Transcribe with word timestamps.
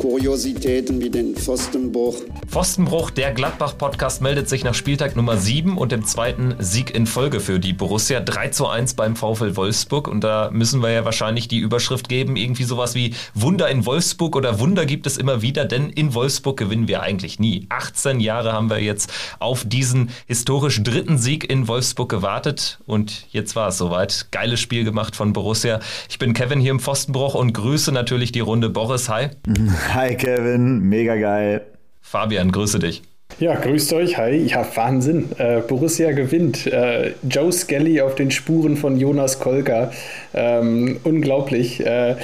Kuriositäten 0.00 0.98
wie 1.02 1.10
den 1.10 1.36
Pfostenbruch. 1.36 2.16
Pfostenbruch, 2.46 3.10
der 3.10 3.32
Gladbach-Podcast 3.32 4.22
meldet 4.22 4.48
sich 4.48 4.64
nach 4.64 4.72
Spieltag 4.72 5.14
Nummer 5.14 5.36
7 5.36 5.76
und 5.76 5.92
dem 5.92 6.06
zweiten 6.06 6.54
Sieg 6.58 6.94
in 6.94 7.06
Folge 7.06 7.38
für 7.38 7.60
die 7.60 7.74
Borussia. 7.74 8.20
3 8.20 8.48
zu 8.48 8.66
1 8.66 8.94
beim 8.94 9.14
VfL 9.14 9.56
Wolfsburg. 9.56 10.08
Und 10.08 10.24
da 10.24 10.48
müssen 10.52 10.82
wir 10.82 10.90
ja 10.90 11.04
wahrscheinlich 11.04 11.48
die 11.48 11.58
Überschrift 11.58 12.08
geben, 12.08 12.36
irgendwie 12.36 12.64
sowas 12.64 12.94
wie 12.94 13.12
Wunder 13.34 13.68
in 13.68 13.84
Wolfsburg 13.84 14.36
oder 14.36 14.58
Wunder 14.58 14.86
gibt 14.86 15.06
es 15.06 15.18
immer 15.18 15.42
wieder, 15.42 15.66
denn 15.66 15.90
in 15.90 16.14
Wolfsburg 16.14 16.56
gewinnen 16.56 16.88
wir 16.88 17.02
eigentlich 17.02 17.38
nie. 17.38 17.66
18 17.68 18.20
Jahre 18.20 18.54
haben 18.54 18.70
wir 18.70 18.82
jetzt 18.82 19.12
auf 19.38 19.66
diesen 19.66 20.08
historisch 20.26 20.82
dritten 20.82 21.18
Sieg 21.18 21.50
in 21.50 21.68
Wolfsburg 21.68 22.08
gewartet 22.08 22.78
und 22.86 23.26
jetzt 23.32 23.54
war 23.54 23.68
es 23.68 23.76
soweit. 23.76 24.28
Geiles 24.30 24.60
Spiel 24.60 24.84
gemacht 24.84 25.14
von 25.14 25.34
Borussia. 25.34 25.78
Ich 26.08 26.18
bin 26.18 26.32
Kevin 26.32 26.58
hier 26.58 26.70
im 26.70 26.80
Pfostenbruch 26.80 27.34
und 27.34 27.52
grüße 27.52 27.92
natürlich 27.92 28.32
die 28.32 28.40
Runde 28.40 28.70
Boris. 28.70 29.10
Hi. 29.10 29.28
Hi 29.92 30.14
Kevin, 30.14 30.82
mega 30.88 31.16
geil. 31.16 31.62
Fabian, 32.00 32.52
grüße 32.52 32.78
dich. 32.78 33.02
Ja, 33.40 33.56
grüßt 33.56 33.92
euch. 33.94 34.18
Hi. 34.18 34.36
Ja, 34.36 34.64
Wahnsinn. 34.76 35.30
Äh, 35.36 35.62
Borussia 35.66 36.12
gewinnt. 36.12 36.66
Äh, 36.68 37.14
Joe 37.28 37.50
Skelly 37.50 38.00
auf 38.00 38.14
den 38.14 38.30
Spuren 38.30 38.76
von 38.76 39.00
Jonas 39.00 39.40
Kolka. 39.40 39.90
Ähm, 40.32 41.00
unglaublich. 41.02 41.84
Äh, 41.84 42.16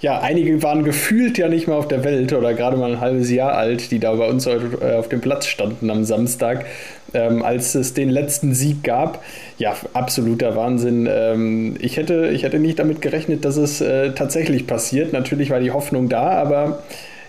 ja, 0.00 0.20
einige 0.20 0.62
waren 0.62 0.82
gefühlt 0.82 1.36
ja 1.36 1.48
nicht 1.48 1.66
mehr 1.66 1.76
auf 1.76 1.88
der 1.88 2.04
Welt 2.04 2.32
oder 2.32 2.54
gerade 2.54 2.78
mal 2.78 2.92
ein 2.92 3.00
halbes 3.00 3.30
Jahr 3.30 3.52
alt, 3.52 3.90
die 3.90 3.98
da 3.98 4.14
bei 4.14 4.26
uns 4.26 4.46
heute 4.46 4.78
äh, 4.80 4.96
auf 4.96 5.10
dem 5.10 5.20
Platz 5.20 5.46
standen 5.46 5.90
am 5.90 6.04
Samstag, 6.04 6.64
ähm, 7.12 7.42
als 7.42 7.74
es 7.74 7.92
den 7.92 8.08
letzten 8.08 8.54
Sieg 8.54 8.82
gab. 8.82 9.22
Ja, 9.58 9.76
absoluter 9.92 10.56
Wahnsinn. 10.56 11.06
Ähm, 11.10 11.76
ich, 11.80 11.98
hätte, 11.98 12.30
ich 12.32 12.44
hätte 12.44 12.58
nicht 12.58 12.78
damit 12.78 13.02
gerechnet, 13.02 13.44
dass 13.44 13.58
es 13.58 13.82
äh, 13.82 14.12
tatsächlich 14.12 14.66
passiert. 14.66 15.12
Natürlich 15.12 15.50
war 15.50 15.60
die 15.60 15.70
Hoffnung 15.70 16.08
da, 16.08 16.30
aber 16.30 16.82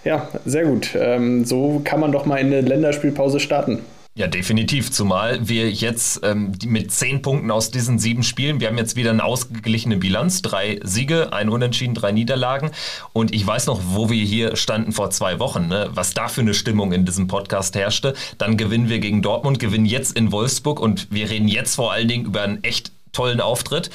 ja, 0.04 0.28
sehr 0.46 0.66
gut. 0.66 0.90
Ähm, 0.96 1.46
so 1.46 1.82
kann 1.84 2.00
man 2.00 2.12
doch 2.12 2.26
mal 2.26 2.38
in 2.38 2.48
eine 2.48 2.62
Länderspielpause 2.62 3.40
starten. 3.40 3.80
Ja, 4.14 4.28
definitiv. 4.28 4.92
Zumal 4.92 5.48
wir 5.48 5.72
jetzt 5.72 6.20
ähm, 6.24 6.52
mit 6.66 6.92
zehn 6.92 7.22
Punkten 7.22 7.50
aus 7.50 7.72
diesen 7.72 7.98
sieben 7.98 8.24
Spielen, 8.24 8.60
wir 8.60 8.68
haben 8.68 8.78
jetzt 8.78 8.98
wieder 8.98 9.12
eine 9.12 9.24
ausgeglichene 9.24 9.96
Bilanz. 9.96 10.42
Drei 10.42 10.82
Siege, 10.84 11.32
ein 11.32 11.48
Unentschieden, 11.48 11.96
drei 11.96 12.12
Niederlagen. 12.12 12.72
Und 13.14 13.34
ich 13.34 13.48
weiß 13.48 13.68
noch, 13.68 13.80
wo 13.86 14.10
wir 14.10 14.22
hier 14.22 14.58
standen 14.58 14.92
vor 14.92 15.12
zwei 15.12 15.40
Wochen, 15.40 15.70
ne? 15.70 15.90
was 15.94 16.14
da 16.14 16.28
für 16.28 16.42
eine 16.42 16.54
Stimmung 16.54 16.92
in 16.92 17.06
diesem 17.06 17.28
Podcast 17.28 17.76
herrschte. 17.76 18.14
Dann 18.38 18.58
gewinnen 18.58 18.90
wir 18.90 19.00
gegen 19.00 19.22
Dortmund, 19.22 19.60
gewinnen 19.60 19.86
jetzt 19.86 20.18
in 20.18 20.34
Wolfsburg 20.34 20.82
und 20.82 21.08
wir 21.10 21.30
reden 21.30 21.48
jetzt 21.48 21.76
vor 21.76 21.94
allen 21.94 22.10
Dingen 22.10 22.26
über 22.26 22.42
einen 22.42 22.62
echt 22.66 22.92
tollen 23.14 23.40
Auftritt, 23.40 23.90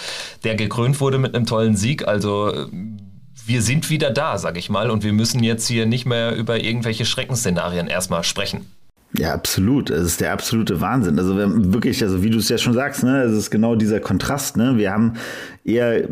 der 0.44 0.54
gekrönt 0.54 0.98
wurde 1.00 1.18
mit 1.18 1.34
einem 1.34 1.44
tollen 1.44 1.76
Sieg. 1.76 2.08
Also 2.08 2.68
wir 3.46 3.62
sind 3.62 3.90
wieder 3.90 4.10
da, 4.10 4.38
sag 4.38 4.58
ich 4.58 4.68
mal, 4.68 4.90
und 4.90 5.04
wir 5.04 5.12
müssen 5.12 5.42
jetzt 5.42 5.66
hier 5.66 5.86
nicht 5.86 6.06
mehr 6.06 6.34
über 6.34 6.62
irgendwelche 6.62 7.04
Schreckensszenarien 7.04 7.86
erstmal 7.86 8.24
sprechen. 8.24 8.66
Ja, 9.18 9.32
absolut. 9.32 9.88
Es 9.88 10.04
ist 10.04 10.20
der 10.20 10.32
absolute 10.32 10.80
Wahnsinn. 10.80 11.18
Also 11.18 11.36
wirklich, 11.36 12.02
also 12.02 12.22
wie 12.22 12.30
du 12.30 12.38
es 12.38 12.48
ja 12.48 12.58
schon 12.58 12.74
sagst, 12.74 13.02
ne, 13.02 13.22
es 13.22 13.32
ist 13.32 13.50
genau 13.50 13.74
dieser 13.74 14.00
Kontrast. 14.00 14.56
Ne? 14.56 14.76
Wir 14.76 14.92
haben 14.92 15.14
eher 15.64 16.02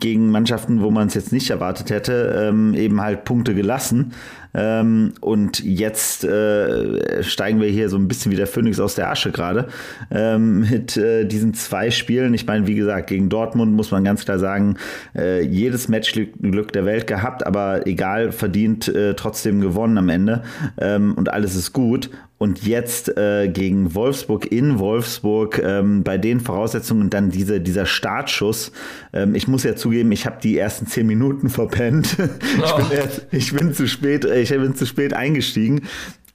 gegen 0.00 0.30
Mannschaften, 0.30 0.80
wo 0.80 0.90
man 0.90 1.08
es 1.08 1.14
jetzt 1.14 1.32
nicht 1.32 1.50
erwartet 1.50 1.90
hätte, 1.90 2.46
ähm, 2.48 2.72
eben 2.74 3.00
halt 3.00 3.24
Punkte 3.24 3.54
gelassen. 3.54 4.12
Ähm, 4.56 5.12
und 5.20 5.62
jetzt 5.62 6.24
äh, 6.24 7.22
steigen 7.22 7.60
wir 7.60 7.68
hier 7.68 7.90
so 7.90 7.98
ein 7.98 8.08
bisschen 8.08 8.32
wie 8.32 8.36
der 8.36 8.46
Phönix 8.46 8.80
aus 8.80 8.94
der 8.94 9.10
Asche 9.10 9.30
gerade 9.30 9.68
ähm, 10.10 10.60
mit 10.60 10.96
äh, 10.96 11.26
diesen 11.26 11.52
zwei 11.52 11.90
Spielen. 11.90 12.32
Ich 12.32 12.46
meine, 12.46 12.66
wie 12.66 12.74
gesagt, 12.74 13.08
gegen 13.08 13.28
Dortmund 13.28 13.74
muss 13.74 13.90
man 13.90 14.02
ganz 14.02 14.24
klar 14.24 14.38
sagen, 14.38 14.76
äh, 15.14 15.42
jedes 15.42 15.88
Matchglück 15.88 16.72
der 16.72 16.86
Welt 16.86 17.06
gehabt, 17.06 17.46
aber 17.46 17.86
egal, 17.86 18.32
verdient 18.32 18.88
äh, 18.88 19.14
trotzdem 19.14 19.60
gewonnen 19.60 19.98
am 19.98 20.08
Ende. 20.08 20.42
Ähm, 20.78 21.14
und 21.14 21.30
alles 21.30 21.54
ist 21.54 21.74
gut. 21.74 22.10
Und 22.38 22.66
jetzt 22.66 23.16
äh, 23.16 23.48
gegen 23.48 23.94
Wolfsburg 23.94 24.52
in 24.52 24.78
Wolfsburg 24.78 25.58
ähm, 25.64 26.02
bei 26.02 26.18
den 26.18 26.40
Voraussetzungen 26.40 27.08
dann 27.08 27.30
diese, 27.30 27.62
dieser 27.62 27.86
Startschuss. 27.86 28.72
Ähm, 29.14 29.34
ich 29.34 29.48
muss 29.48 29.62
ja 29.62 29.74
zugeben, 29.74 30.12
ich 30.12 30.26
habe 30.26 30.36
die 30.42 30.58
ersten 30.58 30.86
zehn 30.86 31.06
Minuten 31.06 31.48
verpennt. 31.48 32.16
Oh. 32.18 32.24
ich, 32.64 32.74
bin 32.74 32.98
erst, 32.98 33.26
ich 33.30 33.52
bin 33.54 33.72
zu 33.72 33.88
spät, 33.88 34.26
äh, 34.26 34.40
ich 34.50 34.60
bin 34.60 34.74
zu 34.74 34.86
spät 34.86 35.14
eingestiegen. 35.14 35.82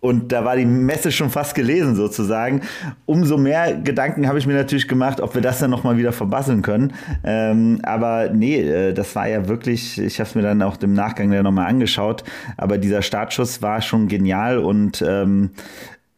Und 0.01 0.31
da 0.31 0.44
war 0.44 0.55
die 0.55 0.66
Messe 0.66 1.11
schon 1.11 1.29
fast 1.29 1.53
gelesen 1.53 1.95
sozusagen. 1.95 2.61
Umso 3.05 3.38
mehr 3.38 3.75
Gedanken 3.75 4.27
habe 4.27 4.39
ich 4.39 4.47
mir 4.47 4.55
natürlich 4.55 4.88
gemacht, 4.88 5.22
ob 5.22 5.35
wir 5.35 5.44
das 5.44 5.59
dann 5.59 5.69
nochmal 5.69 5.95
wieder 5.95 6.11
verbasseln 6.11 6.63
können. 6.63 6.94
Ähm, 7.23 7.79
aber 7.83 8.31
nee, 8.33 8.61
äh, 8.61 8.94
das 8.94 9.16
war 9.16 9.27
ja 9.27 9.47
wirklich, 9.47 9.99
ich 9.99 10.19
habe 10.19 10.27
es 10.27 10.33
mir 10.33 10.41
dann 10.41 10.63
auch 10.63 10.81
im 10.81 10.94
Nachgang 10.94 11.31
ja 11.31 11.44
nochmal 11.44 11.67
angeschaut. 11.67 12.23
Aber 12.57 12.79
dieser 12.79 13.03
Startschuss 13.03 13.61
war 13.61 13.83
schon 13.83 14.07
genial 14.07 14.57
und 14.57 15.03
ähm, 15.07 15.51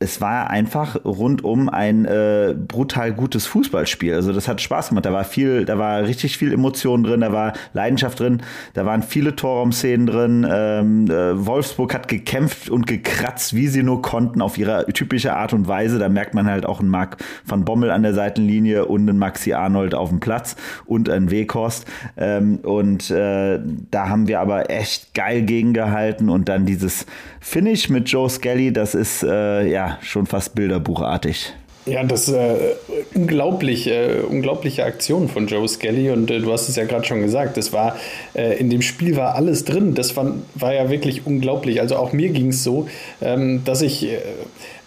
es 0.03 0.19
war 0.19 0.50
einfach 0.50 1.06
rundum 1.06 1.69
ein 1.69 2.03
äh, 2.03 2.53
brutal 2.56 3.14
gutes 3.14 3.46
Fußballspiel. 3.47 4.14
Also 4.14 4.34
das 4.34 4.50
hat 4.50 4.59
Spaß 4.59 4.90
gemacht. 4.90 5.06
Da 5.06 5.14
war 5.14 5.24
viel, 5.24 5.64
da 5.64 5.78
war 5.78 6.03
richtig 6.03 6.38
viel 6.38 6.52
Emotion 6.52 7.03
drin, 7.03 7.22
da 7.22 7.31
war 7.31 7.53
Leidenschaft 7.74 8.19
drin, 8.19 8.41
da 8.74 8.86
waren 8.86 9.02
viele 9.02 9.36
Torraumszenen 9.36 10.06
drin. 10.06 10.47
Ähm, 10.50 11.09
äh, 11.09 11.46
Wolfsburg 11.46 11.94
hat 11.94 12.09
gekämpft 12.09 12.69
und 12.69 12.86
gekratzt, 12.86 13.56
wie 13.56 13.68
sie 13.68 13.81
nur 13.81 14.02
konnten, 14.02 14.41
auf 14.41 14.58
ihre 14.58 14.86
typische 14.88 15.36
Art 15.36 15.53
und 15.53 15.68
Weise. 15.69 16.00
Da 16.00 16.09
merkt 16.09 16.34
man 16.34 16.47
halt 16.47 16.66
auch 16.66 16.81
einen 16.81 16.90
Marc 16.90 17.18
van 17.46 17.64
Bommel 17.64 17.90
an 17.90 18.03
der 18.03 18.14
Seitenlinie 18.14 18.85
und 18.85 19.08
einen 19.09 19.18
Maxi 19.18 19.53
Arnold 19.53 19.96
auf 19.96 20.09
dem 20.09 20.20
Platz 20.20 20.58
und 20.85 21.09
einen 21.09 21.31
Weghorst. 21.31 21.85
Ähm, 22.18 22.58
und 22.58 23.09
äh, 23.09 23.59
da 23.90 24.09
haben 24.09 24.28
wir 24.28 24.41
aber 24.41 24.70
echt 24.70 25.14
geil 25.14 25.44
gegengehalten 25.44 26.30
und 26.30 26.50
dann 26.50 26.66
dieses 26.66 27.06
Finish 27.40 27.90
mit 27.90 28.09
Joe 28.09 28.30
Skelly, 28.30 28.74
das 28.74 28.96
ist 28.96 29.24
äh, 29.24 29.70
schon 30.01 30.25
fast 30.25 30.55
bilderbuchartig. 30.55 31.53
Ja, 31.85 32.01
das 32.03 32.29
äh, 32.29 32.75
unglaublich, 33.13 33.87
äh, 33.87 34.21
unglaubliche 34.21 34.85
Aktion 34.85 35.27
von 35.27 35.47
Joe 35.47 35.67
Skelly 35.67 36.11
und 36.11 36.31
äh, 36.31 36.39
du 36.39 36.51
hast 36.53 36.69
es 36.69 36.77
ja 36.77 36.85
gerade 36.85 37.03
schon 37.03 37.21
gesagt, 37.21 37.57
das 37.57 37.73
war 37.73 37.97
äh, 38.35 38.57
in 38.57 38.69
dem 38.69 38.81
Spiel 38.81 39.17
war 39.17 39.35
alles 39.35 39.65
drin. 39.65 39.93
Das 39.93 40.15
war, 40.15 40.33
war 40.55 40.73
ja 40.73 40.89
wirklich 40.89 41.25
unglaublich. 41.25 41.81
Also 41.81 41.97
auch 41.97 42.13
mir 42.13 42.29
ging 42.29 42.49
es 42.49 42.63
so, 42.63 42.87
ähm, 43.21 43.63
dass 43.65 43.81
ich 43.81 44.05
äh, 44.05 44.19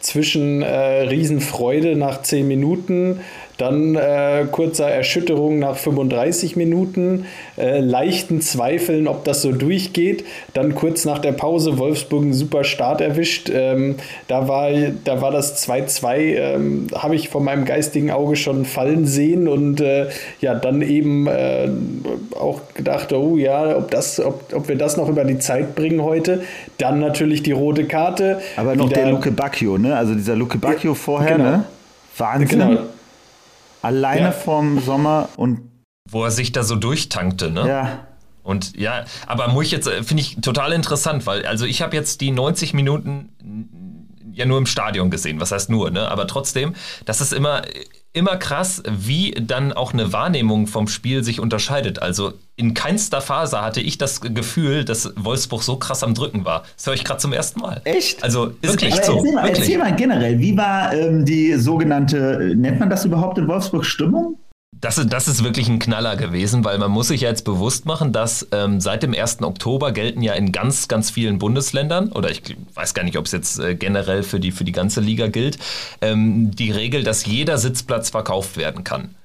zwischen 0.06 0.62
äh, 0.62 1.02
Riesenfreude 1.02 1.96
nach 1.96 2.22
zehn 2.22 2.46
Minuten 2.46 3.20
dann 3.56 3.94
äh, 3.94 4.44
kurzer 4.50 4.90
Erschütterung 4.90 5.58
nach 5.58 5.76
35 5.76 6.56
Minuten, 6.56 7.24
äh, 7.56 7.80
leichten 7.80 8.40
Zweifeln, 8.42 9.08
ob 9.08 9.24
das 9.24 9.42
so 9.42 9.52
durchgeht. 9.52 10.24
Dann 10.52 10.74
kurz 10.74 11.04
nach 11.06 11.18
der 11.18 11.32
Pause 11.32 11.78
Wolfsburg 11.78 12.22
einen 12.22 12.34
super 12.34 12.64
Start 12.64 13.00
erwischt. 13.00 13.50
Ähm, 13.52 13.96
da, 14.28 14.46
war, 14.46 14.70
da 15.04 15.22
war 15.22 15.30
das 15.30 15.66
2-2, 15.66 16.16
ähm, 16.16 16.86
habe 16.94 17.14
ich 17.14 17.30
von 17.30 17.44
meinem 17.44 17.64
geistigen 17.64 18.10
Auge 18.10 18.36
schon 18.36 18.66
fallen 18.66 19.06
sehen 19.06 19.48
und 19.48 19.80
äh, 19.80 20.08
ja, 20.40 20.54
dann 20.54 20.82
eben 20.82 21.26
äh, 21.26 21.68
auch 22.38 22.60
gedacht, 22.74 23.12
oh 23.14 23.38
ja, 23.38 23.78
ob, 23.78 23.90
das, 23.90 24.20
ob, 24.20 24.52
ob 24.52 24.68
wir 24.68 24.76
das 24.76 24.98
noch 24.98 25.08
über 25.08 25.24
die 25.24 25.38
Zeit 25.38 25.74
bringen 25.74 26.02
heute. 26.02 26.42
Dann 26.76 27.00
natürlich 27.00 27.42
die 27.42 27.52
rote 27.52 27.84
Karte. 27.84 28.40
Aber 28.56 28.76
noch 28.76 28.92
der 28.92 29.10
Luke 29.10 29.30
Bacchio, 29.30 29.78
ne? 29.78 29.95
Also 29.96 30.14
dieser 30.14 30.36
Luke 30.36 30.58
Bacchio 30.58 30.94
vorher, 30.94 31.36
genau. 31.36 31.50
ne? 31.50 31.64
Wahnsinn. 32.16 32.58
Genau. 32.58 32.82
Alleine 33.82 34.26
ja. 34.26 34.32
vorm 34.32 34.80
Sommer 34.80 35.28
und. 35.36 35.60
Wo 36.08 36.24
er 36.24 36.30
sich 36.30 36.52
da 36.52 36.62
so 36.62 36.76
durchtankte, 36.76 37.50
ne? 37.50 37.68
Ja. 37.68 38.06
Und 38.42 38.76
ja, 38.76 39.04
aber 39.26 39.48
muss 39.48 39.66
ich 39.66 39.72
jetzt, 39.72 39.88
äh, 39.88 40.04
finde 40.04 40.22
ich 40.22 40.36
total 40.40 40.72
interessant, 40.72 41.26
weil, 41.26 41.44
also 41.46 41.66
ich 41.66 41.82
habe 41.82 41.96
jetzt 41.96 42.20
die 42.20 42.30
90 42.30 42.74
Minuten 42.74 43.30
ja 44.32 44.44
nur 44.44 44.58
im 44.58 44.66
Stadion 44.66 45.10
gesehen, 45.10 45.40
was 45.40 45.50
heißt 45.50 45.68
nur, 45.68 45.90
ne? 45.90 46.08
Aber 46.08 46.28
trotzdem, 46.28 46.74
das 47.06 47.20
ist 47.20 47.32
immer, 47.32 47.62
immer 48.16 48.36
krass, 48.36 48.82
wie 48.88 49.32
dann 49.32 49.72
auch 49.74 49.92
eine 49.92 50.12
Wahrnehmung 50.12 50.66
vom 50.66 50.88
Spiel 50.88 51.22
sich 51.22 51.38
unterscheidet. 51.38 52.00
Also 52.00 52.32
in 52.56 52.72
keinster 52.72 53.20
Phase 53.20 53.60
hatte 53.60 53.82
ich 53.82 53.98
das 53.98 54.22
Gefühl, 54.22 54.86
dass 54.86 55.12
Wolfsburg 55.16 55.62
so 55.62 55.76
krass 55.76 56.02
am 56.02 56.14
Drücken 56.14 56.46
war. 56.46 56.64
Das 56.76 56.86
höre 56.86 56.94
ich 56.94 57.04
gerade 57.04 57.20
zum 57.20 57.34
ersten 57.34 57.60
Mal. 57.60 57.82
Echt? 57.84 58.24
Also 58.24 58.52
ist 58.62 58.72
wirklich 58.72 58.94
echt 58.94 59.04
so. 59.04 59.18
Erzähl 59.18 59.32
mal, 59.34 59.48
erzähl 59.48 59.78
mal 59.78 59.94
generell, 59.94 60.38
wie 60.38 60.56
war 60.56 60.94
ähm, 60.94 61.26
die 61.26 61.52
sogenannte, 61.54 62.54
nennt 62.56 62.80
man 62.80 62.88
das 62.88 63.04
überhaupt 63.04 63.36
in 63.36 63.46
Wolfsburg 63.48 63.84
Stimmung? 63.84 64.38
Das 64.80 64.98
ist, 64.98 65.12
das 65.12 65.26
ist 65.26 65.42
wirklich 65.42 65.68
ein 65.68 65.78
Knaller 65.78 66.16
gewesen, 66.16 66.64
weil 66.64 66.78
man 66.78 66.90
muss 66.90 67.08
sich 67.08 67.22
ja 67.22 67.30
jetzt 67.30 67.44
bewusst 67.44 67.86
machen, 67.86 68.12
dass 68.12 68.46
ähm, 68.52 68.80
seit 68.80 69.02
dem 69.02 69.14
1. 69.14 69.42
Oktober 69.42 69.90
gelten 69.90 70.22
ja 70.22 70.34
in 70.34 70.52
ganz, 70.52 70.86
ganz 70.86 71.10
vielen 71.10 71.38
Bundesländern, 71.38 72.12
oder 72.12 72.30
ich 72.30 72.42
weiß 72.74 72.94
gar 72.94 73.02
nicht, 73.02 73.16
ob 73.16 73.24
es 73.26 73.32
jetzt 73.32 73.58
äh, 73.58 73.74
generell 73.74 74.22
für 74.22 74.38
die, 74.38 74.52
für 74.52 74.64
die 74.64 74.72
ganze 74.72 75.00
Liga 75.00 75.28
gilt, 75.28 75.58
ähm, 76.02 76.50
die 76.54 76.70
Regel, 76.70 77.04
dass 77.04 77.24
jeder 77.26 77.58
Sitzplatz 77.58 78.10
verkauft 78.10 78.56
werden 78.56 78.84
kann. 78.84 79.15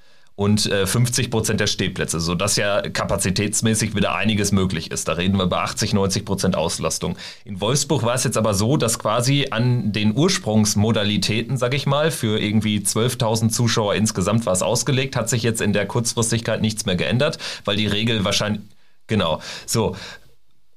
Und 0.42 0.66
äh, 0.66 0.88
50 0.88 1.30
Prozent 1.30 1.60
der 1.60 1.68
Stehplätze, 1.68 2.20
sodass 2.20 2.56
ja 2.56 2.82
kapazitätsmäßig 2.82 3.96
wieder 3.96 4.16
einiges 4.16 4.52
möglich 4.52 4.90
ist. 4.90 5.08
Da 5.08 5.14
reden 5.14 5.38
wir 5.38 5.44
über 5.44 5.62
80, 5.62 5.94
90 5.94 6.26
Prozent 6.26 6.56
Auslastung. 6.56 7.16
In 7.46 7.62
Wolfsburg 7.62 8.02
war 8.02 8.16
es 8.16 8.24
jetzt 8.24 8.38
aber 8.38 8.56
so, 8.56 8.76
dass 8.76 8.98
quasi 8.98 9.50
an 9.52 9.92
den 9.92 10.18
Ursprungsmodalitäten, 10.18 11.58
sag 11.58 11.76
ich 11.76 11.86
mal, 11.86 12.10
für 12.10 12.40
irgendwie 12.40 12.80
12.000 12.80 13.50
Zuschauer 13.50 13.94
insgesamt 13.94 14.48
war 14.48 14.54
es 14.54 14.64
ausgelegt, 14.64 15.16
hat 15.16 15.30
sich 15.30 15.44
jetzt 15.44 15.62
in 15.62 15.74
der 15.74 15.86
Kurzfristigkeit 15.86 16.60
nichts 16.60 16.88
mehr 16.88 16.96
geändert, 16.96 17.38
weil 17.64 17.76
die 17.76 17.86
Regel 17.86 18.26
wahrscheinlich 18.26 18.64
Genau. 19.12 19.42
So, 19.66 19.98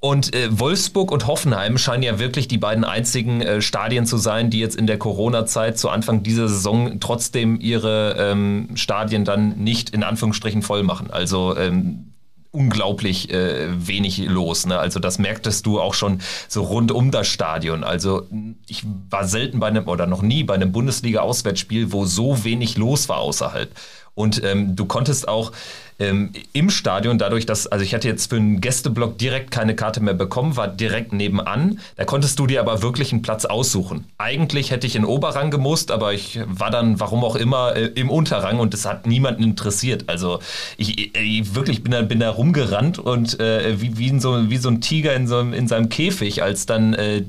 und 0.04 0.34
äh, 0.34 0.48
Wolfsburg 0.50 1.10
und 1.12 1.26
Hoffenheim 1.26 1.78
scheinen 1.78 2.02
ja 2.02 2.18
wirklich 2.18 2.46
die 2.46 2.58
beiden 2.58 2.84
einzigen 2.84 3.40
äh, 3.40 3.62
Stadien 3.62 4.04
zu 4.04 4.18
sein, 4.18 4.50
die 4.50 4.60
jetzt 4.60 4.76
in 4.76 4.86
der 4.86 4.98
Corona-Zeit 4.98 5.78
zu 5.78 5.88
Anfang 5.88 6.22
dieser 6.22 6.46
Saison 6.46 7.00
trotzdem 7.00 7.58
ihre 7.58 8.14
ähm, 8.18 8.68
Stadien 8.74 9.24
dann 9.24 9.56
nicht 9.56 9.88
in 9.88 10.02
Anführungsstrichen 10.02 10.60
voll 10.60 10.82
machen. 10.82 11.10
Also 11.10 11.56
ähm, 11.56 12.12
unglaublich 12.50 13.32
äh, 13.32 13.68
wenig 13.88 14.18
los. 14.18 14.66
Ne? 14.66 14.78
Also 14.78 15.00
das 15.00 15.18
merktest 15.18 15.64
du 15.64 15.80
auch 15.80 15.94
schon 15.94 16.20
so 16.48 16.64
rund 16.64 16.92
um 16.92 17.10
das 17.10 17.26
Stadion. 17.26 17.82
Also 17.82 18.26
ich 18.68 18.84
war 19.08 19.26
selten 19.26 19.58
bei 19.58 19.68
einem 19.68 19.88
oder 19.88 20.06
noch 20.06 20.20
nie 20.20 20.44
bei 20.44 20.52
einem 20.52 20.70
Bundesliga-Auswärtsspiel, 20.70 21.92
wo 21.92 22.04
so 22.04 22.44
wenig 22.44 22.76
los 22.76 23.08
war 23.08 23.20
außerhalb. 23.20 23.70
Und 24.14 24.43
ähm, 24.44 24.76
du 24.76 24.84
konntest 24.84 25.28
auch 25.28 25.52
ähm, 25.99 26.32
im 26.52 26.70
Stadion, 26.70 27.19
dadurch, 27.19 27.46
dass, 27.46 27.66
also 27.66 27.84
ich 27.84 27.94
hatte 27.94 28.08
jetzt 28.08 28.31
für 28.31 28.37
einen 28.37 28.61
Gästeblock 28.61 29.16
direkt 29.19 29.50
keine 29.50 29.76
Karte 29.76 30.00
mehr 30.00 30.14
bekommen, 30.14 30.56
war 30.56 30.69
direkt 30.69 31.12
nebenan. 31.12 31.78
Da 31.96 32.05
konntest 32.05 32.38
du 32.38 32.46
dir 32.46 32.61
aber 32.61 32.82
wirklich 32.82 33.12
einen 33.12 33.22
Platz 33.22 33.44
aussuchen. 33.44 34.05
Eigentlich 34.19 34.70
hätte 34.70 34.87
ich 34.87 34.96
in 34.96 35.05
Oberrang 35.05 35.50
gemusst, 35.50 35.90
aber 35.90 36.12
ich 36.12 36.40
war 36.46 36.70
dann, 36.70 36.99
warum 36.99 37.22
auch 37.22 37.37
immer, 37.37 37.76
äh, 37.76 37.87
im 37.94 38.11
Unterrang 38.11 38.58
und 38.58 38.75
das 38.75 38.87
hat 38.87 39.06
niemanden 39.06 39.43
interessiert. 39.43 40.08
Also 40.08 40.40
ich, 40.76 41.14
ich 41.14 41.55
wirklich 41.55 41.82
bin 41.82 41.93
da, 41.93 42.02
bin 42.02 42.20
da 42.20 42.31
rumgerannt 42.31 42.99
und 42.99 43.38
äh, 43.38 43.81
wie, 43.81 43.96
wie, 43.99 44.19
so, 44.19 44.50
wie 44.50 44.56
so 44.56 44.69
ein 44.69 44.81
Tiger 44.81 45.14
in, 45.14 45.28
so, 45.28 45.40
in 45.40 45.69
seinem 45.69 45.88
Käfig, 45.88 46.43
als 46.43 46.67
dann 46.67 46.94
äh, 46.94 47.22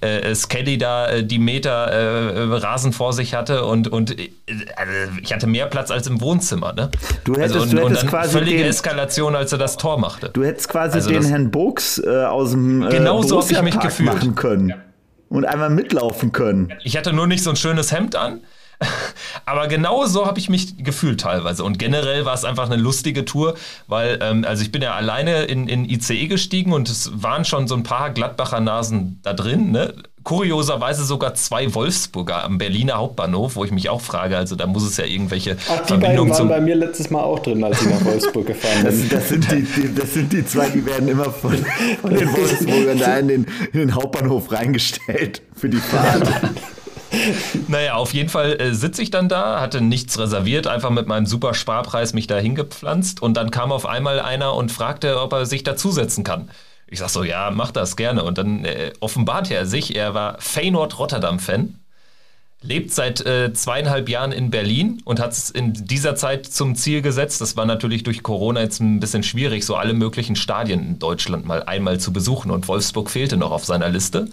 äh, 0.00 0.34
Skelly 0.34 0.78
da 0.78 1.08
äh, 1.08 1.24
die 1.24 1.38
Meter 1.38 1.70
äh, 1.70 2.42
Rasen 2.56 2.92
vor 2.92 3.12
sich 3.12 3.34
hatte 3.34 3.64
und, 3.64 3.88
und 3.88 4.18
äh, 4.18 4.30
ich 5.22 5.32
hatte 5.32 5.46
mehr 5.46 5.66
Platz 5.66 5.90
als 5.90 6.06
im 6.06 6.20
Wohnzimmer. 6.20 6.72
Ne? 6.72 6.90
Du 7.24 7.34
hättest, 7.34 7.54
also, 7.54 7.60
und, 7.60 7.72
du 7.72 7.78
hättest 7.84 8.02
dann 8.04 8.10
quasi 8.10 8.32
völlige 8.38 8.58
den, 8.58 8.66
Eskalation, 8.68 9.34
als 9.36 9.52
er 9.52 9.58
das 9.58 9.76
Tor 9.76 9.98
machte. 9.98 10.30
Du 10.30 10.44
hättest 10.44 10.68
quasi 10.68 10.94
Also 10.96 11.10
den 11.10 11.22
das- 11.22 11.30
Herrn 11.30 11.50
äh, 12.04 12.24
aus 12.24 12.50
dem 12.50 12.82
äh, 12.82 12.90
Genau 12.90 13.22
so 13.22 13.40
ich 13.40 13.62
mich 13.62 13.78
gefühlt. 13.78 14.12
machen 14.12 14.34
können. 14.34 14.74
Und 15.28 15.44
einmal 15.44 15.70
mitlaufen 15.70 16.30
können. 16.30 16.72
Ich 16.84 16.96
hatte 16.96 17.12
nur 17.12 17.26
nicht 17.26 17.42
so 17.42 17.50
ein 17.50 17.56
schönes 17.56 17.90
Hemd 17.90 18.14
an. 18.14 18.40
Aber 19.46 19.68
genau 19.68 20.06
so 20.06 20.26
habe 20.26 20.38
ich 20.38 20.48
mich 20.48 20.82
gefühlt 20.82 21.20
teilweise. 21.20 21.64
Und 21.64 21.78
generell 21.78 22.24
war 22.24 22.34
es 22.34 22.44
einfach 22.44 22.66
eine 22.66 22.76
lustige 22.76 23.24
Tour, 23.24 23.54
weil, 23.86 24.18
ähm, 24.22 24.44
also 24.46 24.62
ich 24.62 24.72
bin 24.72 24.82
ja 24.82 24.94
alleine 24.94 25.44
in, 25.44 25.68
in 25.68 25.84
ICE 25.88 26.26
gestiegen 26.26 26.72
und 26.72 26.88
es 26.88 27.10
waren 27.14 27.44
schon 27.44 27.68
so 27.68 27.74
ein 27.74 27.82
paar 27.82 28.10
Gladbacher 28.10 28.60
Nasen 28.60 29.20
da 29.22 29.32
drin. 29.32 29.70
Ne? 29.70 29.94
Kurioserweise 30.24 31.04
sogar 31.04 31.34
zwei 31.34 31.72
Wolfsburger 31.72 32.42
am 32.42 32.58
Berliner 32.58 32.94
Hauptbahnhof, 32.94 33.54
wo 33.54 33.64
ich 33.64 33.70
mich 33.70 33.88
auch 33.88 34.00
frage, 34.00 34.36
also 34.36 34.56
da 34.56 34.66
muss 34.66 34.82
es 34.82 34.96
ja 34.96 35.04
irgendwelche 35.04 35.56
Ach, 35.68 35.74
die 35.74 35.76
beiden 35.76 35.86
Verbindungen 36.00 36.30
waren 36.30 36.36
zum. 36.38 36.48
bei 36.48 36.60
mir 36.60 36.74
letztes 36.74 37.10
Mal 37.10 37.22
auch 37.22 37.38
drin, 37.38 37.62
als 37.62 37.80
ich 37.80 37.88
nach 37.88 38.04
Wolfsburg 38.04 38.46
gefahren 38.48 38.84
Das, 38.84 38.96
bin. 38.96 39.08
das, 39.10 39.28
sind 39.28 39.50
die, 39.52 39.62
die, 39.62 39.94
das 39.94 40.12
sind 40.14 40.32
die 40.32 40.44
zwei, 40.44 40.68
die 40.70 40.84
werden 40.84 41.06
immer 41.08 41.30
von, 41.30 41.56
von 42.02 42.10
den 42.12 42.32
Wolfsburgern 42.32 42.98
da 42.98 43.18
in 43.18 43.28
den, 43.28 43.46
in 43.72 43.78
den 43.78 43.94
Hauptbahnhof 43.94 44.50
reingestellt 44.50 45.42
für 45.54 45.68
die 45.68 45.78
Fahrt. 45.78 46.26
Naja, 47.68 47.94
auf 47.94 48.14
jeden 48.14 48.28
Fall 48.28 48.60
äh, 48.60 48.74
sitze 48.74 49.02
ich 49.02 49.10
dann 49.10 49.28
da, 49.28 49.60
hatte 49.60 49.80
nichts 49.80 50.18
reserviert, 50.18 50.66
einfach 50.66 50.90
mit 50.90 51.06
meinem 51.06 51.26
super 51.26 51.54
Sparpreis 51.54 52.12
mich 52.12 52.26
da 52.26 52.38
hingepflanzt 52.38 53.22
und 53.22 53.36
dann 53.36 53.50
kam 53.50 53.72
auf 53.72 53.86
einmal 53.86 54.20
einer 54.20 54.54
und 54.54 54.72
fragte, 54.72 55.20
ob 55.20 55.32
er 55.32 55.46
sich 55.46 55.64
dazusetzen 55.64 56.24
kann. 56.24 56.50
Ich 56.88 57.00
sag 57.00 57.08
so, 57.08 57.24
ja, 57.24 57.50
mach 57.50 57.72
das 57.72 57.96
gerne. 57.96 58.22
Und 58.22 58.38
dann 58.38 58.64
äh, 58.64 58.92
offenbarte 59.00 59.54
er 59.54 59.66
sich, 59.66 59.96
er 59.96 60.14
war 60.14 60.36
Feyenoord 60.38 60.98
Rotterdam-Fan, 60.98 61.74
lebt 62.62 62.92
seit 62.92 63.26
äh, 63.26 63.52
zweieinhalb 63.52 64.08
Jahren 64.08 64.32
in 64.32 64.50
Berlin 64.50 65.02
und 65.04 65.18
hat 65.18 65.32
es 65.32 65.50
in 65.50 65.72
dieser 65.72 66.14
Zeit 66.14 66.46
zum 66.46 66.76
Ziel 66.76 67.02
gesetzt. 67.02 67.40
Das 67.40 67.56
war 67.56 67.66
natürlich 67.66 68.04
durch 68.04 68.22
Corona 68.22 68.60
jetzt 68.60 68.80
ein 68.80 69.00
bisschen 69.00 69.24
schwierig, 69.24 69.66
so 69.66 69.74
alle 69.74 69.94
möglichen 69.94 70.36
Stadien 70.36 70.80
in 70.80 70.98
Deutschland 70.98 71.44
mal 71.44 71.64
einmal 71.64 71.98
zu 71.98 72.12
besuchen. 72.12 72.52
Und 72.52 72.68
Wolfsburg 72.68 73.10
fehlte 73.10 73.36
noch 73.36 73.50
auf 73.50 73.64
seiner 73.64 73.88
Liste. 73.88 74.28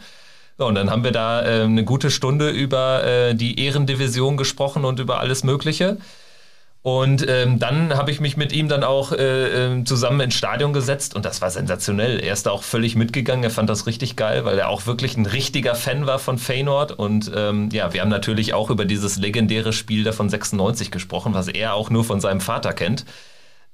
So, 0.57 0.67
und 0.67 0.75
dann 0.75 0.91
haben 0.91 1.03
wir 1.03 1.11
da 1.11 1.41
äh, 1.41 1.63
eine 1.63 1.83
gute 1.83 2.11
Stunde 2.11 2.49
über 2.49 3.03
äh, 3.03 3.35
die 3.35 3.59
Ehrendivision 3.59 4.37
gesprochen 4.37 4.85
und 4.85 4.99
über 4.99 5.19
alles 5.19 5.43
Mögliche. 5.43 5.97
Und 6.83 7.25
ähm, 7.29 7.59
dann 7.59 7.95
habe 7.95 8.11
ich 8.11 8.19
mich 8.19 8.35
mit 8.35 8.51
ihm 8.51 8.67
dann 8.67 8.83
auch 8.83 9.13
äh, 9.13 9.67
ähm, 9.67 9.85
zusammen 9.85 10.19
ins 10.19 10.35
Stadion 10.35 10.73
gesetzt 10.73 11.15
und 11.15 11.23
das 11.23 11.41
war 11.41 11.49
sensationell. 11.49 12.19
Er 12.19 12.33
ist 12.33 12.45
da 12.45 12.51
auch 12.51 12.61
völlig 12.61 12.97
mitgegangen, 12.97 13.45
er 13.45 13.51
fand 13.51 13.69
das 13.69 13.87
richtig 13.87 14.17
geil, 14.17 14.43
weil 14.43 14.59
er 14.59 14.67
auch 14.67 14.85
wirklich 14.85 15.15
ein 15.15 15.25
richtiger 15.25 15.75
Fan 15.75 16.07
war 16.07 16.19
von 16.19 16.37
Feyenoord. 16.37 16.91
Und 16.91 17.31
ähm, 17.33 17.69
ja, 17.71 17.93
wir 17.93 18.01
haben 18.01 18.09
natürlich 18.09 18.53
auch 18.53 18.69
über 18.69 18.83
dieses 18.83 19.17
legendäre 19.17 19.71
Spiel 19.71 20.03
da 20.03 20.11
von 20.11 20.27
96 20.27 20.91
gesprochen, 20.91 21.33
was 21.33 21.47
er 21.47 21.73
auch 21.73 21.89
nur 21.89 22.03
von 22.03 22.19
seinem 22.19 22.41
Vater 22.41 22.73
kennt. 22.73 23.05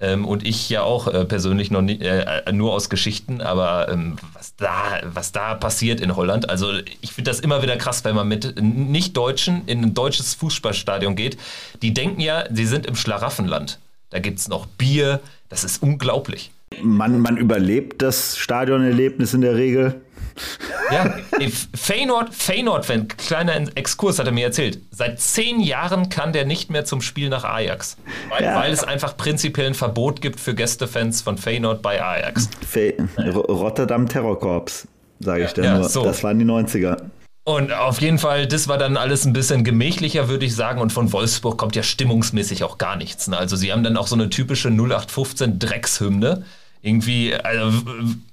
Ähm, 0.01 0.25
und 0.25 0.47
ich 0.47 0.69
ja 0.69 0.81
auch 0.81 1.07
äh, 1.07 1.25
persönlich 1.25 1.71
noch 1.71 1.81
nie, 1.81 1.99
äh, 1.99 2.51
nur 2.53 2.73
aus 2.73 2.89
Geschichten, 2.89 3.41
aber 3.41 3.89
ähm, 3.89 4.17
was, 4.33 4.55
da, 4.55 5.01
was 5.03 5.33
da 5.33 5.55
passiert 5.55 5.99
in 5.99 6.15
Holland, 6.15 6.49
also 6.49 6.71
ich 7.01 7.11
finde 7.11 7.31
das 7.31 7.41
immer 7.41 7.61
wieder 7.61 7.75
krass, 7.75 8.05
wenn 8.05 8.15
man 8.15 8.27
mit 8.27 8.61
Nicht-Deutschen 8.61 9.63
in 9.65 9.83
ein 9.83 9.93
deutsches 9.93 10.35
Fußballstadion 10.35 11.15
geht. 11.15 11.37
Die 11.81 11.93
denken 11.93 12.21
ja, 12.21 12.45
sie 12.49 12.65
sind 12.65 12.85
im 12.85 12.95
Schlaraffenland. 12.95 13.77
Da 14.09 14.19
gibt 14.19 14.39
es 14.39 14.47
noch 14.47 14.65
Bier, 14.65 15.19
das 15.49 15.65
ist 15.65 15.83
unglaublich. 15.83 16.51
Man, 16.81 17.19
man 17.19 17.35
überlebt 17.35 18.01
das 18.01 18.37
Stadionerlebnis 18.37 19.33
in 19.33 19.41
der 19.41 19.55
Regel. 19.55 20.01
Ja, 20.91 21.17
ey, 21.39 21.51
Feyenoord, 21.75 22.33
Feyenoord-Fan, 22.33 23.07
kleiner 23.09 23.53
Exkurs 23.75 24.17
hat 24.17 24.25
er 24.25 24.31
mir 24.31 24.45
erzählt. 24.45 24.79
Seit 24.91 25.19
zehn 25.19 25.59
Jahren 25.59 26.09
kann 26.09 26.33
der 26.33 26.45
nicht 26.45 26.71
mehr 26.71 26.83
zum 26.83 27.01
Spiel 27.01 27.29
nach 27.29 27.43
Ajax. 27.43 27.97
Weil, 28.29 28.43
Ja. 28.43 28.55
weil 28.55 28.71
es 28.71 28.83
einfach 28.83 29.15
prinzipiell 29.15 29.67
ein 29.67 29.73
Verbot 29.75 30.19
gibt 30.21 30.39
für 30.39 30.55
Gästefans 30.55 31.21
von 31.21 31.37
Feyenoord 31.37 31.81
bei 31.83 32.01
Ajax. 32.03 32.49
Fe 32.67 32.95
Ro- 33.17 33.41
Rotterdam 33.41 34.07
Terrorkorps, 34.09 34.87
sage 35.19 35.45
ich 35.45 35.57
Ja, 35.63 35.77
nur. 35.77 35.87
so. 35.89 36.03
Das 36.03 36.23
waren 36.23 36.39
die 36.39 36.45
90er. 36.45 36.97
Und 37.43 37.71
auf 37.71 38.01
jeden 38.01 38.19
Fall, 38.19 38.47
das 38.47 38.67
war 38.67 38.77
dann 38.77 38.95
alles 38.97 39.25
ein 39.25 39.33
bisschen 39.33 39.63
gemächlicher, 39.63 40.27
würde 40.27 40.45
ich 40.45 40.55
sagen. 40.55 40.81
Und 40.81 40.91
von 40.91 41.11
Wolfsburg 41.13 41.57
kommt 41.57 41.75
ja 41.75 41.83
stimmungsmäßig 41.83 42.63
auch 42.63 42.77
gar 42.77 42.95
nichts. 42.95 43.27
Ne? 43.27 43.37
Also 43.37 43.55
sie 43.55 43.71
haben 43.71 43.83
dann 43.83 43.97
auch 43.97 44.07
so 44.07 44.15
eine 44.15 44.29
typische 44.29 44.69
0815 44.69 45.57
Dreckshymne. 45.59 46.43
Irgendwie, 46.81 47.33
also, 47.35 47.81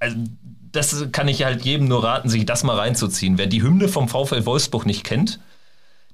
also 0.01 0.17
das 0.77 1.07
kann 1.13 1.29
ich 1.29 1.45
halt 1.45 1.65
jedem 1.65 1.89
nur 1.89 2.05
raten, 2.05 2.29
sich 2.29 2.47
das 2.47 2.63
mal 2.63 2.77
reinzuziehen. 2.77 3.39
Wer 3.39 3.47
die 3.47 3.63
Hymne 3.63 3.89
vom 3.89 4.09
VfL 4.09 4.47
Wolfsburg 4.47 4.87
nicht 4.87 5.05
kennt, 5.05 5.41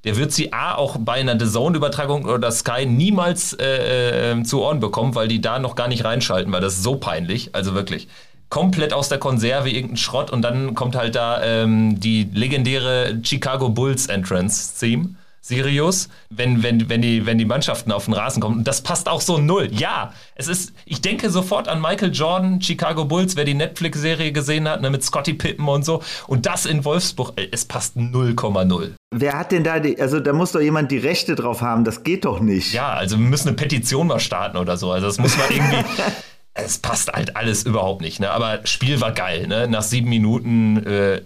der 0.05 0.17
wird 0.17 0.33
sie 0.33 0.53
A 0.53 0.75
auch 0.75 0.97
bei 0.99 1.15
einer 1.15 1.39
The 1.39 1.47
Zone-Übertragung 1.47 2.25
oder 2.25 2.51
Sky 2.51 2.87
niemals 2.87 3.53
äh, 3.53 4.33
äh, 4.33 4.43
zu 4.43 4.63
Ohren 4.63 4.81
bekommen, 4.81 5.15
weil 5.15 5.29
die 5.29 5.41
da 5.41 5.59
noch 5.59 5.77
gar 5.77 5.89
nicht 5.89 6.05
reinschalten, 6.05 6.53
weil 6.53 6.61
das 6.61 6.75
ist 6.75 6.83
so 6.83 6.97
peinlich. 6.97 7.55
Also 7.55 7.75
wirklich. 7.75 8.09
Komplett 8.49 8.93
aus 8.93 9.09
der 9.09 9.19
Konserve 9.19 9.71
irgendein 9.71 9.97
Schrott 9.97 10.31
und 10.31 10.43
dann 10.43 10.75
kommt 10.75 10.97
halt 10.97 11.15
da 11.15 11.43
ähm, 11.43 12.01
die 12.01 12.29
legendäre 12.35 13.21
Chicago 13.23 13.69
Bulls 13.69 14.07
Entrance 14.07 14.79
Theme. 14.79 15.15
Sirius, 15.45 16.09
wenn, 16.31 16.63
wenn, 16.63 16.89
wenn, 16.89 17.03
die, 17.03 17.27
wenn 17.27 17.37
die 17.37 17.45
Mannschaften 17.45 17.91
auf 17.91 18.05
den 18.05 18.15
Rasen 18.15 18.41
kommen. 18.41 18.59
Und 18.59 18.69
das 18.69 18.81
passt 18.81 19.09
auch 19.09 19.21
so 19.21 19.39
null. 19.39 19.69
Ja, 19.73 20.13
es 20.37 20.47
ist, 20.47 20.73
ich 20.85 21.01
denke 21.01 21.31
sofort 21.31 21.67
an 21.67 21.81
Michael 21.81 22.13
Jordan, 22.13 22.63
Chicago 22.63 23.05
Bulls, 23.05 23.35
wer 23.35 23.45
die 23.45 23.55
Netflix-Serie 23.55 24.31
gesehen 24.31 24.69
hat, 24.69 24.81
ne, 24.81 24.89
mit 24.89 25.03
Scotty 25.03 25.35
Pippen 25.35 25.67
und 25.67 25.85
so. 25.85 26.01
Und 26.29 26.47
das 26.47 26.65
in 26.65 26.85
Wolfsburg, 26.85 27.33
ey, 27.35 27.49
es 27.51 27.65
passt 27.65 27.97
0,0. 27.97 28.93
Wer 29.11 29.37
hat 29.37 29.51
denn 29.51 29.65
da 29.65 29.81
die, 29.81 30.01
also 30.01 30.21
da 30.21 30.33
muss 30.33 30.53
doch 30.53 30.61
jemand 30.61 30.93
die 30.93 30.99
Rechte 30.99 31.35
drauf 31.35 31.61
haben, 31.61 31.83
das 31.83 32.05
geht 32.05 32.25
doch 32.25 32.39
nicht. 32.39 32.73
Ja, 32.73 32.93
also 32.93 33.19
wir 33.19 33.27
müssen 33.27 33.49
eine 33.49 33.57
Petition 33.57 34.07
mal 34.07 34.21
starten 34.21 34.57
oder 34.57 34.77
so. 34.77 34.93
Also 34.93 35.09
das 35.09 35.19
muss 35.19 35.37
man 35.37 35.51
irgendwie. 35.51 35.85
es 36.55 36.79
passt 36.79 37.13
halt 37.13 37.37
alles 37.37 37.65
überhaupt 37.65 38.01
nicht. 38.01 38.21
Ne? 38.21 38.31
Aber 38.31 38.61
Spiel 38.65 39.01
war 39.01 39.13
geil. 39.13 39.47
Ne? 39.49 39.69
Nach 39.69 39.83
sieben 39.83 40.09
Minuten 40.09 40.85
äh, 40.87 41.23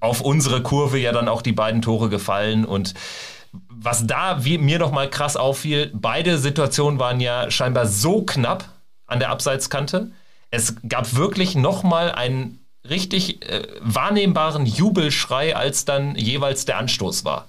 auf 0.00 0.20
unsere 0.20 0.62
Kurve 0.62 0.98
ja 0.98 1.12
dann 1.12 1.28
auch 1.28 1.42
die 1.42 1.52
beiden 1.52 1.82
Tore 1.82 2.08
gefallen 2.08 2.64
und 2.64 2.94
was 3.68 4.06
da 4.06 4.44
wie, 4.44 4.58
mir 4.58 4.78
noch 4.78 4.92
mal 4.92 5.08
krass 5.08 5.36
auffiel, 5.36 5.90
beide 5.94 6.38
Situationen 6.38 6.98
waren 6.98 7.20
ja 7.20 7.50
scheinbar 7.50 7.86
so 7.86 8.22
knapp 8.22 8.68
an 9.06 9.18
der 9.18 9.30
Abseitskante. 9.30 10.10
Es 10.50 10.76
gab 10.88 11.14
wirklich 11.16 11.54
noch 11.54 11.82
mal 11.82 12.10
einen 12.12 12.58
richtig 12.88 13.48
äh, 13.48 13.66
wahrnehmbaren 13.80 14.66
Jubelschrei, 14.66 15.56
als 15.56 15.84
dann 15.84 16.16
jeweils 16.16 16.64
der 16.64 16.78
Anstoß 16.78 17.24
war. 17.24 17.48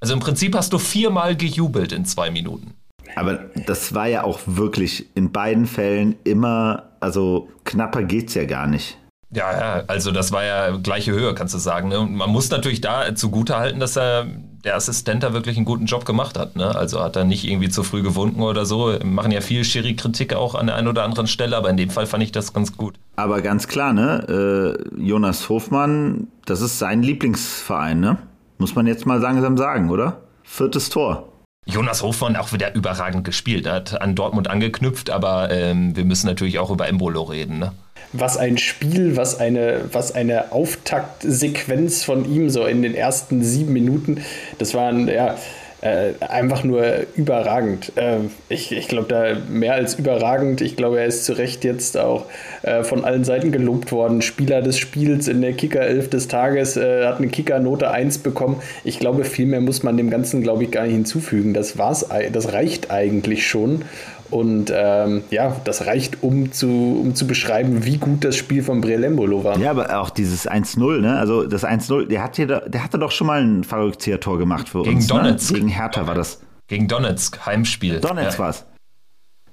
Also 0.00 0.14
im 0.14 0.20
Prinzip 0.20 0.54
hast 0.54 0.72
du 0.72 0.78
viermal 0.78 1.36
gejubelt 1.36 1.92
in 1.92 2.04
zwei 2.04 2.30
Minuten. 2.30 2.74
Aber 3.14 3.34
das 3.66 3.94
war 3.94 4.06
ja 4.06 4.24
auch 4.24 4.40
wirklich 4.44 5.06
in 5.14 5.32
beiden 5.32 5.66
Fällen 5.66 6.16
immer, 6.24 6.90
also 7.00 7.48
knapper 7.64 8.02
geht's 8.02 8.34
ja 8.34 8.44
gar 8.44 8.66
nicht. 8.66 8.98
Ja, 9.30 9.52
ja, 9.52 9.84
also 9.88 10.12
das 10.12 10.30
war 10.30 10.44
ja 10.44 10.76
gleiche 10.76 11.12
Höhe, 11.12 11.34
kannst 11.34 11.52
du 11.54 11.58
sagen. 11.58 11.88
Ne? 11.88 11.98
Und 11.98 12.14
man 12.14 12.30
muss 12.30 12.48
natürlich 12.50 12.80
da 12.80 13.14
zugutehalten, 13.14 13.80
dass 13.80 13.96
er 13.96 14.26
der 14.64 14.76
Assistent 14.76 15.22
da 15.22 15.32
wirklich 15.32 15.56
einen 15.56 15.64
guten 15.64 15.86
Job 15.86 16.04
gemacht 16.04 16.38
hat. 16.38 16.56
Ne? 16.56 16.74
Also 16.74 17.00
hat 17.00 17.16
er 17.16 17.24
nicht 17.24 17.44
irgendwie 17.44 17.68
zu 17.68 17.82
früh 17.82 18.02
gewunken 18.02 18.42
oder 18.42 18.66
so. 18.66 18.88
Wir 18.88 19.04
machen 19.04 19.32
ja 19.32 19.40
viel 19.40 19.64
Schiri-Kritik 19.64 20.34
auch 20.34 20.54
an 20.54 20.66
der 20.66 20.76
einen 20.76 20.88
oder 20.88 21.04
anderen 21.04 21.26
Stelle, 21.26 21.56
aber 21.56 21.70
in 21.70 21.76
dem 21.76 21.90
Fall 21.90 22.06
fand 22.06 22.22
ich 22.22 22.32
das 22.32 22.52
ganz 22.52 22.76
gut. 22.76 22.98
Aber 23.16 23.42
ganz 23.42 23.68
klar, 23.68 23.92
ne? 23.92 24.76
Äh, 24.96 25.00
Jonas 25.00 25.48
Hofmann, 25.48 26.28
das 26.44 26.60
ist 26.60 26.78
sein 26.78 27.02
Lieblingsverein, 27.02 27.98
ne? 28.00 28.18
Muss 28.58 28.74
man 28.74 28.86
jetzt 28.86 29.06
mal 29.06 29.20
langsam 29.20 29.56
sagen, 29.56 29.90
oder? 29.90 30.20
Viertes 30.42 30.88
Tor. 30.88 31.32
Jonas 31.66 32.02
Hofmann 32.02 32.36
auch 32.36 32.52
wieder 32.52 32.74
überragend 32.74 33.24
gespielt. 33.24 33.66
Er 33.66 33.74
hat 33.74 34.00
an 34.00 34.14
Dortmund 34.14 34.48
angeknüpft, 34.48 35.10
aber 35.10 35.50
ähm, 35.50 35.96
wir 35.96 36.04
müssen 36.04 36.26
natürlich 36.26 36.60
auch 36.60 36.70
über 36.70 36.88
Embolo 36.88 37.22
reden. 37.24 37.58
Ne? 37.58 37.72
Was 38.12 38.36
ein 38.36 38.58
Spiel, 38.58 39.16
was 39.16 39.38
eine, 39.38 39.82
was 39.92 40.12
eine 40.14 40.52
Auftaktsequenz 40.52 42.04
von 42.04 42.30
ihm 42.30 42.50
so 42.50 42.64
in 42.66 42.82
den 42.82 42.94
ersten 42.94 43.42
sieben 43.42 43.72
Minuten. 43.72 44.22
Das 44.58 44.74
waren, 44.74 45.08
ja, 45.08 45.36
äh, 45.82 46.14
einfach 46.20 46.64
nur 46.64 47.06
überragend. 47.16 47.92
Äh, 47.96 48.16
ich 48.48 48.72
ich 48.72 48.88
glaube, 48.88 49.08
da 49.08 49.36
mehr 49.48 49.74
als 49.74 49.94
überragend. 49.94 50.60
Ich 50.60 50.74
glaube, 50.74 51.00
er 51.00 51.06
ist 51.06 51.24
zu 51.24 51.34
Recht 51.34 51.64
jetzt 51.64 51.98
auch 51.98 52.24
äh, 52.62 52.82
von 52.82 53.04
allen 53.04 53.24
Seiten 53.24 53.52
gelobt 53.52 53.92
worden. 53.92 54.22
Spieler 54.22 54.62
des 54.62 54.78
Spiels 54.78 55.28
in 55.28 55.42
der 55.42 55.52
Kicker-Elf 55.52 56.08
des 56.08 56.28
Tages 56.28 56.76
äh, 56.76 57.06
hat 57.06 57.18
eine 57.18 57.28
Kicker-Note 57.28 57.90
1 57.90 58.18
bekommen. 58.18 58.62
Ich 58.84 58.98
glaube, 58.98 59.24
viel 59.24 59.46
mehr 59.46 59.60
muss 59.60 59.82
man 59.82 59.96
dem 59.96 60.08
Ganzen, 60.08 60.42
glaube 60.42 60.64
ich, 60.64 60.70
gar 60.70 60.84
nicht 60.84 60.94
hinzufügen. 60.94 61.52
Das 61.52 61.76
war's, 61.76 62.06
das 62.32 62.52
reicht 62.52 62.90
eigentlich 62.90 63.46
schon. 63.46 63.82
Und 64.30 64.72
ähm, 64.74 65.22
ja, 65.30 65.56
das 65.64 65.86
reicht, 65.86 66.22
um 66.22 66.52
zu, 66.52 66.68
um 66.68 67.14
zu 67.14 67.26
beschreiben, 67.26 67.84
wie 67.84 67.98
gut 67.98 68.24
das 68.24 68.36
Spiel 68.36 68.62
von 68.62 68.80
Brelembolo 68.80 69.44
war. 69.44 69.58
Ja, 69.58 69.70
aber 69.70 70.00
auch 70.00 70.10
dieses 70.10 70.48
1-0, 70.48 71.00
ne? 71.00 71.18
Also 71.18 71.46
das 71.46 71.64
1-0, 71.64 72.06
der, 72.06 72.22
hat 72.22 72.36
der 72.38 72.82
hatte 72.82 72.98
doch 72.98 73.12
schon 73.12 73.26
mal 73.26 73.42
ein 73.42 73.64
Verrückzieher-Tor 73.64 74.38
gemacht 74.38 74.68
für 74.68 74.82
Gegen 74.82 74.96
uns. 74.96 75.06
Gegen 75.06 75.18
Donetsk. 75.18 75.52
Ne? 75.52 75.58
Gegen 75.58 75.68
Hertha 75.68 76.06
war 76.06 76.14
das. 76.14 76.40
Gegen 76.66 76.88
Donetsk, 76.88 77.46
Heimspiel. 77.46 78.00
Donetsk 78.00 78.38
ja. 78.38 78.44
war 78.44 78.50
es. 78.50 78.64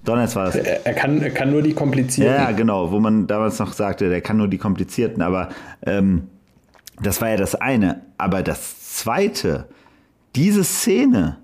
Donetsk 0.03 0.35
war 0.35 0.47
es. 0.47 0.55
Er, 0.55 0.85
er, 0.85 0.93
kann, 0.93 1.21
er 1.21 1.31
kann 1.31 1.51
nur 1.51 1.61
die 1.61 1.73
komplizierten. 1.73 2.33
Ja, 2.33 2.51
genau, 2.51 2.91
wo 2.91 2.99
man 2.99 3.27
damals 3.27 3.59
noch 3.59 3.73
sagte, 3.73 4.09
der 4.09 4.21
kann 4.21 4.37
nur 4.37 4.47
die 4.47 4.57
komplizierten, 4.57 5.21
aber 5.21 5.49
ähm, 5.85 6.27
das 7.01 7.21
war 7.21 7.29
ja 7.29 7.37
das 7.37 7.55
eine. 7.55 8.01
Aber 8.17 8.43
das 8.43 8.95
zweite, 8.95 9.67
diese 10.35 10.63
Szene, 10.63 11.37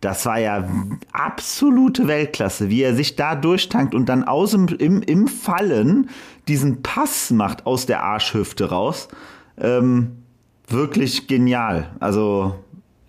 das 0.00 0.26
war 0.26 0.38
ja 0.38 0.68
absolute 1.12 2.06
Weltklasse, 2.06 2.70
wie 2.70 2.82
er 2.82 2.94
sich 2.94 3.16
da 3.16 3.34
durchtankt 3.34 3.94
und 3.94 4.08
dann 4.08 4.24
aus 4.24 4.52
dem, 4.52 4.68
im, 4.68 5.02
im 5.02 5.26
Fallen 5.26 6.10
diesen 6.46 6.82
Pass 6.82 7.30
macht 7.30 7.66
aus 7.66 7.86
der 7.86 8.02
Arschhüfte 8.02 8.70
raus. 8.70 9.08
Ähm, 9.60 10.18
wirklich 10.68 11.26
genial. 11.26 11.90
Also 12.00 12.54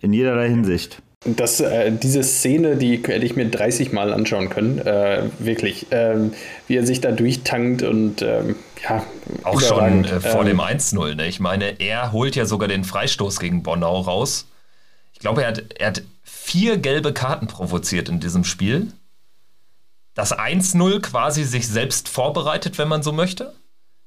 in 0.00 0.12
jederlei 0.12 0.48
Hinsicht. 0.48 1.02
Das, 1.24 1.60
äh, 1.60 1.92
diese 1.92 2.22
Szene, 2.22 2.76
die 2.76 2.96
hätte 2.96 3.26
ich 3.26 3.36
mir 3.36 3.44
30 3.44 3.92
Mal 3.92 4.14
anschauen 4.14 4.48
können, 4.48 4.78
äh, 4.78 5.24
wirklich. 5.38 5.86
Ähm, 5.90 6.32
wie 6.66 6.76
er 6.76 6.86
sich 6.86 7.02
da 7.02 7.12
durchtankt 7.12 7.82
und 7.82 8.22
ähm, 8.22 8.56
ja. 8.82 9.04
Auch 9.42 9.60
schon 9.60 10.04
äh, 10.04 10.20
vor 10.20 10.40
ähm, 10.40 10.46
dem 10.46 10.60
1-0. 10.60 11.16
Ne? 11.16 11.26
Ich 11.26 11.38
meine, 11.38 11.78
er 11.78 12.12
holt 12.12 12.36
ja 12.36 12.46
sogar 12.46 12.68
den 12.68 12.84
Freistoß 12.84 13.38
gegen 13.38 13.62
Bonau 13.62 14.00
raus. 14.00 14.46
Ich 15.12 15.18
glaube, 15.18 15.42
er 15.42 15.48
hat, 15.48 15.64
er 15.78 15.88
hat 15.88 16.02
vier 16.50 16.78
gelbe 16.78 17.12
Karten 17.12 17.46
provoziert 17.46 18.08
in 18.08 18.18
diesem 18.18 18.42
Spiel. 18.42 18.92
Das 20.14 20.36
1-0 20.36 21.00
quasi 21.00 21.44
sich 21.44 21.68
selbst 21.68 22.08
vorbereitet, 22.08 22.76
wenn 22.76 22.88
man 22.88 23.04
so 23.04 23.12
möchte. 23.12 23.54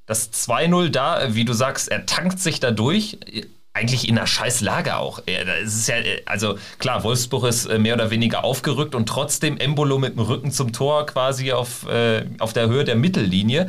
Das 0.04 0.30
2-0 0.30 0.90
da, 0.90 1.34
wie 1.34 1.46
du 1.46 1.54
sagst, 1.54 1.88
er 1.88 2.04
tankt 2.04 2.38
sich 2.38 2.60
da 2.60 2.70
durch. 2.70 3.18
Eigentlich 3.72 4.06
in 4.08 4.18
einer 4.18 4.26
scheiß 4.26 4.60
Lage 4.60 4.96
auch. 4.96 5.22
Es 5.26 5.74
ist 5.74 5.88
ja, 5.88 5.96
also 6.26 6.58
klar, 6.78 7.02
Wolfsburg 7.02 7.44
ist 7.44 7.64
äh, 7.64 7.78
mehr 7.78 7.94
oder 7.94 8.10
weniger 8.10 8.44
aufgerückt 8.44 8.94
und 8.94 9.08
trotzdem 9.08 9.56
Embolo 9.56 9.98
mit 9.98 10.14
dem 10.14 10.20
Rücken 10.20 10.52
zum 10.52 10.72
Tor 10.72 11.06
quasi 11.06 11.50
auf, 11.52 11.88
äh, 11.88 12.26
auf 12.38 12.52
der 12.52 12.68
Höhe 12.68 12.84
der 12.84 12.94
Mittellinie 12.94 13.68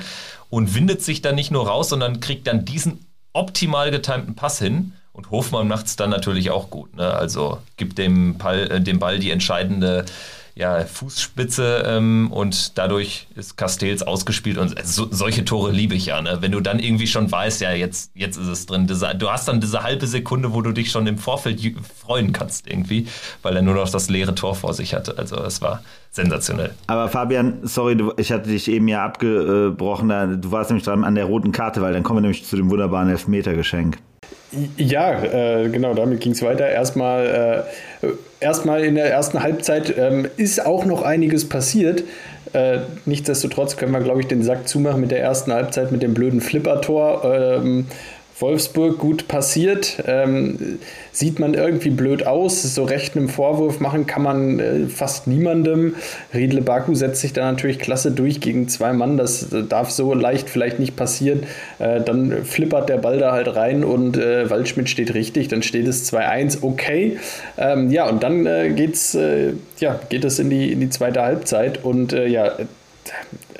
und 0.49 0.75
windet 0.75 1.01
sich 1.01 1.21
dann 1.21 1.35
nicht 1.35 1.49
nur 1.49 1.67
raus, 1.67 1.89
sondern 1.89 2.19
kriegt 2.19 2.45
dann 2.45 2.65
diesen 2.65 3.05
optimal 3.31 3.89
getimten 3.89 4.35
Pass 4.35 4.59
hin. 4.59 4.93
Und 5.15 5.31
Hofmann 5.31 5.67
macht 5.67 5.85
es 5.85 5.95
dann 5.95 6.09
natürlich 6.09 6.51
auch 6.51 6.69
gut. 6.69 6.95
Ne? 6.95 7.09
Also 7.09 7.59
gibt 7.77 7.97
dem, 7.97 8.37
Ball, 8.37 8.69
äh, 8.69 8.81
dem 8.81 8.99
Ball 8.99 9.17
die 9.17 9.31
entscheidende 9.31 10.05
ja, 10.55 10.85
Fußspitze 10.85 11.83
ähm, 11.85 12.31
und 12.31 12.77
dadurch 12.77 13.27
ist 13.35 13.57
Castells 13.57 14.03
ausgespielt 14.03 14.57
und 14.57 14.73
so, 14.85 15.07
solche 15.11 15.43
Tore 15.43 15.71
liebe 15.71 15.95
ich 15.95 16.07
ja. 16.07 16.21
Ne? 16.21 16.37
Wenn 16.39 16.53
du 16.53 16.61
dann 16.61 16.79
irgendwie 16.79 17.07
schon 17.07 17.29
weißt, 17.29 17.59
ja, 17.59 17.71
jetzt, 17.73 18.11
jetzt 18.15 18.37
ist 18.37 18.47
es 18.47 18.65
drin. 18.65 18.87
du 18.87 19.29
hast 19.29 19.49
dann 19.49 19.59
diese 19.59 19.83
halbe 19.83 20.07
Sekunde, 20.07 20.53
wo 20.53 20.61
du 20.61 20.71
dich 20.71 20.91
schon 20.91 21.07
im 21.07 21.17
Vorfeld 21.17 21.61
freuen 21.97 22.31
kannst 22.31 22.67
irgendwie, 22.69 23.07
weil 23.41 23.55
er 23.55 23.61
nur 23.61 23.73
noch 23.73 23.89
das 23.89 24.09
leere 24.09 24.33
Tor 24.33 24.55
vor 24.55 24.73
sich 24.73 24.93
hatte. 24.93 25.17
Also 25.17 25.35
es 25.37 25.61
war 25.61 25.81
sensationell. 26.11 26.73
Aber 26.87 27.09
Fabian, 27.09 27.59
sorry, 27.63 27.97
ich 28.15 28.31
hatte 28.31 28.49
dich 28.49 28.69
eben 28.69 28.87
ja 28.87 29.03
abgebrochen. 29.03 30.41
Du 30.41 30.51
warst 30.53 30.69
nämlich 30.69 30.85
dran 30.85 31.03
an 31.03 31.15
der 31.15 31.25
roten 31.25 31.51
Karte, 31.51 31.81
weil 31.81 31.91
dann 31.91 32.03
kommen 32.03 32.17
wir 32.17 32.21
nämlich 32.21 32.45
zu 32.45 32.55
dem 32.55 32.69
wunderbaren 32.69 33.09
Elfmetergeschenk. 33.09 33.97
Ja, 34.77 35.23
äh, 35.23 35.69
genau, 35.69 35.93
damit 35.93 36.21
ging 36.21 36.31
es 36.31 36.41
weiter. 36.41 36.69
Erstmal, 36.69 37.65
äh, 38.01 38.07
erstmal 38.39 38.83
in 38.83 38.95
der 38.95 39.11
ersten 39.11 39.41
Halbzeit 39.41 39.97
ähm, 39.97 40.27
ist 40.37 40.65
auch 40.65 40.85
noch 40.85 41.01
einiges 41.01 41.49
passiert. 41.49 42.03
Äh, 42.53 42.79
nichtsdestotrotz 43.05 43.75
können 43.75 43.91
wir, 43.91 43.99
glaube 43.99 44.21
ich, 44.21 44.27
den 44.27 44.43
Sack 44.43 44.67
zumachen 44.67 45.01
mit 45.01 45.11
der 45.11 45.19
ersten 45.19 45.51
Halbzeit 45.51 45.91
mit 45.91 46.03
dem 46.03 46.13
blöden 46.13 46.39
Flippertor. 46.39 47.23
Ähm, 47.25 47.87
Wolfsburg 48.39 48.97
gut 48.97 49.27
passiert. 49.27 50.03
Ähm, 50.05 50.79
sieht 51.11 51.39
man 51.39 51.53
irgendwie 51.53 51.89
blöd 51.89 52.27
aus. 52.27 52.61
So 52.63 52.83
recht 52.83 53.15
einen 53.15 53.29
Vorwurf 53.29 53.79
machen 53.79 54.07
kann 54.07 54.23
man 54.23 54.59
äh, 54.59 54.87
fast 54.87 55.27
niemandem. 55.27 55.95
Riedle 56.33 56.61
Baku 56.61 56.95
setzt 56.95 57.21
sich 57.21 57.31
da 57.31 57.49
natürlich 57.49 57.79
klasse 57.79 58.11
durch 58.11 58.41
gegen 58.41 58.67
zwei 58.67 58.91
Mann. 58.91 59.15
Das 59.15 59.53
äh, 59.53 59.63
darf 59.63 59.89
so 59.89 60.13
leicht 60.13 60.49
vielleicht 60.49 60.79
nicht 60.79 60.97
passieren. 60.97 61.43
Äh, 61.79 62.01
dann 62.01 62.43
flippert 62.43 62.89
der 62.89 62.97
Ball 62.97 63.19
da 63.19 63.31
halt 63.31 63.55
rein 63.55 63.85
und 63.85 64.17
äh, 64.17 64.49
Waldschmidt 64.49 64.89
steht 64.89 65.13
richtig. 65.13 65.47
Dann 65.47 65.63
steht 65.63 65.87
es 65.87 66.11
2-1. 66.11 66.57
Okay. 66.61 67.17
Ähm, 67.57 67.89
ja, 67.89 68.09
und 68.09 68.21
dann 68.21 68.45
äh, 68.45 68.71
geht's, 68.71 69.15
äh, 69.15 69.53
ja, 69.79 69.97
geht 70.09 70.25
es 70.25 70.39
in 70.39 70.49
die, 70.49 70.73
in 70.73 70.81
die 70.81 70.89
zweite 70.89 71.21
Halbzeit. 71.21 71.83
Und 71.85 72.11
ja, 72.11 72.53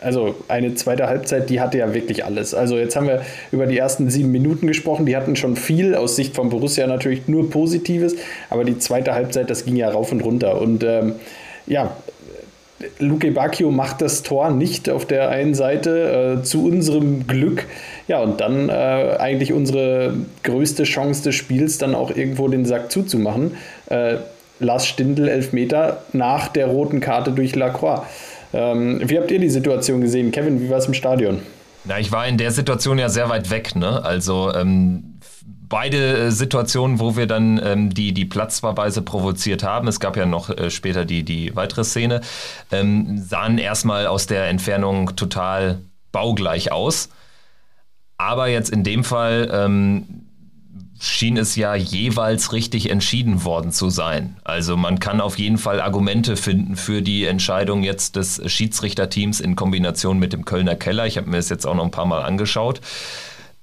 also 0.01 0.35
eine 0.47 0.75
zweite 0.75 1.07
Halbzeit, 1.07 1.49
die 1.49 1.59
hatte 1.59 1.77
ja 1.77 1.93
wirklich 1.93 2.25
alles. 2.25 2.53
Also 2.53 2.77
jetzt 2.77 2.95
haben 2.95 3.07
wir 3.07 3.21
über 3.51 3.65
die 3.65 3.77
ersten 3.77 4.09
sieben 4.09 4.31
Minuten 4.31 4.67
gesprochen, 4.67 5.05
die 5.05 5.15
hatten 5.15 5.35
schon 5.35 5.55
viel, 5.55 5.95
aus 5.95 6.15
Sicht 6.15 6.35
von 6.35 6.49
Borussia 6.49 6.87
natürlich 6.87 7.27
nur 7.27 7.49
Positives, 7.49 8.15
aber 8.49 8.63
die 8.63 8.77
zweite 8.77 9.13
Halbzeit, 9.13 9.49
das 9.49 9.65
ging 9.65 9.75
ja 9.75 9.89
rauf 9.89 10.11
und 10.11 10.21
runter. 10.21 10.61
Und 10.61 10.83
ähm, 10.83 11.13
ja, 11.67 11.95
Luke 12.99 13.31
Bacchio 13.31 13.71
macht 13.71 14.01
das 14.01 14.21
Tor 14.21 14.51
nicht 14.51 14.89
auf 14.89 15.05
der 15.05 15.29
einen 15.29 15.55
Seite, 15.55 16.39
äh, 16.39 16.43
zu 16.43 16.65
unserem 16.65 17.25
Glück. 17.25 17.65
Ja, 18.07 18.21
und 18.21 18.41
dann 18.41 18.69
äh, 18.69 18.71
eigentlich 18.71 19.53
unsere 19.53 20.13
größte 20.43 20.83
Chance 20.83 21.23
des 21.23 21.35
Spiels, 21.35 21.77
dann 21.77 21.95
auch 21.95 22.15
irgendwo 22.15 22.47
den 22.47 22.65
Sack 22.65 22.91
zuzumachen. 22.91 23.57
Äh, 23.89 24.17
Lars 24.59 24.87
Stindl, 24.87 25.27
Elfmeter 25.27 26.03
nach 26.13 26.47
der 26.47 26.67
roten 26.67 26.99
Karte 26.99 27.31
durch 27.31 27.55
Lacroix. 27.55 28.03
Ähm, 28.55 29.01
wie 29.03 29.19
habt 29.19 29.29
ihr 29.31 29.39
die 29.39 29.49
Situation 29.49 29.99
gesehen? 29.99 30.31
Kevin, 30.31 30.61
wie 30.61 30.69
war 30.69 30.77
es 30.77 30.85
im 30.85 30.93
Stadion? 30.93 31.41
Na, 31.83 31.99
ich 31.99 32.11
war 32.11 32.25
in 32.25 32.37
der 32.37 32.51
Situation 32.51 32.97
ja 32.97 33.09
sehr 33.09 33.27
weit 33.27 33.49
weg, 33.49 33.75
ne? 33.75 34.03
Also 34.03 34.53
ähm, 34.53 35.19
beide 35.67 36.17
äh, 36.17 36.31
Situationen, 36.31 37.01
wo 37.01 37.17
wir 37.17 37.27
dann 37.27 37.59
ähm, 37.61 37.93
die, 37.93 38.13
die 38.13 38.23
Platzverweise 38.23 39.01
provoziert 39.01 39.61
haben, 39.61 39.89
es 39.89 39.99
gab 39.99 40.15
ja 40.15 40.25
noch 40.25 40.49
äh, 40.49 40.69
später 40.69 41.03
die, 41.03 41.23
die 41.23 41.53
weitere 41.55 41.83
Szene, 41.83 42.21
ähm, 42.71 43.17
sahen 43.17 43.57
erstmal 43.57 44.07
aus 44.07 44.25
der 44.25 44.47
Entfernung 44.47 45.17
total 45.17 45.79
baugleich 46.13 46.71
aus. 46.71 47.09
Aber 48.17 48.47
jetzt 48.47 48.69
in 48.69 48.85
dem 48.85 49.03
Fall 49.03 49.49
ähm, 49.51 50.24
schien 50.99 51.37
es 51.37 51.55
ja 51.55 51.75
jeweils 51.75 52.53
richtig 52.53 52.89
entschieden 52.89 53.43
worden 53.43 53.71
zu 53.71 53.89
sein. 53.89 54.37
Also 54.43 54.77
man 54.77 54.99
kann 54.99 55.21
auf 55.21 55.37
jeden 55.37 55.57
Fall 55.57 55.81
Argumente 55.81 56.37
finden 56.37 56.75
für 56.75 57.01
die 57.01 57.25
Entscheidung 57.25 57.83
jetzt 57.83 58.15
des 58.15 58.41
Schiedsrichterteams 58.45 59.39
in 59.39 59.55
Kombination 59.55 60.19
mit 60.19 60.33
dem 60.33 60.45
Kölner 60.45 60.75
Keller. 60.75 61.05
Ich 61.05 61.17
habe 61.17 61.29
mir 61.29 61.37
das 61.37 61.49
jetzt 61.49 61.65
auch 61.65 61.75
noch 61.75 61.83
ein 61.83 61.91
paar 61.91 62.05
Mal 62.05 62.21
angeschaut. 62.21 62.81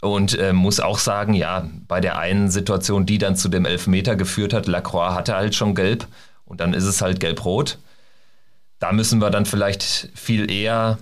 Und 0.01 0.37
äh, 0.37 0.53
muss 0.53 0.81
auch 0.81 0.99
sagen, 0.99 1.33
ja, 1.33 1.69
bei 1.87 2.01
der 2.01 2.19
einen 2.19 2.51
Situation, 2.51 3.07
die 3.07 3.19
dann 3.19 3.37
zu 3.37 3.49
dem 3.49 3.65
Elfmeter 3.65 4.17
geführt 4.17 4.53
hat, 4.53 4.67
Lacroix 4.67 5.15
hatte 5.15 5.37
halt 5.37 5.55
schon 5.55 5.77
gelb 5.77 6.09
und 6.45 6.61
dann 6.61 6.75
ist 6.75 6.85
es 6.85 7.01
halt 7.01 7.21
gelb-rot. 7.21 7.79
Da 8.81 8.91
müssen 8.91 9.21
wir 9.21 9.31
dann 9.31 9.47
vielleicht 9.47 10.09
viel 10.15 10.51
eher 10.51 10.99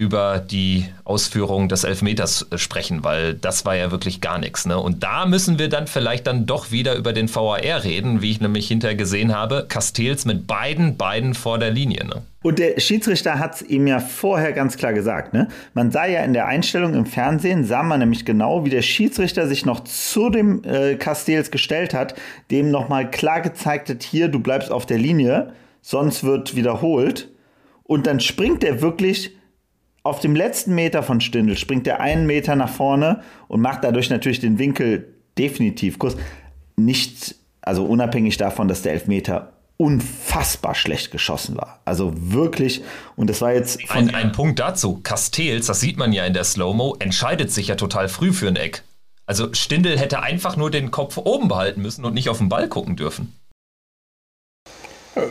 über 0.00 0.38
die 0.38 0.86
Ausführung 1.04 1.68
des 1.68 1.84
Elfmeters 1.84 2.46
äh, 2.50 2.56
sprechen, 2.56 3.04
weil 3.04 3.34
das 3.34 3.66
war 3.66 3.76
ja 3.76 3.90
wirklich 3.90 4.22
gar 4.22 4.38
nichts. 4.38 4.64
Ne? 4.64 4.78
Und 4.78 5.02
da 5.02 5.26
müssen 5.26 5.58
wir 5.58 5.68
dann 5.68 5.86
vielleicht 5.86 6.26
dann 6.26 6.46
doch 6.46 6.70
wieder 6.70 6.96
über 6.96 7.12
den 7.12 7.32
VAR 7.32 7.60
reden, 7.84 8.22
wie 8.22 8.30
ich 8.30 8.40
nämlich 8.40 8.66
hinterher 8.66 8.96
gesehen 8.96 9.36
habe. 9.36 9.66
Castells 9.68 10.24
mit 10.24 10.46
beiden 10.46 10.96
Beinen 10.96 11.34
vor 11.34 11.58
der 11.58 11.70
Linie. 11.70 12.06
Ne? 12.06 12.22
Und 12.42 12.58
der 12.58 12.80
Schiedsrichter 12.80 13.38
hat 13.38 13.56
es 13.56 13.62
ihm 13.62 13.86
ja 13.86 14.00
vorher 14.00 14.54
ganz 14.54 14.78
klar 14.78 14.94
gesagt. 14.94 15.34
Ne? 15.34 15.48
Man 15.74 15.90
sah 15.90 16.06
ja 16.06 16.24
in 16.24 16.32
der 16.32 16.46
Einstellung 16.46 16.94
im 16.94 17.04
Fernsehen, 17.04 17.66
sah 17.66 17.82
man 17.82 18.00
nämlich 18.00 18.24
genau, 18.24 18.64
wie 18.64 18.70
der 18.70 18.80
Schiedsrichter 18.80 19.48
sich 19.48 19.66
noch 19.66 19.80
zu 19.80 20.30
dem 20.30 20.64
äh, 20.64 20.94
Castells 20.94 21.50
gestellt 21.50 21.92
hat, 21.92 22.14
dem 22.50 22.70
nochmal 22.70 23.10
klar 23.10 23.42
gezeigt 23.42 23.90
hat, 23.90 24.02
hier, 24.02 24.28
du 24.28 24.40
bleibst 24.40 24.72
auf 24.72 24.86
der 24.86 24.96
Linie, 24.96 25.52
sonst 25.82 26.24
wird 26.24 26.56
wiederholt. 26.56 27.28
Und 27.82 28.06
dann 28.06 28.20
springt 28.20 28.64
er 28.64 28.80
wirklich 28.80 29.32
auf 30.02 30.20
dem 30.20 30.34
letzten 30.34 30.74
Meter 30.74 31.02
von 31.02 31.20
Stindl 31.20 31.56
springt 31.56 31.86
er 31.86 32.00
einen 32.00 32.26
Meter 32.26 32.56
nach 32.56 32.70
vorne 32.70 33.22
und 33.48 33.60
macht 33.60 33.84
dadurch 33.84 34.10
natürlich 34.10 34.40
den 34.40 34.58
Winkel 34.58 35.14
definitiv 35.38 35.98
kurz. 35.98 36.16
Nicht, 36.76 37.34
also 37.60 37.84
unabhängig 37.84 38.36
davon, 38.36 38.68
dass 38.68 38.82
der 38.82 38.92
Elfmeter 38.92 39.52
unfassbar 39.76 40.74
schlecht 40.74 41.10
geschossen 41.10 41.56
war. 41.56 41.80
Also 41.84 42.12
wirklich, 42.14 42.82
und 43.16 43.30
das 43.30 43.40
war 43.40 43.52
jetzt. 43.52 43.78
Ein, 43.90 44.14
ein 44.14 44.32
Punkt 44.32 44.58
dazu. 44.58 45.00
Castells, 45.02 45.66
das 45.66 45.80
sieht 45.80 45.96
man 45.96 46.12
ja 46.12 46.26
in 46.26 46.34
der 46.34 46.44
Slow-Mo, 46.44 46.96
entscheidet 46.98 47.50
sich 47.50 47.68
ja 47.68 47.76
total 47.76 48.08
früh 48.08 48.32
für 48.32 48.48
ein 48.48 48.56
Eck. 48.56 48.82
Also 49.24 49.54
Stindl 49.54 49.98
hätte 49.98 50.22
einfach 50.22 50.56
nur 50.56 50.70
den 50.70 50.90
Kopf 50.90 51.16
oben 51.16 51.48
behalten 51.48 51.82
müssen 51.82 52.04
und 52.04 52.14
nicht 52.14 52.28
auf 52.28 52.38
den 52.38 52.48
Ball 52.48 52.68
gucken 52.68 52.96
dürfen. 52.96 53.39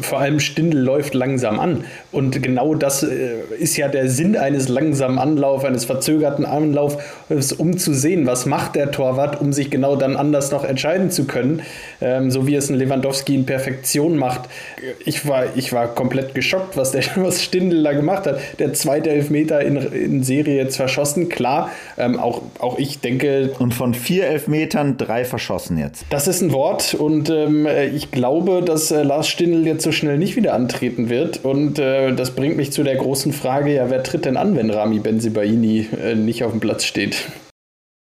Vor 0.01 0.19
allem 0.19 0.39
Stindel 0.39 0.81
läuft 0.81 1.13
langsam 1.13 1.59
an. 1.59 1.83
Und 2.11 2.41
genau 2.41 2.75
das 2.75 3.03
äh, 3.03 3.39
ist 3.57 3.77
ja 3.77 3.87
der 3.87 4.09
Sinn 4.09 4.37
eines 4.37 4.67
langsamen 4.69 5.19
Anlaufs, 5.19 5.65
eines 5.65 5.85
verzögerten 5.85 6.45
Anlaufs, 6.45 6.97
um 7.57 7.77
zu 7.77 7.93
sehen, 7.93 8.25
was 8.25 8.45
macht 8.45 8.75
der 8.75 8.91
Torwart, 8.91 9.39
um 9.41 9.53
sich 9.53 9.69
genau 9.69 9.95
dann 9.95 10.15
anders 10.15 10.51
noch 10.51 10.63
entscheiden 10.63 11.11
zu 11.11 11.25
können. 11.25 11.61
Ähm, 12.01 12.31
so 12.31 12.47
wie 12.47 12.55
es 12.55 12.69
ein 12.69 12.75
Lewandowski 12.75 13.35
in 13.35 13.45
Perfektion 13.45 14.17
macht. 14.17 14.41
Ich 15.05 15.27
war, 15.27 15.55
ich 15.55 15.73
war 15.73 15.87
komplett 15.87 16.35
geschockt, 16.35 16.77
was, 16.77 16.91
der, 16.91 17.03
was 17.15 17.43
Stindl 17.43 17.83
da 17.83 17.93
gemacht 17.93 18.25
hat. 18.25 18.39
Der 18.59 18.73
zweite 18.73 19.09
Elfmeter 19.09 19.61
in, 19.61 19.77
in 19.77 20.23
Serie 20.23 20.55
jetzt 20.55 20.77
verschossen, 20.77 21.29
klar. 21.29 21.69
Ähm, 21.97 22.19
auch, 22.19 22.41
auch 22.59 22.77
ich 22.77 22.99
denke. 22.99 23.51
Und 23.59 23.73
von 23.73 23.93
vier 23.93 24.25
Elfmetern 24.27 24.97
drei 24.97 25.25
verschossen 25.25 25.77
jetzt. 25.77 26.05
Das 26.09 26.27
ist 26.27 26.41
ein 26.41 26.51
Wort 26.51 26.93
und 26.93 27.29
ähm, 27.29 27.67
ich 27.93 28.11
glaube, 28.11 28.61
dass 28.63 28.91
äh, 28.91 29.03
Lars 29.03 29.27
Stindl 29.27 29.65
jetzt 29.65 29.78
so 29.81 29.91
schnell 29.91 30.17
nicht 30.17 30.35
wieder 30.35 30.53
antreten 30.53 31.09
wird. 31.09 31.43
Und 31.43 31.79
äh, 31.79 32.13
das 32.13 32.31
bringt 32.31 32.57
mich 32.57 32.71
zu 32.71 32.83
der 32.83 32.95
großen 32.95 33.33
Frage: 33.33 33.73
Ja, 33.73 33.89
wer 33.89 34.03
tritt 34.03 34.25
denn 34.25 34.37
an, 34.37 34.55
wenn 34.55 34.69
Rami 34.69 34.99
Benzibaini 34.99 35.87
äh, 36.01 36.15
nicht 36.15 36.43
auf 36.43 36.51
dem 36.51 36.59
Platz 36.59 36.85
steht? 36.85 37.27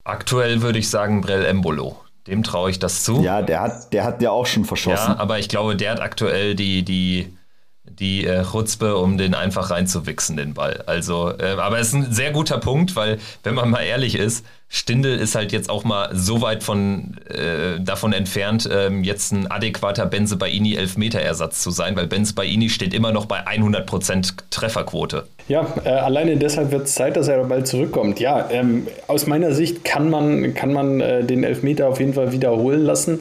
Aktuell 0.03 0.61
würde 0.61 0.79
ich 0.79 0.89
sagen 0.89 1.21
Brell 1.21 1.45
Embolo. 1.45 1.97
Dem 2.27 2.43
traue 2.43 2.71
ich 2.71 2.79
das 2.79 3.03
zu. 3.03 3.21
Ja, 3.21 3.41
der 3.41 3.61
hat, 3.61 3.93
der 3.93 4.03
hat 4.03 4.21
ja 4.21 4.31
auch 4.31 4.47
schon 4.47 4.65
verschossen. 4.65 5.13
Ja, 5.13 5.19
aber 5.19 5.37
ich 5.37 5.47
glaube, 5.47 5.75
der 5.75 5.91
hat 5.91 6.01
aktuell 6.01 6.55
die, 6.55 6.83
die, 6.83 7.35
die 7.99 8.25
äh, 8.25 8.43
Chutzpe, 8.43 8.95
um 8.97 9.17
den 9.17 9.33
einfach 9.33 9.71
reinzuwichsen, 9.71 10.37
den 10.37 10.53
Ball. 10.53 10.83
Also, 10.85 11.31
äh, 11.37 11.55
aber 11.57 11.79
es 11.79 11.87
ist 11.89 11.93
ein 11.93 12.11
sehr 12.11 12.31
guter 12.31 12.57
Punkt, 12.57 12.95
weil, 12.95 13.17
wenn 13.43 13.55
man 13.55 13.69
mal 13.69 13.81
ehrlich 13.81 14.15
ist, 14.15 14.45
Stindel 14.67 15.17
ist 15.17 15.35
halt 15.35 15.51
jetzt 15.51 15.69
auch 15.69 15.83
mal 15.83 16.09
so 16.13 16.41
weit 16.41 16.63
von, 16.63 17.17
äh, 17.29 17.79
davon 17.79 18.13
entfernt, 18.13 18.67
ähm, 18.71 19.03
jetzt 19.03 19.31
ein 19.31 19.49
adäquater 19.49 20.05
Benzebaini 20.05 20.75
Elfmeter-Ersatz 20.75 21.61
zu 21.61 21.69
sein, 21.71 21.95
weil 21.95 22.07
Benzebaini 22.07 22.69
steht 22.69 22.93
immer 22.93 23.11
noch 23.11 23.25
bei 23.25 23.45
100% 23.45 24.33
Trefferquote. 24.49 25.27
Ja, 25.47 25.67
äh, 25.85 25.89
alleine 25.89 26.37
deshalb 26.37 26.71
wird 26.71 26.87
es 26.87 26.95
Zeit, 26.95 27.15
dass 27.15 27.27
er 27.27 27.43
bald 27.43 27.67
zurückkommt. 27.67 28.19
Ja, 28.19 28.49
ähm, 28.49 28.87
aus 29.07 29.27
meiner 29.27 29.53
Sicht 29.53 29.83
kann 29.85 30.09
man, 30.09 30.55
kann 30.55 30.73
man 30.73 30.99
äh, 30.99 31.23
den 31.23 31.43
Elfmeter 31.43 31.87
auf 31.87 31.99
jeden 31.99 32.13
Fall 32.13 32.31
wiederholen 32.31 32.83
lassen. 32.83 33.19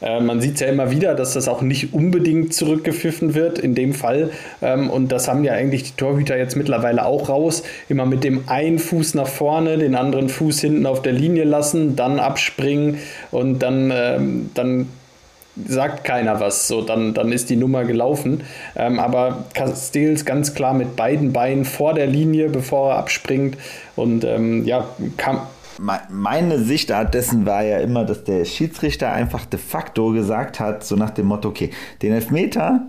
Äh, 0.00 0.20
man 0.20 0.40
sieht 0.40 0.54
es 0.54 0.60
ja 0.60 0.68
immer 0.68 0.90
wieder, 0.90 1.14
dass 1.14 1.34
das 1.34 1.48
auch 1.48 1.62
nicht 1.62 1.94
unbedingt 1.94 2.54
zurückgepfiffen 2.54 3.34
wird 3.34 3.58
in 3.58 3.74
dem 3.74 3.94
Fall. 3.94 4.30
Ähm, 4.62 4.90
und 4.90 5.12
das 5.12 5.28
haben 5.28 5.44
ja 5.44 5.52
eigentlich 5.52 5.84
die 5.84 5.96
Torhüter 5.96 6.36
jetzt 6.36 6.56
mittlerweile 6.56 7.04
auch 7.06 7.28
raus. 7.28 7.62
Immer 7.88 8.06
mit 8.06 8.24
dem 8.24 8.48
einen 8.48 8.78
Fuß 8.78 9.14
nach 9.14 9.28
vorne, 9.28 9.78
den 9.78 9.94
anderen 9.94 10.28
Fuß 10.28 10.60
hinten 10.60 10.86
auf 10.86 11.02
der 11.02 11.12
Linie 11.12 11.44
lassen, 11.44 11.96
dann 11.96 12.18
abspringen 12.18 12.98
und 13.30 13.60
dann, 13.60 13.92
ähm, 13.94 14.50
dann 14.54 14.88
sagt 15.66 16.04
keiner 16.04 16.38
was. 16.40 16.68
So, 16.68 16.82
dann, 16.82 17.14
dann 17.14 17.32
ist 17.32 17.50
die 17.50 17.56
Nummer 17.56 17.84
gelaufen. 17.84 18.42
Ähm, 18.76 18.98
aber 18.98 19.44
Castells 19.54 20.24
ganz 20.24 20.54
klar 20.54 20.74
mit 20.74 20.96
beiden 20.96 21.32
Beinen 21.32 21.64
vor 21.64 21.94
der 21.94 22.06
Linie, 22.06 22.48
bevor 22.48 22.92
er 22.92 22.98
abspringt. 22.98 23.56
Und 23.94 24.24
ähm, 24.24 24.64
ja, 24.66 24.88
kam, 25.16 25.40
meine 25.78 26.58
Sicht 26.58 26.90
dessen 27.12 27.46
war 27.46 27.62
ja 27.62 27.78
immer, 27.78 28.04
dass 28.04 28.24
der 28.24 28.44
Schiedsrichter 28.44 29.12
einfach 29.12 29.44
de 29.44 29.58
facto 29.58 30.12
gesagt 30.12 30.60
hat, 30.60 30.84
so 30.84 30.96
nach 30.96 31.10
dem 31.10 31.26
Motto, 31.26 31.48
okay, 31.48 31.70
den 32.02 32.12
Elfmeter 32.12 32.86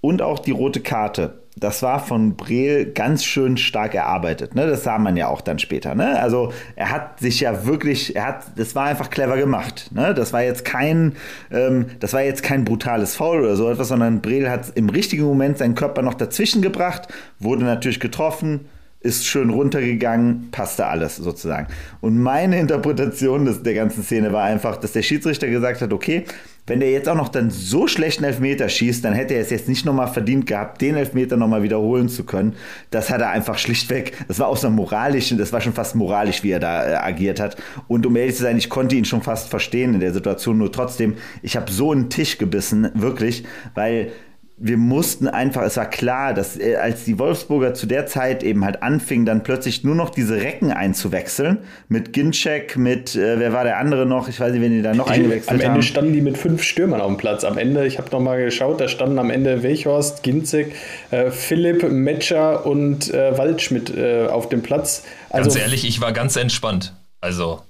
und 0.00 0.22
auch 0.22 0.38
die 0.38 0.50
rote 0.50 0.80
Karte, 0.80 1.44
das 1.56 1.82
war 1.82 2.00
von 2.00 2.36
Breel 2.36 2.92
ganz 2.92 3.24
schön 3.24 3.56
stark 3.56 3.94
erarbeitet. 3.94 4.54
Ne? 4.54 4.66
Das 4.66 4.82
sah 4.82 4.98
man 4.98 5.16
ja 5.16 5.28
auch 5.28 5.40
dann 5.40 5.58
später. 5.58 5.94
Ne? 5.94 6.20
Also 6.20 6.52
er 6.74 6.90
hat 6.90 7.20
sich 7.20 7.40
ja 7.40 7.64
wirklich, 7.64 8.16
er 8.16 8.26
hat, 8.26 8.44
das 8.56 8.74
war 8.74 8.86
einfach 8.86 9.08
clever 9.08 9.36
gemacht. 9.36 9.90
Ne? 9.92 10.14
Das 10.14 10.32
war 10.32 10.42
jetzt 10.42 10.64
kein, 10.64 11.14
ähm, 11.52 11.86
das 12.00 12.12
war 12.12 12.22
jetzt 12.22 12.42
kein 12.42 12.64
brutales 12.64 13.14
Foul 13.14 13.40
oder 13.40 13.56
so 13.56 13.70
etwas, 13.70 13.88
sondern 13.88 14.20
Breel 14.20 14.50
hat 14.50 14.72
im 14.74 14.88
richtigen 14.88 15.24
Moment 15.24 15.58
seinen 15.58 15.76
Körper 15.76 16.02
noch 16.02 16.14
dazwischen 16.14 16.60
gebracht, 16.60 17.06
wurde 17.38 17.64
natürlich 17.64 18.00
getroffen, 18.00 18.66
ist 19.04 19.26
schön 19.26 19.50
runtergegangen, 19.50 20.48
passte 20.50 20.86
alles 20.86 21.16
sozusagen. 21.16 21.68
Und 22.00 22.18
meine 22.18 22.58
Interpretation 22.58 23.44
des, 23.44 23.62
der 23.62 23.74
ganzen 23.74 24.02
Szene 24.02 24.32
war 24.32 24.44
einfach, 24.44 24.78
dass 24.78 24.92
der 24.92 25.02
Schiedsrichter 25.02 25.46
gesagt 25.46 25.82
hat, 25.82 25.92
okay, 25.92 26.24
wenn 26.66 26.80
der 26.80 26.90
jetzt 26.90 27.10
auch 27.10 27.14
noch 27.14 27.28
dann 27.28 27.50
so 27.50 27.86
schlechten 27.86 28.24
Elfmeter 28.24 28.70
schießt, 28.70 29.04
dann 29.04 29.12
hätte 29.12 29.34
er 29.34 29.42
es 29.42 29.50
jetzt 29.50 29.68
nicht 29.68 29.84
nochmal 29.84 30.08
verdient 30.08 30.46
gehabt, 30.46 30.80
den 30.80 30.96
Elfmeter 30.96 31.36
nochmal 31.36 31.62
wiederholen 31.62 32.08
zu 32.08 32.24
können. 32.24 32.54
Das 32.90 33.10
hat 33.10 33.20
er 33.20 33.28
einfach 33.28 33.58
schlichtweg, 33.58 34.16
das 34.26 34.38
war 34.38 34.48
auch 34.48 34.56
so 34.56 34.70
moralisch, 34.70 35.34
das 35.36 35.52
war 35.52 35.60
schon 35.60 35.74
fast 35.74 35.94
moralisch, 35.94 36.42
wie 36.42 36.52
er 36.52 36.60
da 36.60 36.88
äh, 36.88 36.94
agiert 36.94 37.40
hat. 37.40 37.56
Und 37.88 38.06
um 38.06 38.16
ehrlich 38.16 38.36
zu 38.36 38.42
sein, 38.42 38.56
ich 38.56 38.70
konnte 38.70 38.96
ihn 38.96 39.04
schon 39.04 39.20
fast 39.20 39.50
verstehen 39.50 39.92
in 39.92 40.00
der 40.00 40.14
Situation, 40.14 40.56
nur 40.56 40.72
trotzdem, 40.72 41.16
ich 41.42 41.56
habe 41.56 41.70
so 41.70 41.92
einen 41.92 42.08
Tisch 42.08 42.38
gebissen, 42.38 42.90
wirklich, 42.94 43.44
weil 43.74 44.12
wir 44.56 44.76
mussten 44.76 45.26
einfach, 45.26 45.62
es 45.62 45.76
war 45.76 45.90
klar, 45.90 46.32
dass 46.32 46.58
äh, 46.58 46.76
als 46.76 47.04
die 47.04 47.18
Wolfsburger 47.18 47.74
zu 47.74 47.86
der 47.86 48.06
Zeit 48.06 48.44
eben 48.44 48.64
halt 48.64 48.82
anfingen, 48.82 49.26
dann 49.26 49.42
plötzlich 49.42 49.82
nur 49.82 49.96
noch 49.96 50.10
diese 50.10 50.36
Recken 50.36 50.70
einzuwechseln, 50.70 51.58
mit 51.88 52.12
Ginczek, 52.12 52.76
mit, 52.76 53.16
äh, 53.16 53.40
wer 53.40 53.52
war 53.52 53.64
der 53.64 53.78
andere 53.78 54.06
noch, 54.06 54.28
ich 54.28 54.38
weiß 54.38 54.52
nicht, 54.52 54.62
wenn 54.62 54.70
die 54.70 54.82
da 54.82 54.94
noch 54.94 55.06
die, 55.06 55.14
eingewechselt 55.14 55.50
haben. 55.50 55.56
Am 55.56 55.60
Ende 55.60 55.74
haben. 55.74 55.82
standen 55.82 56.12
die 56.12 56.20
mit 56.20 56.38
fünf 56.38 56.62
Stürmern 56.62 57.00
auf 57.00 57.08
dem 57.08 57.16
Platz. 57.16 57.42
Am 57.42 57.58
Ende, 57.58 57.84
ich 57.86 57.98
habe 57.98 58.10
noch 58.10 58.20
mal 58.20 58.42
geschaut, 58.42 58.80
da 58.80 58.86
standen 58.86 59.18
am 59.18 59.30
Ende 59.30 59.64
Welchhorst, 59.64 60.22
Ginczek, 60.22 60.72
äh, 61.10 61.30
Philipp, 61.32 61.90
Metscher 61.90 62.64
und 62.64 63.12
äh, 63.12 63.36
Waldschmidt 63.36 63.96
äh, 63.96 64.26
auf 64.26 64.48
dem 64.48 64.62
Platz. 64.62 65.02
Also, 65.30 65.50
ganz 65.50 65.60
ehrlich, 65.60 65.84
ich 65.84 66.00
war 66.00 66.12
ganz 66.12 66.36
entspannt. 66.36 66.94
Also 67.20 67.62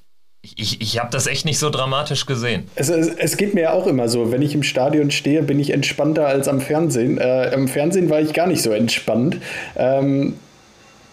ich, 0.56 0.80
ich 0.80 0.98
habe 0.98 1.10
das 1.10 1.26
echt 1.26 1.44
nicht 1.44 1.58
so 1.58 1.70
dramatisch 1.70 2.26
gesehen. 2.26 2.64
Es, 2.74 2.88
es, 2.88 3.08
es, 3.08 3.36
geht 3.36 3.54
mir 3.54 3.62
ja 3.62 3.72
auch 3.72 3.86
immer 3.86 4.08
so. 4.08 4.30
Wenn 4.30 4.42
ich 4.42 4.54
im 4.54 4.62
Stadion 4.62 5.10
stehe, 5.10 5.42
bin 5.42 5.58
ich 5.58 5.70
entspannter 5.70 6.26
als 6.26 6.48
am 6.48 6.60
Fernsehen. 6.60 7.18
Äh, 7.18 7.50
Am 7.54 7.68
Fernsehen 7.68 8.10
war 8.10 8.20
ich 8.20 8.32
gar 8.32 8.46
nicht 8.46 8.62
so 8.62 8.70
entspannt. 8.70 9.38
Ähm, 9.76 10.34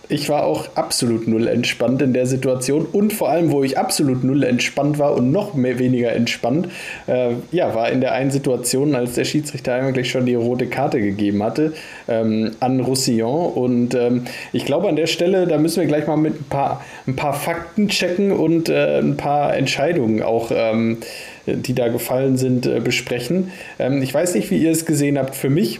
ich 0.10 0.30
war 0.30 0.44
auch 0.44 0.68
absolut 0.76 1.28
null 1.28 1.48
entspannt 1.48 2.02
in 2.02 2.14
der 2.14 2.26
Situation 2.26 2.86
und 2.92 3.14
vor 3.14 3.30
allem, 3.30 3.52
wo 3.52 3.64
ich 3.64 3.78
absolut 3.78 4.24
null 4.24 4.44
entspannt 4.44 5.00
war 5.00 5.16
und 5.16 5.32
noch 5.32 5.54
mehr 5.54 5.80
weniger 5.80 6.12
entspannt, 6.12 6.68
äh, 7.08 7.32
ja, 7.52 7.74
war 7.76 7.90
in 7.90 8.02
der 8.02 8.14
einen 8.14 8.32
Situation, 8.32 8.96
als 8.96 9.14
der 9.14 9.24
Schiedsrichter 9.24 9.74
eigentlich 9.74 10.12
schon 10.12 10.26
die 10.26 10.36
rote 10.36 10.68
Karte 10.68 11.00
gegeben 11.00 11.42
hatte 11.44 11.74
ähm, 12.08 12.52
an 12.60 12.80
Roussillon 12.80 13.54
und 13.54 13.96
ähm, 13.96 14.26
ich 14.54 14.66
glaube 14.66 14.90
an 14.90 14.96
der 14.96 15.08
Stelle, 15.08 15.48
da 15.48 15.58
müssen 15.58 15.80
wir 15.80 15.88
gleich 15.88 16.08
mal 16.08 16.18
mit 16.18 16.42
ein 16.42 16.50
paar, 16.50 16.84
ein 17.08 17.16
paar 17.16 17.34
Fakten 17.34 17.88
checken 17.88 18.32
und 18.32 18.70
äh, 18.70 19.00
ein 19.00 19.18
paar 19.18 19.56
Entscheidungen 19.56 20.22
auch 20.22 20.52
ähm, 20.54 20.98
die 21.46 21.74
da 21.74 21.88
gefallen 21.88 22.38
sind, 22.38 22.66
äh, 22.66 22.80
besprechen. 22.80 23.52
Ähm, 23.80 24.02
ich 24.02 24.14
weiß 24.14 24.36
nicht, 24.36 24.52
wie 24.52 24.58
ihr 24.58 24.72
es 24.72 24.86
gesehen 24.86 25.18
habt. 25.18 25.36
Für 25.36 25.50
mich 25.50 25.80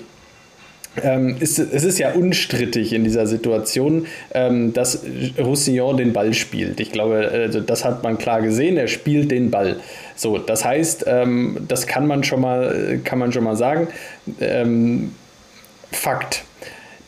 ähm, 1.02 1.38
ist, 1.40 1.58
es 1.58 1.84
ist 1.84 2.00
ja 2.00 2.12
unstrittig 2.14 2.92
in 2.94 3.04
dieser 3.04 3.26
Situation, 3.26 4.08
ähm, 4.34 4.74
dass 4.74 5.04
Roussillon 5.38 5.98
den 5.98 6.14
Ball 6.14 6.34
spielt. 6.34 6.80
Ich 6.80 6.92
glaube, 6.92 7.30
also 7.32 7.62
das 7.62 7.86
hat 7.86 8.04
man 8.04 8.18
klar 8.18 8.42
gesehen, 8.42 8.78
er 8.78 8.88
spielt 8.88 9.32
den 9.32 9.52
Ball. 9.52 9.78
So, 10.16 10.38
das 10.38 10.66
heißt, 10.66 11.06
ähm, 11.08 11.58
das 11.68 11.88
kann 11.88 12.08
man 12.08 12.24
schon 12.24 12.42
mal, 12.42 13.00
kann 13.04 13.20
man 13.20 13.32
schon 13.32 13.44
mal 13.44 13.56
sagen. 13.56 13.88
Ähm, 14.42 15.16
Fakt. 15.92 16.44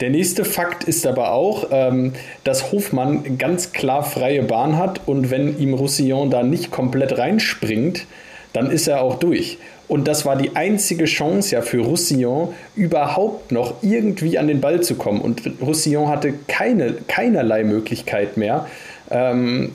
Der 0.01 0.09
nächste 0.09 0.43
Fakt 0.43 0.83
ist 0.85 1.05
aber 1.05 1.31
auch, 1.31 1.67
ähm, 1.71 2.13
dass 2.43 2.71
Hofmann 2.71 3.37
ganz 3.37 3.71
klar 3.71 4.03
freie 4.03 4.43
Bahn 4.43 4.77
hat 4.77 5.01
und 5.05 5.29
wenn 5.29 5.59
ihm 5.59 5.73
Roussillon 5.73 6.29
da 6.29 6.43
nicht 6.43 6.71
komplett 6.71 7.17
reinspringt, 7.17 8.05
dann 8.53 8.69
ist 8.69 8.87
er 8.87 9.01
auch 9.01 9.15
durch. 9.15 9.57
Und 9.93 10.07
das 10.07 10.25
war 10.25 10.35
die 10.35 10.55
einzige 10.55 11.05
Chance 11.05 11.53
ja 11.53 11.61
für 11.61 11.81
Roussillon, 11.81 12.55
überhaupt 12.75 13.51
noch 13.51 13.75
irgendwie 13.83 14.39
an 14.39 14.47
den 14.47 14.59
Ball 14.59 14.81
zu 14.81 14.95
kommen. 14.95 15.21
Und 15.21 15.43
Roussillon 15.61 16.09
hatte 16.09 16.33
keine, 16.47 16.93
keinerlei 17.07 17.63
Möglichkeit 17.63 18.35
mehr, 18.35 18.65
ähm, 19.11 19.73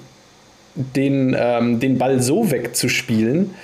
den, 0.75 1.37
ähm, 1.39 1.79
den 1.79 1.99
Ball 1.99 2.21
so 2.21 2.51
wegzuspielen, 2.51 3.55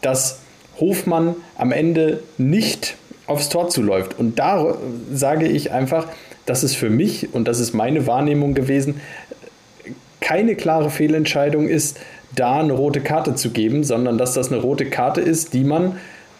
dass 0.00 0.40
Hofmann 0.80 1.36
am 1.56 1.70
Ende 1.70 2.24
nicht 2.38 2.96
aufs 3.28 3.48
Tor 3.48 3.68
zuläuft. 3.68 4.18
Und 4.18 4.40
da 4.40 4.78
sage 5.12 5.46
ich 5.46 5.70
einfach, 5.70 6.08
das 6.44 6.64
ist 6.64 6.74
für 6.74 6.90
mich, 6.90 7.32
und 7.32 7.46
das 7.46 7.60
ist 7.60 7.72
meine 7.72 8.08
Wahrnehmung 8.08 8.54
gewesen, 8.54 9.00
keine 10.20 10.56
klare 10.56 10.90
Fehlentscheidung 10.90 11.68
ist, 11.68 12.00
da 12.34 12.60
eine 12.60 12.72
rote 12.72 13.00
Karte 13.00 13.34
zu 13.34 13.50
geben, 13.50 13.84
sondern 13.84 14.18
dass 14.18 14.34
das 14.34 14.52
eine 14.52 14.60
rote 14.60 14.86
Karte 14.86 15.20
ist, 15.20 15.54
die 15.54 15.64
man, 15.64 15.96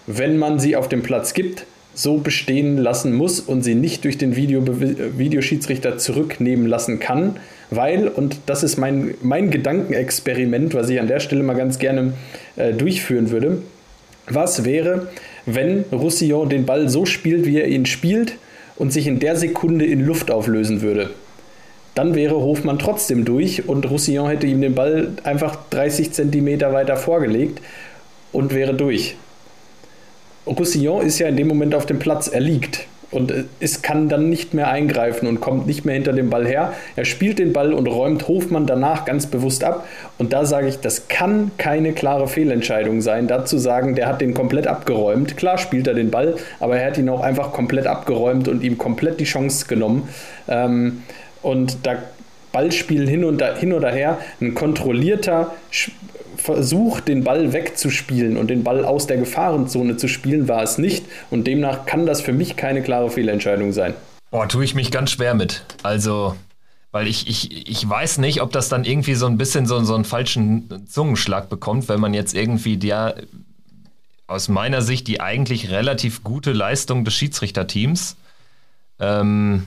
wenn 0.07 0.39
man 0.39 0.59
sie 0.59 0.77
auf 0.77 0.89
dem 0.89 1.03
Platz 1.03 1.35
gibt, 1.35 1.67
so 1.95 2.19
bestehen 2.19 2.79
lassen 2.79 3.13
muss 3.13 3.41
und 3.41 3.63
sie 3.63 3.75
nicht 3.75 4.05
durch 4.05 4.17
den 4.17 4.37
Video 4.37 4.63
Videoschiedsrichter 4.67 5.99
zurücknehmen 5.99 6.67
lassen 6.67 7.01
kann, 7.01 7.37
weil, 7.71 8.09
und 8.09 8.39
das 8.47 8.63
ist 8.63 8.77
mein, 8.77 9.15
mein 9.23 9.51
Gedankenexperiment, 9.51 10.75
was 10.75 10.89
ich 10.89 11.01
an 11.01 11.09
der 11.09 11.21
Stelle 11.21 11.43
mal 11.43 11.57
ganz 11.57 11.79
gerne 11.79 12.15
äh, 12.57 12.73
durchführen 12.73 13.31
würde, 13.31 13.59
was 14.29 14.65
wäre, 14.65 15.09
wenn 15.47 15.85
Roussillon 15.93 16.49
den 16.49 16.65
Ball 16.65 16.89
so 16.89 17.07
spielt, 17.07 17.45
wie 17.47 17.59
er 17.59 17.69
ihn 17.69 17.87
spielt 17.87 18.35
und 18.77 18.93
sich 18.93 19.07
in 19.07 19.19
der 19.19 19.37
Sekunde 19.37 19.85
in 19.85 20.05
Luft 20.05 20.31
auflösen 20.31 20.83
würde? 20.83 21.11
Dann 21.95 22.15
wäre 22.15 22.37
Hofmann 22.37 22.79
trotzdem 22.79 23.25
durch 23.25 23.69
und 23.69 23.91
Roussillon 23.91 24.29
hätte 24.29 24.47
ihm 24.47 24.61
den 24.61 24.75
Ball 24.75 25.09
einfach 25.25 25.57
30 25.71 26.13
Zentimeter 26.13 26.73
weiter 26.73 26.97
vorgelegt 26.97 27.61
und 28.33 28.55
wäre 28.55 28.75
durch. 28.75 29.17
Roussillon 30.47 31.05
ist 31.05 31.19
ja 31.19 31.29
in 31.29 31.37
dem 31.37 31.49
Moment 31.49 31.75
auf 31.75 31.87
dem 31.87 31.99
Platz, 31.99 32.29
er 32.29 32.41
liegt 32.41 32.87
und 33.11 33.35
es 33.59 33.83
kann 33.83 34.09
dann 34.09 34.29
nicht 34.29 34.55
mehr 34.55 34.69
eingreifen 34.69 35.27
und 35.27 35.41
kommt 35.41 35.67
nicht 35.67 35.85
mehr 35.85 35.95
hinter 35.95 36.13
dem 36.13 36.31
Ball 36.31 36.47
her. 36.47 36.75
Er 36.95 37.05
spielt 37.05 37.41
den 37.41 37.53
Ball 37.53 37.73
und 37.73 37.89
räumt 37.89 38.29
Hofmann 38.29 38.67
danach 38.67 39.05
ganz 39.05 39.27
bewusst 39.27 39.65
ab. 39.65 39.87
Und 40.19 40.33
da 40.33 40.45
sage 40.45 40.69
ich, 40.69 40.79
das 40.79 41.09
kann 41.09 41.51
keine 41.59 41.93
klare 41.93 42.29
Fehlentscheidung 42.29 43.01
sein, 43.01 43.27
da 43.27 43.45
zu 43.45 43.59
sagen, 43.59 43.97
der 43.97 44.07
hat 44.07 44.21
den 44.21 44.33
komplett 44.33 44.69
abgeräumt. 44.69 45.37
Klar 45.37 45.59
spielt 45.59 45.89
er 45.89 45.95
den 45.95 46.11
Ball, 46.11 46.37
aber 46.61 46.79
er 46.79 46.87
hat 46.87 46.99
ihn 46.99 47.09
auch 47.09 47.21
einfach 47.21 47.53
komplett 47.53 47.89
abgeräumt 47.89 48.47
und 48.47 48.63
ihm 48.63 48.79
komplett 48.79 49.19
die 49.19 49.25
Chance 49.25 49.67
genommen. 49.67 50.09
Ähm, 50.47 51.03
und 51.43 51.79
da 51.85 51.99
Ballspielen 52.53 53.07
hin 53.07 53.25
und 53.25 53.39
da, 53.39 53.57
hin 53.57 53.73
oder 53.73 53.93
her, 53.93 54.19
ein 54.41 54.55
kontrollierter 54.55 55.55
Versuch, 56.37 57.01
den 57.01 57.23
Ball 57.23 57.53
wegzuspielen 57.53 58.37
und 58.37 58.49
den 58.49 58.65
Ball 58.65 58.85
aus 58.85 59.07
der 59.07 59.19
Gefahrenzone 59.19 59.97
zu 59.97 60.09
spielen, 60.09 60.49
war 60.49 60.63
es 60.63 60.79
nicht. 60.79 61.05
Und 61.31 61.47
demnach 61.47 61.87
kann 61.87 62.07
das 62.07 62.21
für 62.21 62.33
mich 62.33 62.57
keine 62.57 62.83
klare 62.83 63.11
Fehlentscheidung 63.11 63.73
sein. 63.73 63.95
Boah, 64.31 64.49
tue 64.49 64.65
ich 64.65 64.75
mich 64.75 64.91
ganz 64.91 65.11
schwer 65.11 65.35
mit. 65.35 65.65
Also, 65.83 66.35
weil 66.93 67.07
ich, 67.07 67.29
ich, 67.29 67.69
ich 67.69 67.89
weiß 67.89 68.19
nicht, 68.19 68.43
ob 68.43 68.53
das 68.53 68.69
dann 68.69 68.85
irgendwie 68.85 69.15
so 69.15 69.27
ein 69.27 69.39
bisschen 69.39 69.67
so, 69.67 69.83
so 69.85 69.95
einen 69.95 70.05
falschen 70.05 70.87
Zungenschlag 70.89 71.49
bekommt, 71.49 71.89
wenn 71.89 72.01
man 72.01 72.15
jetzt 72.15 72.35
irgendwie 72.35 72.77
der 72.77 73.17
aus 74.27 74.49
meiner 74.49 74.81
Sicht 74.81 75.09
die 75.09 75.21
eigentlich 75.21 75.71
relativ 75.71 76.23
gute 76.23 76.53
Leistung 76.53 77.05
des 77.05 77.15
Schiedsrichterteams 77.15 78.17
ähm, 79.01 79.65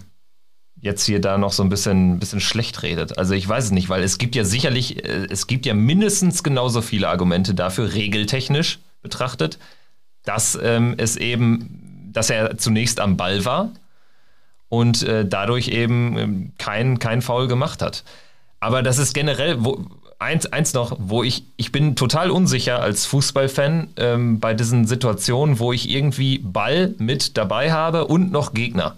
jetzt 0.83 1.05
hier 1.05 1.21
da 1.21 1.37
noch 1.37 1.53
so 1.53 1.63
ein 1.63 1.69
bisschen, 1.69 2.19
bisschen 2.19 2.41
schlecht 2.41 2.83
redet. 2.83 3.17
Also 3.17 3.33
ich 3.33 3.47
weiß 3.47 3.65
es 3.65 3.71
nicht, 3.71 3.87
weil 3.87 4.03
es 4.03 4.17
gibt 4.17 4.35
ja 4.35 4.43
sicherlich, 4.43 5.05
äh, 5.05 5.27
es 5.29 5.47
gibt 5.47 5.65
ja 5.65 5.73
mindestens 5.73 6.43
genauso 6.43 6.81
viele 6.81 7.07
Argumente 7.07 7.55
dafür, 7.55 7.93
regeltechnisch 7.93 8.79
betrachtet, 9.01 9.59
dass 10.25 10.59
ähm, 10.61 10.95
es 10.97 11.15
eben, 11.15 12.11
dass 12.11 12.29
er 12.29 12.57
zunächst 12.57 12.99
am 12.99 13.15
Ball 13.15 13.45
war 13.45 13.71
und 14.67 15.03
äh, 15.03 15.25
dadurch 15.25 15.69
eben 15.69 16.17
ähm, 16.17 16.51
kein, 16.57 16.99
kein 16.99 17.21
Foul 17.21 17.47
gemacht 17.47 17.81
hat. 17.81 18.03
Aber 18.59 18.83
das 18.83 18.97
ist 18.97 19.13
generell, 19.13 19.63
wo, 19.63 19.85
eins, 20.19 20.47
eins 20.47 20.73
noch, 20.73 20.97
wo 20.99 21.23
ich, 21.23 21.45
ich 21.55 21.71
bin 21.71 21.95
total 21.95 22.29
unsicher 22.29 22.81
als 22.81 23.05
Fußballfan 23.05 23.87
ähm, 23.95 24.41
bei 24.41 24.53
diesen 24.53 24.85
Situationen, 24.85 25.59
wo 25.59 25.71
ich 25.71 25.89
irgendwie 25.89 26.39
Ball 26.39 26.93
mit 26.97 27.37
dabei 27.37 27.71
habe 27.71 28.05
und 28.07 28.33
noch 28.33 28.53
Gegner. 28.53 28.97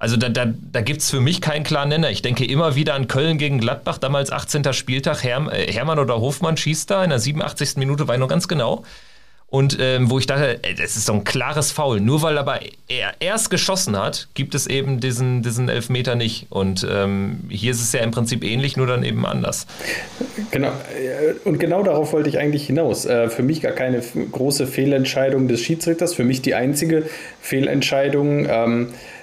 Also 0.00 0.16
da, 0.16 0.30
da, 0.30 0.46
da 0.72 0.80
gibt 0.80 1.02
es 1.02 1.10
für 1.10 1.20
mich 1.20 1.42
keinen 1.42 1.62
klaren 1.62 1.90
Nenner. 1.90 2.10
Ich 2.10 2.22
denke 2.22 2.46
immer 2.46 2.74
wieder 2.74 2.94
an 2.94 3.06
Köln 3.06 3.36
gegen 3.36 3.60
Gladbach, 3.60 3.98
damals 3.98 4.32
18. 4.32 4.72
Spieltag. 4.72 5.22
Herm, 5.22 5.50
äh, 5.50 5.70
Hermann 5.70 5.98
oder 5.98 6.18
Hofmann 6.20 6.56
schießt 6.56 6.90
da 6.90 7.04
in 7.04 7.10
der 7.10 7.18
87. 7.18 7.76
Minute, 7.76 8.08
war 8.08 8.14
ich 8.14 8.20
noch 8.20 8.28
ganz 8.28 8.48
genau. 8.48 8.82
Und 9.50 9.76
ähm, 9.78 10.10
wo 10.10 10.18
ich 10.18 10.26
dachte, 10.26 10.60
ey, 10.62 10.74
das 10.74 10.96
ist 10.96 11.06
so 11.06 11.12
ein 11.12 11.24
klares 11.24 11.70
Foul. 11.70 12.00
Nur 12.00 12.22
weil 12.22 12.38
aber 12.38 12.60
er 12.88 13.14
erst 13.18 13.50
geschossen 13.50 13.98
hat, 13.98 14.28
gibt 14.32 14.54
es 14.54 14.68
eben 14.68 15.00
diesen, 15.00 15.42
diesen 15.42 15.68
Elfmeter 15.68 16.14
nicht. 16.14 16.46
Und 16.48 16.86
ähm, 16.90 17.40
hier 17.50 17.72
ist 17.72 17.82
es 17.82 17.92
ja 17.92 18.00
im 18.00 18.12
Prinzip 18.12 18.42
ähnlich, 18.42 18.78
nur 18.78 18.86
dann 18.86 19.02
eben 19.02 19.26
anders. 19.26 19.66
Genau. 20.50 20.72
Und 21.44 21.58
genau 21.58 21.82
darauf 21.82 22.12
wollte 22.12 22.28
ich 22.30 22.38
eigentlich 22.38 22.64
hinaus. 22.64 23.04
Äh, 23.04 23.28
für 23.28 23.42
mich 23.42 23.60
gar 23.60 23.72
keine 23.72 24.00
große 24.00 24.66
Fehlentscheidung 24.66 25.46
des 25.48 25.60
Schiedsrichters. 25.60 26.14
Für 26.14 26.24
mich 26.24 26.40
die 26.40 26.54
einzige 26.54 27.04
Fehlentscheidung. 27.40 28.46
Ähm, 28.48 28.88
äh, 28.92 29.19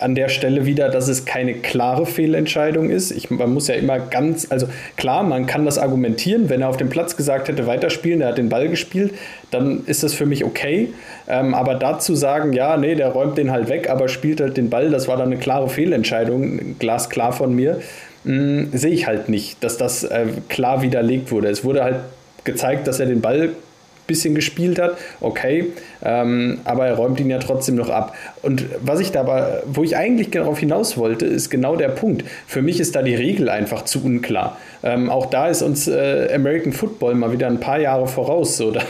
an 0.00 0.14
der 0.14 0.28
Stelle 0.28 0.64
wieder, 0.64 0.88
dass 0.88 1.08
es 1.08 1.24
keine 1.24 1.54
klare 1.54 2.06
Fehlentscheidung 2.06 2.90
ist. 2.90 3.10
Ich, 3.10 3.30
man 3.30 3.52
muss 3.52 3.68
ja 3.68 3.74
immer 3.74 3.98
ganz, 3.98 4.46
also 4.50 4.66
klar, 4.96 5.22
man 5.22 5.46
kann 5.46 5.64
das 5.64 5.78
argumentieren, 5.78 6.48
wenn 6.48 6.62
er 6.62 6.68
auf 6.68 6.78
dem 6.78 6.88
Platz 6.88 7.16
gesagt 7.16 7.48
hätte, 7.48 7.66
weiterspielen, 7.66 8.22
er 8.22 8.28
hat 8.28 8.38
den 8.38 8.48
Ball 8.48 8.68
gespielt, 8.68 9.12
dann 9.50 9.84
ist 9.86 10.02
das 10.02 10.14
für 10.14 10.26
mich 10.26 10.44
okay. 10.44 10.88
Ähm, 11.28 11.54
aber 11.54 11.74
dazu 11.74 12.14
sagen, 12.14 12.52
ja, 12.54 12.76
nee, 12.76 12.94
der 12.94 13.08
räumt 13.08 13.36
den 13.36 13.50
halt 13.50 13.68
weg, 13.68 13.90
aber 13.90 14.08
spielt 14.08 14.40
halt 14.40 14.56
den 14.56 14.70
Ball, 14.70 14.90
das 14.90 15.06
war 15.06 15.16
dann 15.16 15.26
eine 15.26 15.36
klare 15.36 15.68
Fehlentscheidung, 15.68 16.78
glasklar 16.78 17.32
von 17.32 17.54
mir, 17.54 17.80
hm, 18.24 18.70
sehe 18.72 18.92
ich 18.92 19.06
halt 19.06 19.28
nicht, 19.28 19.62
dass 19.62 19.76
das 19.76 20.04
äh, 20.04 20.26
klar 20.48 20.82
widerlegt 20.82 21.30
wurde. 21.30 21.48
Es 21.48 21.62
wurde 21.62 21.84
halt 21.84 21.96
gezeigt, 22.44 22.86
dass 22.86 23.00
er 23.00 23.06
den 23.06 23.20
Ball 23.20 23.50
bisschen 24.10 24.34
gespielt 24.34 24.80
hat, 24.80 24.98
okay, 25.20 25.66
ähm, 26.02 26.60
aber 26.64 26.86
er 26.86 26.94
räumt 26.94 27.20
ihn 27.20 27.30
ja 27.30 27.38
trotzdem 27.38 27.76
noch 27.76 27.90
ab. 27.90 28.14
Und 28.42 28.64
was 28.80 29.00
ich 29.00 29.12
dabei, 29.12 29.62
wo 29.66 29.82
ich 29.82 29.96
eigentlich 29.96 30.30
darauf 30.30 30.58
hinaus 30.58 30.96
wollte, 30.96 31.26
ist 31.26 31.50
genau 31.50 31.76
der 31.76 31.88
Punkt. 31.88 32.24
Für 32.46 32.62
mich 32.62 32.80
ist 32.80 32.96
da 32.96 33.02
die 33.02 33.14
Regel 33.14 33.48
einfach 33.48 33.84
zu 33.84 34.02
unklar. 34.04 34.56
Ähm, 34.82 35.10
auch 35.10 35.26
da 35.26 35.48
ist 35.48 35.60
uns 35.60 35.88
äh, 35.88 36.30
American 36.34 36.72
Football 36.72 37.14
mal 37.14 37.32
wieder 37.32 37.46
ein 37.46 37.60
paar 37.60 37.78
Jahre 37.78 38.06
voraus. 38.06 38.56
So. 38.56 38.70
Da, 38.80 38.82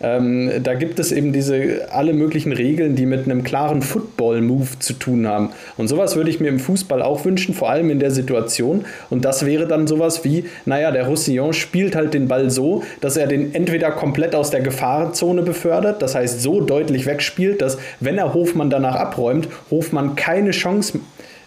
ähm, 0.00 0.50
da 0.62 0.74
gibt 0.74 1.00
es 1.00 1.10
eben 1.10 1.32
diese 1.32 1.88
alle 1.90 2.12
möglichen 2.12 2.52
Regeln, 2.52 2.94
die 2.94 3.04
mit 3.04 3.24
einem 3.24 3.42
klaren 3.42 3.82
Football-Move 3.82 4.78
zu 4.78 4.92
tun 4.94 5.26
haben. 5.26 5.50
Und 5.76 5.88
sowas 5.88 6.14
würde 6.14 6.30
ich 6.30 6.40
mir 6.40 6.48
im 6.48 6.60
Fußball 6.60 7.02
auch 7.02 7.24
wünschen, 7.24 7.52
vor 7.52 7.68
allem 7.68 7.90
in 7.90 7.98
der 7.98 8.12
Situation. 8.12 8.84
Und 9.10 9.24
das 9.24 9.44
wäre 9.44 9.66
dann 9.66 9.86
sowas 9.86 10.24
wie, 10.24 10.44
naja, 10.66 10.92
der 10.92 11.08
Roussillon 11.08 11.52
spielt 11.52 11.96
halt 11.96 12.14
den 12.14 12.28
Ball 12.28 12.48
so, 12.50 12.82
dass 13.00 13.16
er 13.16 13.26
den 13.26 13.54
entweder 13.54 13.90
komplett 13.90 14.34
aus 14.34 14.50
der 14.50 14.60
Gefahrenzone 14.60 15.42
befördert, 15.42 16.00
das 16.00 16.14
heißt 16.14 16.40
so 16.40 16.53
deutlich 16.60 17.06
wegspielt, 17.06 17.62
dass 17.62 17.78
wenn 18.00 18.18
er 18.18 18.34
Hofmann 18.34 18.70
danach 18.70 18.96
abräumt, 18.96 19.48
Hofmann 19.70 20.16
keine 20.16 20.50
Chance, 20.50 21.00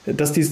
dass 0.05 0.31
die 0.31 0.47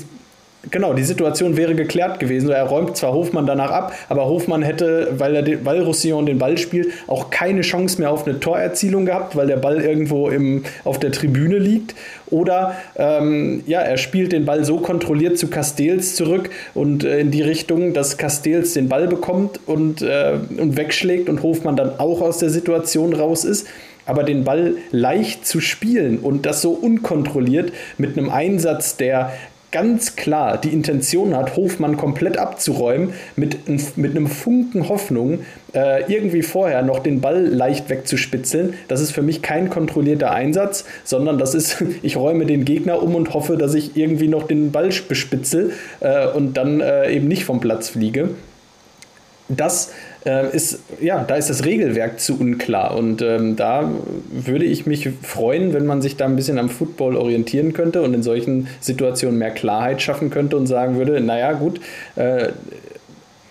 Genau, 0.72 0.94
die 0.94 1.04
Situation 1.04 1.58
wäre 1.58 1.76
geklärt 1.76 2.20
gewesen. 2.20 2.50
Er 2.50 2.63
räumt 2.63 2.98
zwar 2.98 3.13
Hofmann 3.13 3.46
danach 3.46 3.72
ab, 3.72 3.94
aber 4.10 4.26
Hofmann 4.26 4.63
hätte, 4.63 5.13
weil, 5.18 5.36
er 5.36 5.65
weil 5.65 5.82
Roussillon 5.82 6.26
den 6.26 6.39
Ball 6.39 6.58
spielt, 6.58 6.88
auch 7.08 7.30
keine 7.30 7.62
Chance 7.62 8.00
mehr 8.00 8.12
auf 8.12 8.26
eine 8.26 8.39
Torerzielung 8.39 9.06
gehabt, 9.06 9.36
weil 9.36 9.48
der 9.48 9.58
Ball 9.58 9.82
irgendwo 9.82 10.30
im, 10.30 10.63
auf 10.84 11.00
der 11.00 11.12
Tribüne 11.12 11.58
liegt. 11.60 11.96
Oder 12.28 12.76
ähm, 12.96 13.63
ja, 13.68 13.82
er 13.82 13.98
spielt 13.98 14.32
den 14.32 14.46
Ball 14.46 14.65
so 14.65 14.78
kontrolliert 14.78 15.38
zu 15.38 15.48
Castells 15.48 16.15
zurück 16.15 16.50
und 16.74 17.04
äh, 17.04 17.20
in 17.20 17.30
die 17.30 17.44
Richtung, 17.44 17.94
dass 17.94 18.18
Castells 18.18 18.74
den 18.74 18.89
Ball 18.89 19.08
bekommt 19.08 19.60
und, 19.68 20.02
äh, 20.02 20.34
und 20.58 20.78
wegschlägt 20.78 21.30
und 21.30 21.44
Hofmann 21.44 21.76
dann 21.76 22.00
auch 22.00 22.22
aus 22.22 22.39
der 22.39 22.50
Situation 22.50 23.13
raus 23.13 23.46
ist 23.46 23.68
aber 24.06 24.24
den 24.24 24.44
Ball 24.44 24.76
leicht 24.91 25.46
zu 25.46 25.60
spielen 25.60 26.20
und 26.20 26.46
das 26.46 26.62
so 26.62 26.72
unkontrolliert 26.72 27.72
mit 27.98 28.18
einem 28.18 28.30
Einsatz, 28.30 28.98
der 28.98 29.34
ganz 29.76 30.15
klar 30.15 30.58
die 30.58 30.70
Intention 30.70 31.36
hat, 31.36 31.58
Hofmann 31.58 31.98
komplett 31.98 32.38
abzuräumen, 32.38 33.13
mit, 33.36 33.68
mit 33.98 34.12
einem 34.12 34.28
Funken 34.28 34.88
Hoffnung, 34.88 35.39
äh, 35.74 36.10
irgendwie 36.10 36.44
vorher 36.44 36.82
noch 36.82 37.00
den 37.00 37.20
Ball 37.20 37.46
leicht 37.46 37.89
wegzuspitzeln. 37.89 38.76
Das 38.88 39.02
ist 39.02 39.12
für 39.12 39.22
mich 39.22 39.41
kein 39.41 39.70
kontrollierter 39.70 40.32
Einsatz, 40.32 40.86
sondern 41.04 41.38
das 41.38 41.56
ist, 41.56 41.84
ich 42.04 42.15
räume 42.15 42.46
den 42.46 42.63
Gegner 42.63 43.04
um 43.04 43.15
und 43.15 43.34
hoffe, 43.34 43.58
dass 43.58 43.74
ich 43.74 43.98
irgendwie 43.98 44.30
noch 44.30 44.44
den 44.44 44.72
Ball 44.72 44.91
bespitzel 45.10 45.74
äh, 46.00 46.28
und 46.28 46.56
dann 46.56 46.80
äh, 46.80 47.12
eben 47.12 47.28
nicht 47.28 47.44
vom 47.44 47.60
Platz 47.60 47.89
fliege. 47.89 48.30
Das 49.50 49.91
äh, 50.26 50.56
ist, 50.56 50.80
ja, 51.00 51.24
da 51.24 51.36
ist 51.36 51.50
das 51.50 51.66
Regelwerk 51.66 52.20
zu 52.20 52.40
unklar. 52.40 52.96
Und 52.96 53.22
ähm, 53.22 53.56
da 53.56 53.92
würde 54.32 54.66
ich 54.66 54.86
mich 54.86 55.10
freuen, 55.22 55.74
wenn 55.74 55.86
man 55.86 56.02
sich 56.02 56.18
da 56.18 56.26
ein 56.26 56.36
bisschen 56.36 56.58
am 56.58 56.70
Football 56.70 57.16
orientieren 57.16 57.74
könnte 57.74 58.02
und 58.02 58.14
in 58.14 58.24
solchen 58.24 58.68
Situationen 58.80 59.38
mehr 59.38 59.52
Klarheit 59.52 60.02
schaffen 60.02 60.30
könnte 60.30 60.58
und 60.58 60.68
sagen 60.68 60.98
würde, 60.98 61.22
naja, 61.22 61.54
gut, 61.54 61.80
äh, 62.16 62.50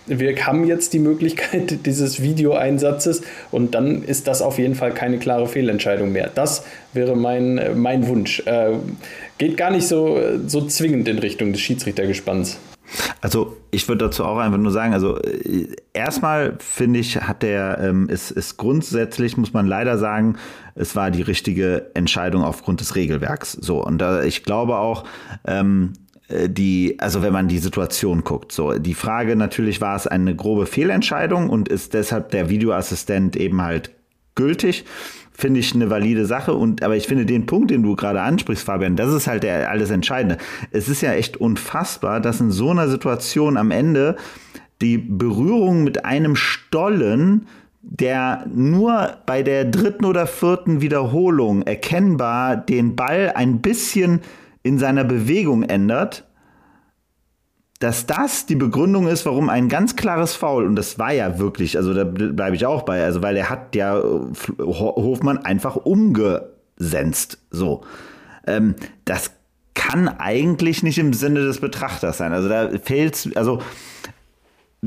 wir 0.07 0.35
haben 0.45 0.65
jetzt 0.65 0.93
die 0.93 0.99
Möglichkeit 0.99 1.79
dieses 1.85 2.21
Videoeinsatzes 2.21 3.21
und 3.51 3.73
dann 3.73 4.03
ist 4.03 4.27
das 4.27 4.41
auf 4.41 4.59
jeden 4.59 4.75
Fall 4.75 4.93
keine 4.93 5.17
klare 5.17 5.47
Fehlentscheidung 5.47 6.11
mehr. 6.11 6.29
Das 6.33 6.63
wäre 6.93 7.15
mein, 7.15 7.59
mein 7.75 8.07
Wunsch. 8.07 8.41
Äh, 8.45 8.73
geht 9.37 9.57
gar 9.57 9.71
nicht 9.71 9.87
so, 9.87 10.19
so 10.45 10.65
zwingend 10.65 11.07
in 11.07 11.19
Richtung 11.19 11.51
des 11.51 11.61
Schiedsrichtergespanns. 11.61 12.57
Also 13.21 13.57
ich 13.71 13.87
würde 13.87 14.05
dazu 14.05 14.23
auch 14.23 14.37
einfach 14.37 14.57
nur 14.57 14.71
sagen, 14.71 14.93
also 14.93 15.17
äh, 15.19 15.67
erstmal 15.93 16.55
finde 16.59 16.99
ich, 16.99 17.17
hat 17.19 17.43
der, 17.43 17.79
ähm, 17.79 18.09
ist, 18.09 18.31
ist 18.31 18.57
grundsätzlich, 18.57 19.37
muss 19.37 19.53
man 19.53 19.67
leider 19.67 19.97
sagen, 19.97 20.37
es 20.75 20.95
war 20.95 21.11
die 21.11 21.21
richtige 21.21 21.91
Entscheidung 21.93 22.43
aufgrund 22.43 22.81
des 22.81 22.95
Regelwerks. 22.95 23.53
So, 23.53 23.83
und 23.83 23.97
da, 23.99 24.23
ich 24.23 24.43
glaube 24.43 24.77
auch, 24.77 25.05
ähm, 25.45 25.93
äh, 26.27 26.49
die, 26.49 26.97
also 26.99 27.21
wenn 27.21 27.33
man 27.33 27.47
die 27.47 27.59
Situation 27.59 28.23
guckt, 28.23 28.51
so 28.51 28.73
die 28.73 28.93
Frage 28.93 29.35
natürlich 29.35 29.81
war 29.81 29.95
es 29.95 30.07
eine 30.07 30.35
grobe 30.35 30.65
Fehlentscheidung 30.65 31.49
und 31.49 31.69
ist 31.69 31.93
deshalb 31.93 32.31
der 32.31 32.49
Videoassistent 32.49 33.35
eben 33.35 33.61
halt 33.61 33.91
gültig 34.35 34.85
finde 35.37 35.59
ich 35.59 35.75
eine 35.75 35.89
valide 35.89 36.25
Sache. 36.25 36.53
Und 36.53 36.81
aber 36.83 36.95
ich 36.95 37.07
finde 37.07 37.25
den 37.25 37.45
Punkt, 37.45 37.71
den 37.71 37.83
du 37.83 37.95
gerade 37.95 38.21
ansprichst, 38.21 38.65
Fabian, 38.65 38.95
das 38.95 39.13
ist 39.13 39.27
halt 39.27 39.43
der 39.43 39.69
alles 39.69 39.89
Entscheidende. 39.89 40.37
Es 40.71 40.87
ist 40.87 41.01
ja 41.01 41.13
echt 41.13 41.37
unfassbar, 41.37 42.21
dass 42.21 42.39
in 42.39 42.51
so 42.51 42.69
einer 42.69 42.87
Situation 42.87 43.57
am 43.57 43.71
Ende 43.71 44.15
die 44.81 44.97
Berührung 44.97 45.83
mit 45.83 46.05
einem 46.05 46.35
Stollen 46.35 47.47
der 47.87 48.47
nur 48.51 49.17
bei 49.27 49.43
der 49.43 49.65
dritten 49.65 50.05
oder 50.05 50.25
vierten 50.25 50.81
Wiederholung 50.81 51.61
erkennbar 51.61 52.57
den 52.57 52.95
Ball 52.95 53.31
ein 53.35 53.61
bisschen 53.61 54.21
in 54.63 54.79
seiner 54.79 55.03
Bewegung 55.03 55.61
ändert, 55.61 56.25
dass 57.79 58.05
das 58.05 58.45
die 58.45 58.55
Begründung 58.55 59.07
ist, 59.07 59.25
warum 59.25 59.49
ein 59.49 59.67
ganz 59.67 59.95
klares 59.95 60.33
Foul, 60.33 60.65
und 60.65 60.75
das 60.75 60.97
war 60.97 61.11
ja 61.11 61.39
wirklich, 61.39 61.77
also 61.77 61.93
da 61.93 62.03
bleibe 62.03 62.55
ich 62.55 62.65
auch 62.65 62.83
bei, 62.83 63.03
also 63.03 63.21
weil 63.21 63.35
er 63.35 63.49
hat 63.49 63.75
ja 63.75 64.01
Hofmann 64.59 65.39
einfach 65.39 65.75
umgesenzt, 65.75 67.39
so. 67.51 67.83
Ähm, 68.47 68.75
das 69.03 69.31
kann 69.73 70.07
eigentlich 70.07 70.83
nicht 70.83 70.97
im 70.97 71.13
Sinne 71.13 71.41
des 71.41 71.59
Betrachters 71.59 72.17
sein. 72.17 72.31
Also 72.31 72.47
da 72.47 72.69
fehlt 72.81 73.31
also 73.35 73.61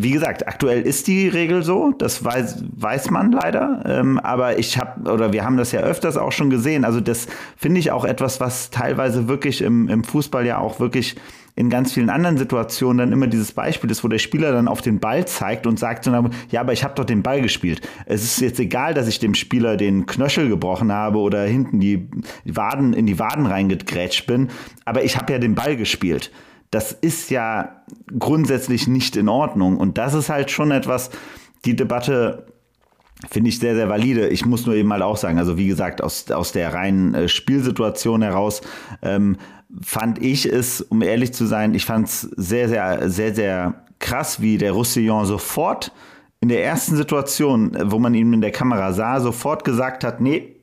wie 0.00 0.12
gesagt, 0.12 0.46
aktuell 0.46 0.82
ist 0.82 1.08
die 1.08 1.26
Regel 1.26 1.64
so, 1.64 1.92
das 1.98 2.24
weiß, 2.24 2.64
weiß 2.70 3.10
man 3.10 3.32
leider. 3.32 3.82
Ähm, 3.84 4.18
aber 4.20 4.58
ich 4.58 4.78
habe, 4.78 5.10
oder 5.10 5.32
wir 5.32 5.44
haben 5.44 5.56
das 5.56 5.72
ja 5.72 5.80
öfters 5.80 6.16
auch 6.16 6.30
schon 6.30 6.50
gesehen. 6.50 6.84
Also, 6.84 7.00
das 7.00 7.26
finde 7.56 7.80
ich 7.80 7.90
auch 7.90 8.04
etwas, 8.04 8.38
was 8.38 8.70
teilweise 8.70 9.26
wirklich 9.26 9.60
im, 9.60 9.88
im 9.88 10.04
Fußball 10.04 10.46
ja 10.46 10.58
auch 10.58 10.78
wirklich 10.78 11.16
in 11.56 11.68
ganz 11.68 11.92
vielen 11.92 12.10
anderen 12.10 12.38
Situationen 12.38 12.98
dann 12.98 13.12
immer 13.12 13.26
dieses 13.26 13.50
Beispiel 13.50 13.90
ist, 13.90 14.04
wo 14.04 14.08
der 14.08 14.20
Spieler 14.20 14.52
dann 14.52 14.68
auf 14.68 14.80
den 14.80 15.00
Ball 15.00 15.26
zeigt 15.26 15.66
und 15.66 15.76
sagt 15.76 16.06
ja, 16.06 16.60
aber 16.60 16.72
ich 16.72 16.84
habe 16.84 16.94
doch 16.94 17.04
den 17.04 17.24
Ball 17.24 17.42
gespielt. 17.42 17.80
Es 18.06 18.22
ist 18.22 18.40
jetzt 18.40 18.60
egal, 18.60 18.94
dass 18.94 19.08
ich 19.08 19.18
dem 19.18 19.34
Spieler 19.34 19.76
den 19.76 20.06
Knöchel 20.06 20.48
gebrochen 20.48 20.92
habe 20.92 21.18
oder 21.18 21.42
hinten 21.42 21.80
die 21.80 22.08
Waden 22.44 22.92
in 22.92 23.06
die 23.06 23.18
Waden 23.18 23.46
reingegrätscht 23.46 24.28
bin, 24.28 24.48
aber 24.84 25.02
ich 25.02 25.16
habe 25.16 25.32
ja 25.32 25.40
den 25.40 25.56
Ball 25.56 25.76
gespielt. 25.76 26.30
Das 26.70 26.92
ist 26.92 27.30
ja 27.30 27.82
grundsätzlich 28.18 28.88
nicht 28.88 29.16
in 29.16 29.28
Ordnung 29.28 29.78
und 29.78 29.98
das 29.98 30.14
ist 30.14 30.28
halt 30.28 30.50
schon 30.50 30.70
etwas, 30.70 31.10
die 31.64 31.76
Debatte 31.76 32.46
finde 33.30 33.48
ich 33.48 33.58
sehr, 33.58 33.74
sehr 33.74 33.88
valide. 33.88 34.28
Ich 34.28 34.46
muss 34.46 34.66
nur 34.66 34.76
eben 34.76 34.88
mal 34.88 35.02
auch 35.02 35.16
sagen, 35.16 35.38
also 35.38 35.58
wie 35.58 35.66
gesagt, 35.66 36.02
aus, 36.02 36.30
aus 36.30 36.52
der 36.52 36.72
reinen 36.72 37.14
äh, 37.14 37.28
Spielsituation 37.28 38.22
heraus 38.22 38.60
ähm, 39.02 39.36
fand 39.82 40.22
ich 40.22 40.46
es, 40.46 40.80
um 40.82 41.02
ehrlich 41.02 41.32
zu 41.32 41.46
sein, 41.46 41.74
ich 41.74 41.84
fand 41.84 42.08
es 42.08 42.22
sehr, 42.22 42.68
sehr, 42.68 43.10
sehr, 43.10 43.34
sehr 43.34 43.84
krass, 43.98 44.40
wie 44.40 44.58
der 44.58 44.72
Roussillon 44.72 45.26
sofort 45.26 45.92
in 46.40 46.48
der 46.48 46.64
ersten 46.64 46.96
Situation, 46.96 47.76
wo 47.90 47.98
man 47.98 48.14
ihn 48.14 48.32
in 48.32 48.40
der 48.40 48.52
Kamera 48.52 48.92
sah, 48.92 49.20
sofort 49.20 49.64
gesagt 49.64 50.04
hat, 50.04 50.20
nee, 50.20 50.56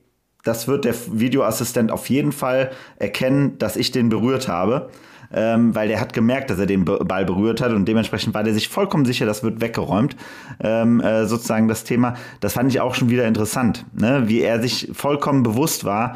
das 0.43 0.67
wird 0.67 0.85
der 0.85 0.95
Videoassistent 1.11 1.91
auf 1.91 2.09
jeden 2.09 2.31
Fall 2.31 2.71
erkennen, 2.97 3.57
dass 3.57 3.75
ich 3.75 3.91
den 3.91 4.09
berührt 4.09 4.47
habe. 4.47 4.89
Ähm, 5.37 5.75
weil 5.75 5.89
der 5.89 5.99
hat 5.99 6.13
gemerkt, 6.13 6.49
dass 6.49 6.59
er 6.59 6.65
den 6.65 6.85
Ball 6.85 7.25
berührt 7.25 7.59
hat 7.59 7.73
und 7.73 7.85
dementsprechend 7.85 8.33
war 8.33 8.43
der 8.43 8.53
sich 8.53 8.69
vollkommen 8.69 9.03
sicher, 9.03 9.25
das 9.25 9.43
wird 9.43 9.59
weggeräumt. 9.59 10.15
Ähm, 10.61 11.01
äh, 11.01 11.25
sozusagen 11.25 11.67
das 11.67 11.83
Thema, 11.83 12.15
das 12.39 12.53
fand 12.53 12.71
ich 12.71 12.79
auch 12.79 12.95
schon 12.95 13.09
wieder 13.09 13.27
interessant, 13.27 13.85
ne? 13.93 14.23
wie 14.27 14.41
er 14.41 14.61
sich 14.61 14.89
vollkommen 14.93 15.43
bewusst 15.43 15.83
war, 15.83 16.15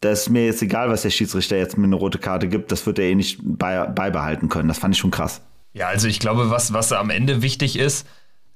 da 0.00 0.10
ist 0.10 0.28
mir 0.28 0.44
jetzt 0.44 0.60
egal, 0.60 0.90
was 0.90 1.02
der 1.02 1.10
Schiedsrichter 1.10 1.56
jetzt 1.56 1.78
mir 1.78 1.84
eine 1.84 1.94
rote 1.94 2.18
Karte 2.18 2.48
gibt, 2.48 2.72
das 2.72 2.84
wird 2.84 2.98
er 2.98 3.04
eh 3.04 3.14
nicht 3.14 3.38
bei, 3.40 3.86
beibehalten 3.86 4.48
können. 4.48 4.66
Das 4.66 4.78
fand 4.78 4.94
ich 4.94 5.00
schon 5.00 5.12
krass. 5.12 5.40
Ja, 5.72 5.86
also 5.86 6.08
ich 6.08 6.18
glaube, 6.18 6.50
was, 6.50 6.72
was 6.72 6.92
am 6.92 7.10
Ende 7.10 7.40
wichtig 7.40 7.78
ist, 7.78 8.06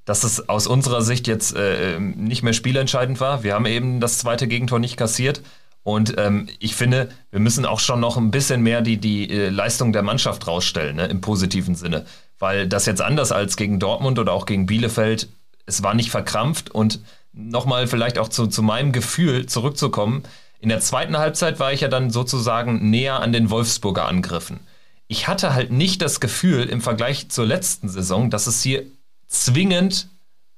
dass 0.05 0.25
es 0.25 0.49
aus 0.49 0.67
unserer 0.67 1.03
Sicht 1.03 1.29
jetzt 1.29 1.55
äh, 1.57 1.99
nicht 2.01 2.43
mehr 2.43 2.53
spielentscheidend 2.53 3.21
war. 3.21 3.43
Wir 3.45 3.55
haben 3.55 3.67
eben 3.67 4.01
das 4.01 4.19
zweite 4.19 4.49
Gegentor 4.49 4.81
nicht 4.81 4.97
kassiert. 4.97 5.43
Und 5.87 6.19
ähm, 6.19 6.49
ich 6.59 6.75
finde, 6.75 7.11
wir 7.31 7.39
müssen 7.39 7.65
auch 7.65 7.79
schon 7.79 8.01
noch 8.01 8.17
ein 8.17 8.33
bisschen 8.33 8.61
mehr 8.61 8.81
die, 8.81 8.97
die 8.97 9.31
äh, 9.31 9.51
Leistung 9.51 9.93
der 9.93 10.03
Mannschaft 10.03 10.49
rausstellen, 10.49 10.97
ne, 10.97 11.07
im 11.07 11.21
positiven 11.21 11.77
Sinne. 11.77 12.07
Weil 12.41 12.67
das 12.67 12.87
jetzt 12.87 13.01
anders 13.01 13.31
als 13.31 13.57
gegen 13.57 13.79
Dortmund 13.79 14.19
oder 14.19 14.33
auch 14.33 14.47
gegen 14.47 14.67
Bielefeld, 14.67 15.29
es 15.65 15.85
war 15.85 15.95
nicht 15.95 16.11
verkrampft 16.11 16.73
und 16.73 16.99
nochmal 17.33 17.87
vielleicht 17.87 18.19
auch 18.19 18.29
zu, 18.29 18.49
zu 18.49 18.65
meinem 18.65 18.91
Gefühl 18.91 19.47
zurückzukommen, 19.47 20.25
in 20.59 20.71
der 20.71 20.81
zweiten 20.81 21.19
Halbzeit 21.19 21.61
war 21.61 21.73
ich 21.73 21.83
ja 21.83 21.89
dann 21.89 22.11
sozusagen 22.11 22.91
näher 22.91 23.21
an 23.21 23.33
den 23.33 23.51
Wolfsburger 23.51 24.09
Angriffen. 24.09 24.59
Ich 25.07 25.29
hatte 25.29 25.55
halt 25.55 25.71
nicht 25.71 26.03
das 26.03 26.19
Gefühl 26.19 26.65
im 26.65 26.81
Vergleich 26.81 27.29
zur 27.29 27.47
letzten 27.47 27.89
Saison, 27.89 28.29
dass 28.29 28.49
es 28.49 28.61
hier 28.61 28.83
zwingend 29.29 30.09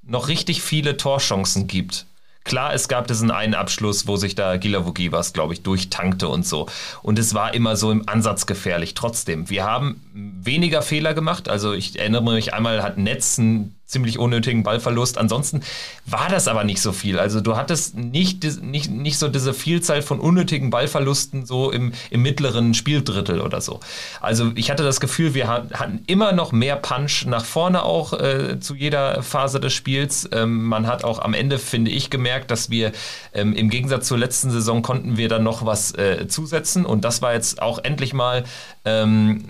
noch 0.01 0.29
richtig 0.29 0.63
viele 0.63 0.97
Torchancen 0.97 1.67
gibt. 1.67 2.07
Klar, 2.49 2.73
es 2.73 2.89
gab 2.89 3.07
diesen 3.07 3.31
einen 3.31 3.53
Abschluss, 3.53 4.07
wo 4.07 4.17
sich 4.17 4.35
da 4.35 4.57
Gilavugi 4.57 5.13
was, 5.13 5.35
glaube 5.35 5.53
ich, 5.53 5.63
durchtankte 5.63 6.29
und 6.29 6.47
so. 6.47 6.67
Und 7.03 7.19
es 7.19 7.35
war 7.35 7.53
immer 7.53 7.77
so 7.77 7.91
im 7.91 8.09
Ansatz 8.09 8.47
gefährlich. 8.47 8.95
Trotzdem, 8.95 9.51
wir 9.51 9.65
haben 9.65 10.01
weniger 10.15 10.81
Fehler 10.81 11.13
gemacht. 11.13 11.51
Also 11.51 11.75
ich 11.75 11.99
erinnere 11.99 12.23
mich 12.23 12.55
einmal, 12.55 12.83
hat 12.83 12.97
Netz 12.97 13.39
einen 13.39 13.78
ziemlich 13.89 14.19
unnötigen 14.19 14.63
Ballverlust. 14.63 15.17
Ansonsten 15.17 15.63
war 16.05 16.29
das 16.29 16.47
aber 16.47 16.63
nicht 16.63 16.81
so 16.81 16.93
viel. 16.93 17.19
Also 17.19 17.41
du 17.41 17.57
hattest 17.57 17.97
nicht, 17.97 18.45
nicht, 18.63 18.91
nicht 18.91 19.19
so 19.19 19.29
diese 19.29 19.55
Vielzahl 19.55 20.03
von 20.03 20.21
unnötigen 20.21 20.69
Ballverlusten 20.69 21.47
so 21.47 21.73
im, 21.73 21.93
im 22.11 22.23
mittleren 22.23 22.75
Spieldrittel 22.75 23.41
oder 23.41 23.63
so. 23.63 23.81
Also 24.21 24.53
ich 24.55 24.71
hatte 24.71 24.85
das 24.85 25.01
Gefühl, 25.01 25.33
wir 25.33 25.49
hatten 25.49 26.03
immer 26.07 26.33
noch 26.33 26.53
mehr 26.53 26.77
Punch 26.77 27.25
nach 27.27 27.47
vorne 27.47 27.83
auch 27.83 28.13
äh, 28.13 28.61
zu 28.61 28.75
jeder 28.75 29.23
Phase 29.23 29.59
des 29.59 29.73
Spiels. 29.73 30.29
Ähm, 30.33 30.65
man 30.65 30.87
hat 30.87 31.03
auch 31.03 31.19
am 31.19 31.33
Ende, 31.33 31.59
finde 31.59 31.91
ich, 31.91 32.11
gemerkt, 32.11 32.51
dass 32.51 32.69
wir 32.69 32.93
ähm, 33.33 33.55
im 33.55 33.71
Gegensatz 33.71 34.07
zur 34.07 34.19
letzten 34.19 34.51
Saison 34.51 34.83
konnten 34.83 35.17
wir 35.17 35.31
dann 35.31 35.43
noch 35.43 35.65
was 35.65 35.95
äh, 35.95 36.29
zusetzen 36.29 36.85
und 36.85 37.07
das 37.07 37.23
war 37.23 37.33
jetzt 37.33 37.63
auch 37.63 37.79
endlich 37.83 38.13
mal 38.13 38.45
ähm, 38.85 39.45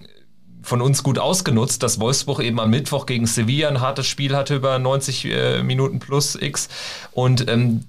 von 0.62 0.82
uns 0.82 1.02
gut 1.02 1.18
ausgenutzt, 1.18 1.82
dass 1.82 2.00
Wolfsburg 2.00 2.40
eben 2.40 2.60
am 2.60 2.70
Mittwoch 2.70 3.06
gegen 3.06 3.26
Sevilla 3.26 3.68
ein 3.68 3.80
hartes 3.80 4.06
Spiel 4.06 4.36
hatte 4.36 4.56
über 4.56 4.78
90 4.78 5.24
äh, 5.24 5.62
Minuten 5.62 5.98
plus 5.98 6.34
X. 6.34 6.68
Und 7.12 7.48
ähm, 7.48 7.84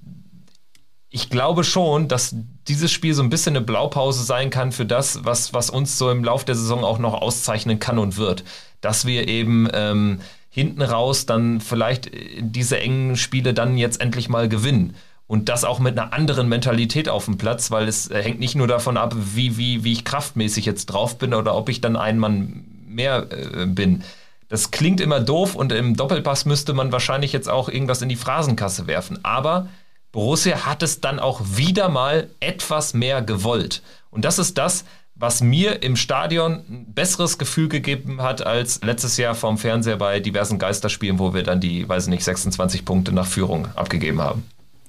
ich 1.10 1.28
glaube 1.28 1.64
schon, 1.64 2.06
dass 2.08 2.34
dieses 2.68 2.92
Spiel 2.92 3.14
so 3.14 3.22
ein 3.22 3.30
bisschen 3.30 3.56
eine 3.56 3.64
Blaupause 3.64 4.22
sein 4.22 4.50
kann 4.50 4.70
für 4.70 4.86
das, 4.86 5.24
was, 5.24 5.52
was 5.52 5.68
uns 5.68 5.98
so 5.98 6.10
im 6.10 6.22
Lauf 6.22 6.44
der 6.44 6.54
Saison 6.54 6.84
auch 6.84 6.98
noch 6.98 7.14
auszeichnen 7.14 7.80
kann 7.80 7.98
und 7.98 8.16
wird. 8.16 8.44
Dass 8.80 9.04
wir 9.04 9.26
eben 9.26 9.68
ähm, 9.72 10.20
hinten 10.48 10.82
raus 10.82 11.26
dann 11.26 11.60
vielleicht 11.60 12.10
diese 12.38 12.78
engen 12.78 13.16
Spiele 13.16 13.54
dann 13.54 13.76
jetzt 13.76 14.00
endlich 14.00 14.28
mal 14.28 14.48
gewinnen. 14.48 14.94
Und 15.30 15.48
das 15.48 15.62
auch 15.62 15.78
mit 15.78 15.96
einer 15.96 16.12
anderen 16.12 16.48
Mentalität 16.48 17.08
auf 17.08 17.26
dem 17.26 17.38
Platz, 17.38 17.70
weil 17.70 17.86
es 17.86 18.10
äh, 18.10 18.20
hängt 18.20 18.40
nicht 18.40 18.56
nur 18.56 18.66
davon 18.66 18.96
ab, 18.96 19.14
wie, 19.16 19.56
wie, 19.56 19.84
wie 19.84 19.92
ich 19.92 20.04
kraftmäßig 20.04 20.66
jetzt 20.66 20.86
drauf 20.86 21.18
bin 21.18 21.34
oder 21.34 21.54
ob 21.54 21.68
ich 21.68 21.80
dann 21.80 21.94
ein 21.94 22.18
Mann 22.18 22.64
mehr 22.88 23.28
äh, 23.30 23.66
bin. 23.66 24.02
Das 24.48 24.72
klingt 24.72 25.00
immer 25.00 25.20
doof 25.20 25.54
und 25.54 25.70
im 25.70 25.94
Doppelpass 25.94 26.46
müsste 26.46 26.72
man 26.72 26.90
wahrscheinlich 26.90 27.32
jetzt 27.32 27.48
auch 27.48 27.68
irgendwas 27.68 28.02
in 28.02 28.08
die 28.08 28.16
Phrasenkasse 28.16 28.88
werfen. 28.88 29.20
Aber 29.24 29.68
Borussia 30.10 30.66
hat 30.66 30.82
es 30.82 31.00
dann 31.00 31.20
auch 31.20 31.40
wieder 31.44 31.90
mal 31.90 32.28
etwas 32.40 32.92
mehr 32.92 33.22
gewollt. 33.22 33.82
Und 34.10 34.24
das 34.24 34.40
ist 34.40 34.58
das, 34.58 34.84
was 35.14 35.42
mir 35.42 35.84
im 35.84 35.94
Stadion 35.94 36.64
ein 36.68 36.86
besseres 36.92 37.38
Gefühl 37.38 37.68
gegeben 37.68 38.20
hat 38.20 38.44
als 38.44 38.80
letztes 38.82 39.16
Jahr 39.16 39.36
vorm 39.36 39.58
Fernseher 39.58 39.96
bei 39.96 40.18
diversen 40.18 40.58
Geisterspielen, 40.58 41.20
wo 41.20 41.34
wir 41.34 41.44
dann 41.44 41.60
die, 41.60 41.88
weiß 41.88 42.08
nicht, 42.08 42.24
26 42.24 42.84
Punkte 42.84 43.12
nach 43.12 43.28
Führung 43.28 43.68
abgegeben 43.76 44.20
haben. 44.20 44.44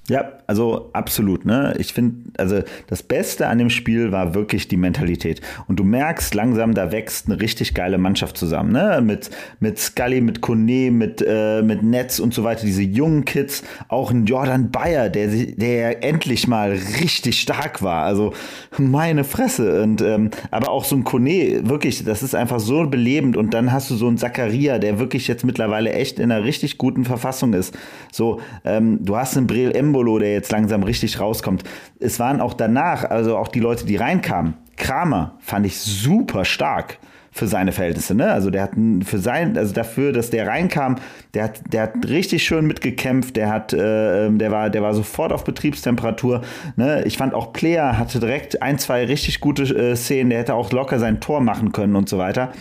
Ja, 0.08 0.32
also 0.48 0.90
absolut. 0.94 1.44
Ne? 1.44 1.74
Ich 1.78 1.92
finde, 1.92 2.32
also 2.36 2.62
das 2.88 3.04
Beste 3.04 3.46
an 3.46 3.58
dem 3.58 3.70
Spiel 3.70 4.10
war 4.10 4.34
wirklich 4.34 4.66
die 4.66 4.76
Mentalität. 4.76 5.40
Und 5.68 5.78
du 5.78 5.84
merkst 5.84 6.34
langsam, 6.34 6.74
da 6.74 6.90
wächst 6.90 7.26
eine 7.26 7.40
richtig 7.40 7.72
geile 7.72 7.98
Mannschaft 7.98 8.36
zusammen. 8.36 8.72
Ne? 8.72 9.00
Mit, 9.00 9.30
mit 9.60 9.78
Scully, 9.78 10.20
mit 10.20 10.40
Kone, 10.40 10.90
mit, 10.90 11.24
äh, 11.24 11.62
mit 11.62 11.84
Netz 11.84 12.18
und 12.18 12.34
so 12.34 12.42
weiter. 12.42 12.66
Diese 12.66 12.82
jungen 12.82 13.24
Kids. 13.24 13.62
Auch 13.86 14.10
ein 14.10 14.26
Jordan 14.26 14.72
Bayer, 14.72 15.08
der, 15.08 15.28
der 15.28 16.02
endlich 16.02 16.48
mal 16.48 16.72
richtig 17.00 17.40
stark 17.40 17.80
war. 17.80 18.04
Also 18.04 18.32
meine 18.78 19.22
Fresse. 19.22 19.84
Und, 19.84 20.02
ähm, 20.02 20.30
aber 20.50 20.70
auch 20.70 20.84
so 20.84 20.96
ein 20.96 21.04
Kone, 21.04 21.60
wirklich, 21.68 22.04
das 22.04 22.24
ist 22.24 22.34
einfach 22.34 22.58
so 22.58 22.88
belebend. 22.88 23.36
Und 23.36 23.54
dann 23.54 23.70
hast 23.70 23.88
du 23.88 23.94
so 23.94 24.08
einen 24.08 24.18
Zakaria, 24.18 24.80
der 24.80 24.98
wirklich 24.98 25.28
jetzt 25.28 25.44
mittlerweile 25.44 25.92
echt 25.92 26.18
in 26.18 26.32
einer 26.32 26.42
richtig 26.42 26.76
guten 26.76 27.04
Verfassung 27.04 27.52
ist. 27.52 27.78
So, 28.10 28.40
ähm, 28.64 28.98
du 29.00 29.16
hast 29.16 29.36
einen 29.36 29.46
Brel 29.46 29.70
M 29.70 29.91
Embolo, 29.92 30.18
der 30.18 30.32
jetzt 30.32 30.50
langsam 30.50 30.82
richtig 30.82 31.20
rauskommt. 31.20 31.64
Es 32.00 32.18
waren 32.18 32.40
auch 32.40 32.54
danach, 32.54 33.04
also 33.04 33.36
auch 33.36 33.48
die 33.48 33.60
Leute, 33.60 33.84
die 33.84 33.96
reinkamen. 33.96 34.54
Kramer 34.76 35.36
fand 35.40 35.66
ich 35.66 35.78
super 35.78 36.46
stark 36.46 36.98
für 37.30 37.46
seine 37.46 37.72
Verhältnisse. 37.72 38.14
Ne? 38.14 38.30
Also 38.30 38.50
der 38.50 38.62
hat 38.62 38.72
für 39.04 39.18
sein, 39.18 39.56
also 39.56 39.72
dafür, 39.74 40.12
dass 40.12 40.30
der 40.30 40.46
reinkam, 40.46 40.96
der 41.34 41.44
hat, 41.44 41.60
der 41.72 41.82
hat 41.82 42.08
richtig 42.08 42.42
schön 42.44 42.66
mitgekämpft. 42.66 43.36
Der 43.36 43.50
hat, 43.50 43.72
äh, 43.72 44.30
der 44.30 44.50
war, 44.50 44.70
der 44.70 44.82
war 44.82 44.94
sofort 44.94 45.32
auf 45.32 45.44
Betriebstemperatur. 45.44 46.40
Ne? 46.76 47.04
Ich 47.04 47.18
fand 47.18 47.34
auch 47.34 47.52
Player 47.52 47.98
hatte 47.98 48.18
direkt 48.18 48.62
ein, 48.62 48.78
zwei 48.78 49.04
richtig 49.04 49.40
gute 49.40 49.62
äh, 49.62 49.96
Szenen. 49.96 50.30
Der 50.30 50.40
hätte 50.40 50.54
auch 50.54 50.72
locker 50.72 50.98
sein 50.98 51.20
Tor 51.20 51.40
machen 51.40 51.72
können 51.72 51.96
und 51.96 52.08
so 52.08 52.18
weiter. 52.18 52.52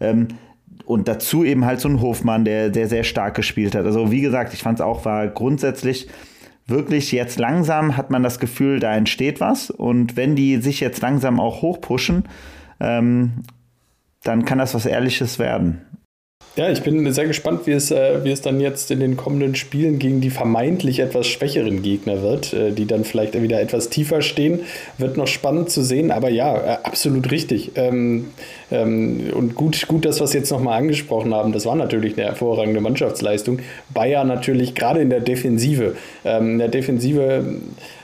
Ähm, 0.00 0.28
und 0.86 1.06
dazu 1.06 1.44
eben 1.44 1.64
halt 1.64 1.80
so 1.80 1.88
ein 1.88 2.00
Hofmann, 2.00 2.44
der, 2.44 2.68
der 2.68 2.88
sehr 2.88 3.04
stark 3.04 3.36
gespielt 3.36 3.76
hat. 3.76 3.84
Also 3.84 4.10
wie 4.10 4.20
gesagt, 4.20 4.54
ich 4.54 4.62
fand 4.62 4.80
es 4.80 4.84
auch 4.84 5.04
war 5.04 5.28
grundsätzlich 5.28 6.08
wirklich 6.70 7.12
jetzt 7.12 7.38
langsam 7.38 7.96
hat 7.96 8.10
man 8.10 8.22
das 8.22 8.38
Gefühl, 8.38 8.80
da 8.80 8.94
entsteht 8.94 9.40
was. 9.40 9.70
Und 9.70 10.16
wenn 10.16 10.36
die 10.36 10.58
sich 10.58 10.80
jetzt 10.80 11.02
langsam 11.02 11.40
auch 11.40 11.62
hochpushen, 11.62 12.24
ähm, 12.80 13.32
dann 14.22 14.44
kann 14.44 14.58
das 14.58 14.74
was 14.74 14.86
Ehrliches 14.86 15.38
werden. 15.38 15.82
Ja, 16.56 16.68
ich 16.68 16.82
bin 16.82 17.10
sehr 17.12 17.26
gespannt, 17.26 17.66
wie 17.66 17.72
es, 17.72 17.92
äh, 17.92 18.24
wie 18.24 18.32
es 18.32 18.40
dann 18.42 18.60
jetzt 18.60 18.90
in 18.90 18.98
den 18.98 19.16
kommenden 19.16 19.54
Spielen 19.54 20.00
gegen 20.00 20.20
die 20.20 20.30
vermeintlich 20.30 20.98
etwas 20.98 21.28
schwächeren 21.28 21.80
Gegner 21.80 22.22
wird, 22.22 22.52
äh, 22.52 22.72
die 22.72 22.86
dann 22.86 23.04
vielleicht 23.04 23.40
wieder 23.40 23.60
etwas 23.60 23.88
tiefer 23.88 24.20
stehen. 24.20 24.60
Wird 24.98 25.16
noch 25.16 25.28
spannend 25.28 25.70
zu 25.70 25.82
sehen, 25.84 26.10
aber 26.10 26.28
ja, 26.28 26.56
äh, 26.56 26.78
absolut 26.82 27.30
richtig. 27.30 27.72
Ähm, 27.76 28.32
ähm, 28.72 29.30
und 29.32 29.54
gut, 29.54 29.86
gut, 29.86 30.04
dass 30.04 30.18
wir 30.18 30.24
es 30.24 30.32
jetzt 30.32 30.50
nochmal 30.50 30.78
angesprochen 30.78 31.32
haben. 31.32 31.52
Das 31.52 31.66
war 31.66 31.76
natürlich 31.76 32.18
eine 32.18 32.26
hervorragende 32.26 32.80
Mannschaftsleistung. 32.80 33.60
Bayern 33.94 34.26
natürlich 34.26 34.74
gerade 34.74 35.00
in 35.00 35.10
der 35.10 35.20
Defensive. 35.20 35.94
Ähm, 36.24 36.52
in 36.52 36.58
der 36.58 36.68
Defensive 36.68 37.44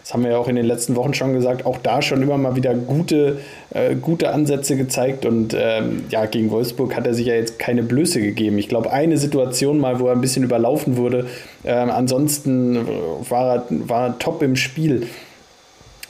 das 0.07 0.15
haben 0.15 0.23
wir 0.23 0.31
ja 0.31 0.39
auch 0.39 0.47
in 0.47 0.55
den 0.55 0.67
letzten 0.67 0.95
Wochen 0.95 1.15
schon 1.15 1.33
gesagt, 1.33 1.67
auch 1.67 1.79
da 1.79 2.01
schon 2.01 2.23
immer 2.23 2.39
mal 2.39 2.55
wieder 2.55 2.75
gute, 2.75 3.41
äh, 3.71 3.97
gute 3.97 4.31
Ansätze 4.31 4.77
gezeigt. 4.77 5.27
Und 5.27 5.53
ähm, 5.59 6.05
ja, 6.11 6.27
gegen 6.27 6.53
Wolfsburg 6.53 6.95
hat 6.95 7.09
er 7.09 7.15
sich 7.15 7.27
ja 7.27 7.35
jetzt 7.35 7.59
keine 7.59 7.83
Blöße 7.83 8.21
gegeben. 8.21 8.57
Ich 8.59 8.69
glaube, 8.69 8.93
eine 8.93 9.19
Situation 9.19 9.81
mal, 9.81 9.99
wo 9.99 10.07
er 10.07 10.13
ein 10.13 10.21
bisschen 10.21 10.45
überlaufen 10.45 10.97
wurde. 10.97 11.27
Ähm, 11.65 11.91
ansonsten 11.91 12.87
war 13.29 13.57
er, 13.57 13.67
war 13.69 14.07
er 14.07 14.19
top 14.21 14.45
im 14.45 14.55
Spiel. 14.55 15.09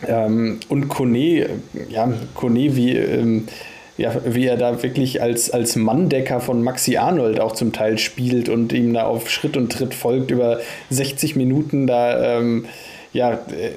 Ähm, 0.07 0.61
und 0.69 0.89
Kone, 0.89 1.49
ja, 1.89 2.13
Kone 2.35 2.77
wie. 2.77 2.99
Ähm, 2.99 3.49
ja, 3.99 4.15
wie 4.27 4.45
er 4.45 4.59
da 4.59 4.83
wirklich 4.83 5.23
als, 5.23 5.51
als 5.51 5.75
Manndecker 5.75 6.41
von 6.41 6.63
Maxi 6.63 6.99
Arnold 6.99 7.41
auch 7.41 7.53
zum 7.53 7.73
Teil 7.73 7.97
spielt 7.97 8.51
und 8.51 8.75
ihm 8.75 8.93
da 8.93 9.05
auf 9.05 9.31
Schritt 9.31 9.57
und 9.57 9.73
Tritt 9.73 9.95
folgt 9.95 10.31
über 10.31 10.61
60 10.91 11.35
Minuten 11.35 11.87
da 11.87 12.37
ähm, 12.37 12.67
ja, 13.17 13.33
äh, 13.33 13.71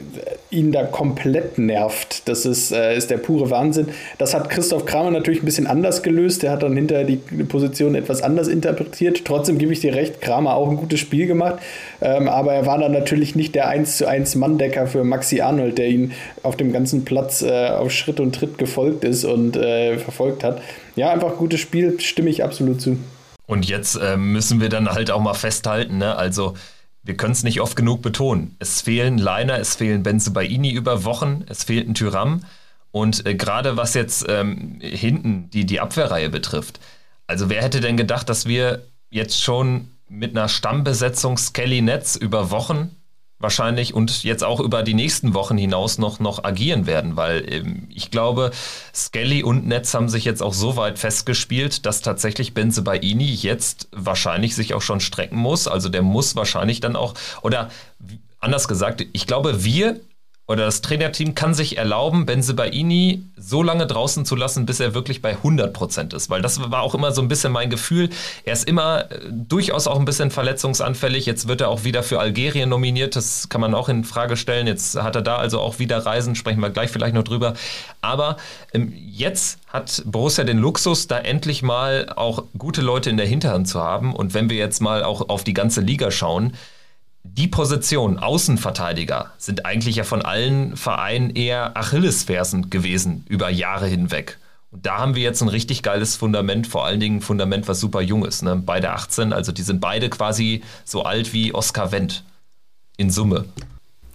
ihn 0.49 0.71
da 0.73 0.83
komplett 0.83 1.57
nervt. 1.57 2.27
Das 2.27 2.45
ist, 2.45 2.71
äh, 2.71 2.97
ist 2.97 3.09
der 3.09 3.17
pure 3.17 3.49
Wahnsinn. 3.49 3.87
Das 4.17 4.33
hat 4.33 4.49
Christoph 4.49 4.85
Kramer 4.85 5.11
natürlich 5.11 5.41
ein 5.41 5.45
bisschen 5.45 5.65
anders 5.65 6.03
gelöst. 6.03 6.43
Der 6.43 6.51
hat 6.51 6.61
dann 6.61 6.75
hinterher 6.75 7.05
die 7.05 7.15
Position 7.15 7.95
etwas 7.95 8.21
anders 8.21 8.49
interpretiert. 8.49 9.23
Trotzdem 9.23 9.57
gebe 9.57 9.71
ich 9.71 9.79
dir 9.79 9.95
recht, 9.95 10.19
Kramer 10.19 10.55
auch 10.55 10.69
ein 10.69 10.75
gutes 10.75 10.99
Spiel 10.99 11.25
gemacht. 11.25 11.59
Ähm, 12.01 12.27
aber 12.27 12.53
er 12.53 12.65
war 12.65 12.77
dann 12.77 12.91
natürlich 12.91 13.35
nicht 13.35 13.55
der 13.55 13.69
1 13.69 13.97
zu 13.97 14.07
1 14.07 14.35
Manndecker 14.35 14.87
für 14.87 15.05
Maxi 15.05 15.39
Arnold, 15.39 15.77
der 15.77 15.87
ihn 15.87 16.11
auf 16.43 16.57
dem 16.57 16.73
ganzen 16.73 17.05
Platz 17.05 17.41
äh, 17.41 17.69
auf 17.69 17.91
Schritt 17.91 18.19
und 18.19 18.35
Tritt 18.35 18.57
gefolgt 18.57 19.05
ist 19.05 19.23
und 19.23 19.55
äh, 19.55 19.97
verfolgt 19.97 20.43
hat. 20.43 20.61
Ja, 20.97 21.11
einfach 21.11 21.37
gutes 21.37 21.61
Spiel, 21.61 21.97
stimme 22.01 22.29
ich 22.29 22.43
absolut 22.43 22.81
zu. 22.81 22.97
Und 23.47 23.67
jetzt 23.67 23.95
äh, 23.95 24.17
müssen 24.17 24.59
wir 24.59 24.67
dann 24.67 24.89
halt 24.89 25.11
auch 25.11 25.21
mal 25.21 25.33
festhalten, 25.33 25.97
ne? 25.97 26.15
also 26.17 26.55
wir 27.03 27.15
können 27.17 27.33
es 27.33 27.43
nicht 27.43 27.61
oft 27.61 27.75
genug 27.75 28.01
betonen. 28.01 28.55
Es 28.59 28.81
fehlen 28.81 29.17
Liner, 29.17 29.57
es 29.59 29.75
fehlen 29.75 30.03
Benzebaini 30.03 30.71
über 30.71 31.03
Wochen, 31.05 31.43
es 31.47 31.63
fehlt 31.63 31.87
ein 31.87 31.93
Tyram. 31.93 32.43
Und 32.91 33.25
äh, 33.25 33.35
gerade 33.35 33.77
was 33.77 33.93
jetzt 33.93 34.25
ähm, 34.27 34.79
hinten 34.81 35.49
die, 35.51 35.65
die 35.65 35.79
Abwehrreihe 35.79 36.29
betrifft, 36.29 36.79
also 37.27 37.49
wer 37.49 37.61
hätte 37.61 37.79
denn 37.79 37.97
gedacht, 37.97 38.27
dass 38.27 38.47
wir 38.47 38.83
jetzt 39.11 39.41
schon 39.41 39.91
mit 40.07 40.35
einer 40.35 40.49
Stammbesetzung 40.49 41.37
Skelly 41.37 41.81
Netz 41.81 42.15
über 42.15 42.49
Wochen 42.49 42.95
wahrscheinlich 43.39 43.93
und 43.93 44.23
jetzt 44.23 44.43
auch 44.43 44.59
über 44.59 44.83
die 44.83 44.93
nächsten 44.93 45.33
Wochen 45.33 45.57
hinaus 45.57 45.97
noch, 45.97 46.19
noch 46.19 46.43
agieren 46.43 46.85
werden, 46.85 47.15
weil 47.15 47.45
ähm, 47.51 47.87
ich 47.89 48.11
glaube, 48.11 48.51
Skelly 48.93 49.43
und 49.43 49.67
Netz 49.67 49.93
haben 49.93 50.09
sich 50.09 50.25
jetzt 50.25 50.43
auch 50.43 50.53
so 50.53 50.75
weit 50.75 50.99
festgespielt, 50.99 51.85
dass 51.85 52.01
tatsächlich 52.01 52.53
Benze 52.53 52.81
Baini 52.81 53.33
jetzt 53.33 53.87
wahrscheinlich 53.91 54.55
sich 54.55 54.73
auch 54.73 54.81
schon 54.81 54.99
strecken 54.99 55.37
muss. 55.37 55.67
Also 55.67 55.89
der 55.89 56.01
muss 56.01 56.35
wahrscheinlich 56.35 56.81
dann 56.81 56.95
auch, 56.95 57.13
oder 57.41 57.69
anders 58.39 58.67
gesagt, 58.67 59.05
ich 59.13 59.25
glaube, 59.25 59.63
wir 59.63 59.99
oder 60.49 60.65
das 60.65 60.81
Trainerteam 60.81 61.35
kann 61.35 61.53
sich 61.53 61.77
erlauben, 61.77 62.25
Benzebaini 62.25 63.23
so 63.37 63.61
lange 63.61 63.85
draußen 63.85 64.25
zu 64.25 64.35
lassen, 64.35 64.65
bis 64.65 64.79
er 64.79 64.95
wirklich 64.95 65.21
bei 65.21 65.33
100 65.33 65.71
Prozent 65.71 66.11
ist. 66.11 66.31
Weil 66.31 66.41
das 66.41 66.71
war 66.71 66.81
auch 66.81 66.95
immer 66.95 67.11
so 67.11 67.21
ein 67.21 67.27
bisschen 67.27 67.53
mein 67.53 67.69
Gefühl. 67.69 68.09
Er 68.45 68.53
ist 68.53 68.67
immer 68.67 69.11
äh, 69.11 69.19
durchaus 69.29 69.85
auch 69.85 69.99
ein 69.99 70.05
bisschen 70.05 70.31
verletzungsanfällig. 70.31 71.27
Jetzt 71.27 71.47
wird 71.47 71.61
er 71.61 71.69
auch 71.69 71.83
wieder 71.83 72.01
für 72.01 72.19
Algerien 72.19 72.67
nominiert. 72.67 73.15
Das 73.15 73.49
kann 73.49 73.61
man 73.61 73.75
auch 73.75 73.89
in 73.89 74.03
Frage 74.03 74.37
stellen. 74.37 74.65
Jetzt 74.65 74.99
hat 74.99 75.15
er 75.15 75.21
da 75.21 75.35
also 75.35 75.59
auch 75.59 75.77
wieder 75.77 76.03
Reisen. 76.03 76.33
Sprechen 76.33 76.61
wir 76.61 76.71
gleich 76.71 76.89
vielleicht 76.89 77.13
noch 77.13 77.23
drüber. 77.23 77.53
Aber 78.01 78.37
ähm, 78.73 78.91
jetzt 78.95 79.59
hat 79.67 80.01
Borussia 80.07 80.45
den 80.45 80.57
Luxus, 80.57 81.05
da 81.05 81.19
endlich 81.19 81.61
mal 81.61 82.11
auch 82.15 82.45
gute 82.57 82.81
Leute 82.81 83.11
in 83.11 83.17
der 83.17 83.27
Hinterhand 83.27 83.67
zu 83.67 83.79
haben. 83.79 84.15
Und 84.15 84.33
wenn 84.33 84.49
wir 84.49 84.57
jetzt 84.57 84.81
mal 84.81 85.03
auch 85.03 85.29
auf 85.29 85.43
die 85.43 85.53
ganze 85.53 85.81
Liga 85.81 86.09
schauen, 86.09 86.55
die 87.23 87.47
Position 87.47 88.17
Außenverteidiger 88.17 89.31
sind 89.37 89.65
eigentlich 89.65 89.97
ja 89.97 90.03
von 90.03 90.21
allen 90.21 90.75
Vereinen 90.77 91.29
eher 91.31 91.75
Achillesfersen 91.77 92.69
gewesen 92.69 93.25
über 93.27 93.49
Jahre 93.49 93.87
hinweg. 93.87 94.37
Und 94.71 94.85
da 94.85 94.99
haben 94.99 95.15
wir 95.15 95.23
jetzt 95.23 95.41
ein 95.41 95.49
richtig 95.49 95.83
geiles 95.83 96.15
Fundament, 96.15 96.67
vor 96.67 96.85
allen 96.85 96.99
Dingen 96.99 97.17
ein 97.17 97.21
Fundament, 97.21 97.67
was 97.67 97.79
super 97.79 98.01
jung 98.01 98.23
ist. 98.25 98.43
Ne? 98.43 98.55
Beide 98.55 98.91
18, 98.91 99.33
also 99.33 99.51
die 99.51 99.63
sind 99.63 99.81
beide 99.81 100.09
quasi 100.09 100.63
so 100.85 101.03
alt 101.03 101.33
wie 101.33 101.53
Oskar 101.53 101.91
Wendt 101.91 102.23
in 102.97 103.09
Summe. 103.09 103.45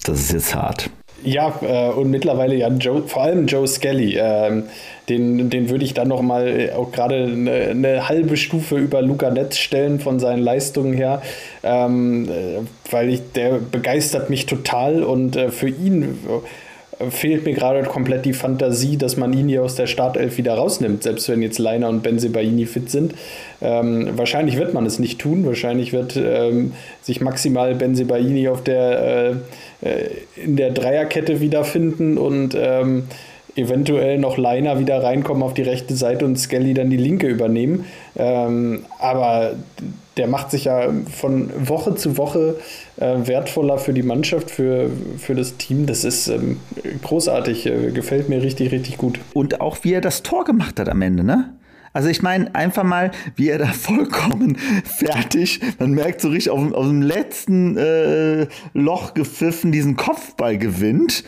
Das 0.04 0.20
ist 0.20 0.32
jetzt 0.32 0.54
hart. 0.54 0.90
Ja, 1.22 1.59
äh, 1.62 1.90
und 1.92 2.11
mittlerweile 2.11 2.55
ja 2.55 2.68
Joe, 2.68 3.03
vor 3.07 3.22
allem 3.22 3.46
Joe 3.46 3.66
Skelly. 3.66 4.16
Ähm, 4.18 4.64
den, 5.09 5.50
den 5.50 5.68
würde 5.70 5.85
ich 5.85 5.94
dann 5.94 6.09
noch 6.09 6.22
mal 6.22 6.48
äh, 6.48 6.72
auch 6.72 6.92
gerade 6.92 7.24
eine, 7.24 7.53
eine, 7.53 8.09
halbe 8.09 8.37
Stufe 8.37 8.77
über 8.77 9.03
Luca 9.03 9.31
Netz 9.31 9.59
stellen 9.59 10.00
von 10.00 10.18
seinen 10.18 10.42
Leistungen 10.42 10.94
her, 10.94 11.22
ähm, 11.62 12.29
äh, 12.29 12.90
weil 12.90 13.11
ich, 13.11 13.20
der 13.35 13.59
begeistert 13.59 14.31
mich 14.31 14.46
total 14.46 15.03
und 15.03 15.37
äh, 15.37 15.50
für 15.50 15.68
ihn 15.68 16.18
fehlt 17.11 17.44
mir 17.44 17.55
gerade 17.55 17.83
komplett 17.83 18.24
die 18.24 18.33
Fantasie, 18.33 18.96
dass 18.96 19.16
man 19.16 19.33
ihn 19.33 19.48
hier 19.48 19.62
aus 19.62 19.74
der 19.74 19.87
Startelf 19.87 20.38
wieder 20.38 20.55
rausnimmt, 20.55 21.03
selbst 21.03 21.29
wenn 21.29 21.42
jetzt 21.42 21.59
Leiner 21.59 21.88
und 21.88 22.03
Benzebaini 22.03 22.66
fit 22.66 22.90
sind. 22.90 23.14
Ähm, 23.61 24.11
wahrscheinlich 24.16 24.59
wird 24.59 24.74
man 24.74 24.87
es 24.87 24.98
nicht 24.98 25.20
tun. 25.20 25.44
Wahrscheinlich 25.46 25.92
wird 25.92 26.16
ähm, 26.16 26.72
sich 27.03 27.20
maximal 27.20 27.74
Benzebaini 27.74 28.48
auf 28.48 28.62
der, 28.62 28.98
äh, 29.00 29.31
äh, 29.31 29.35
in 30.37 30.56
der 30.56 30.70
Dreierkette 30.70 31.40
wiederfinden 31.40 32.16
und 32.16 32.56
ähm, 32.58 33.04
eventuell 33.56 34.18
noch 34.18 34.37
Leiner 34.37 34.78
wieder 34.78 35.02
reinkommen 35.02 35.42
auf 35.42 35.54
die 35.54 35.62
rechte 35.62 35.94
Seite 35.94 36.24
und 36.24 36.38
Skelly 36.38 36.74
dann 36.74 36.90
die 36.90 36.96
linke 36.96 37.28
übernehmen. 37.28 37.84
Ähm, 38.16 38.84
aber 38.98 39.54
der 40.16 40.26
macht 40.28 40.50
sich 40.50 40.64
ja 40.64 40.92
von 41.10 41.50
Woche 41.68 41.94
zu 41.94 42.16
Woche 42.16 42.56
äh, 42.98 43.14
wertvoller 43.24 43.78
für 43.78 43.92
die 43.92 44.02
Mannschaft, 44.02 44.50
für, 44.50 44.90
für 45.18 45.34
das 45.34 45.56
Team. 45.56 45.87
Das 45.87 46.04
ist 46.04 46.28
ähm, 46.28 46.58
großartig, 47.02 47.66
äh, 47.66 47.90
gefällt 47.90 48.28
mir 48.28 48.42
richtig, 48.42 48.72
richtig 48.72 48.96
gut. 48.96 49.18
Und 49.32 49.60
auch 49.60 49.78
wie 49.82 49.92
er 49.92 50.00
das 50.00 50.22
Tor 50.22 50.44
gemacht 50.44 50.78
hat 50.78 50.88
am 50.88 51.02
Ende, 51.02 51.24
ne? 51.24 51.52
Also 51.94 52.09
ich 52.09 52.22
meine, 52.22 52.54
einfach 52.54 52.83
mal, 52.83 53.12
wie 53.37 53.48
er 53.48 53.59
da 53.59 53.66
vollkommen 53.72 54.59
fertig, 54.85 55.61
man 55.78 55.92
merkt 55.92 56.20
so 56.20 56.28
richtig 56.28 56.50
auf, 56.50 56.72
auf 56.72 56.87
dem 56.87 57.00
letzten 57.00 57.78
äh, 57.78 58.46
Loch 58.74 59.14
gepfiffen, 59.14 59.72
diesen 59.72 59.96
Kopfball 59.96 60.59
gewinnt 60.59 61.24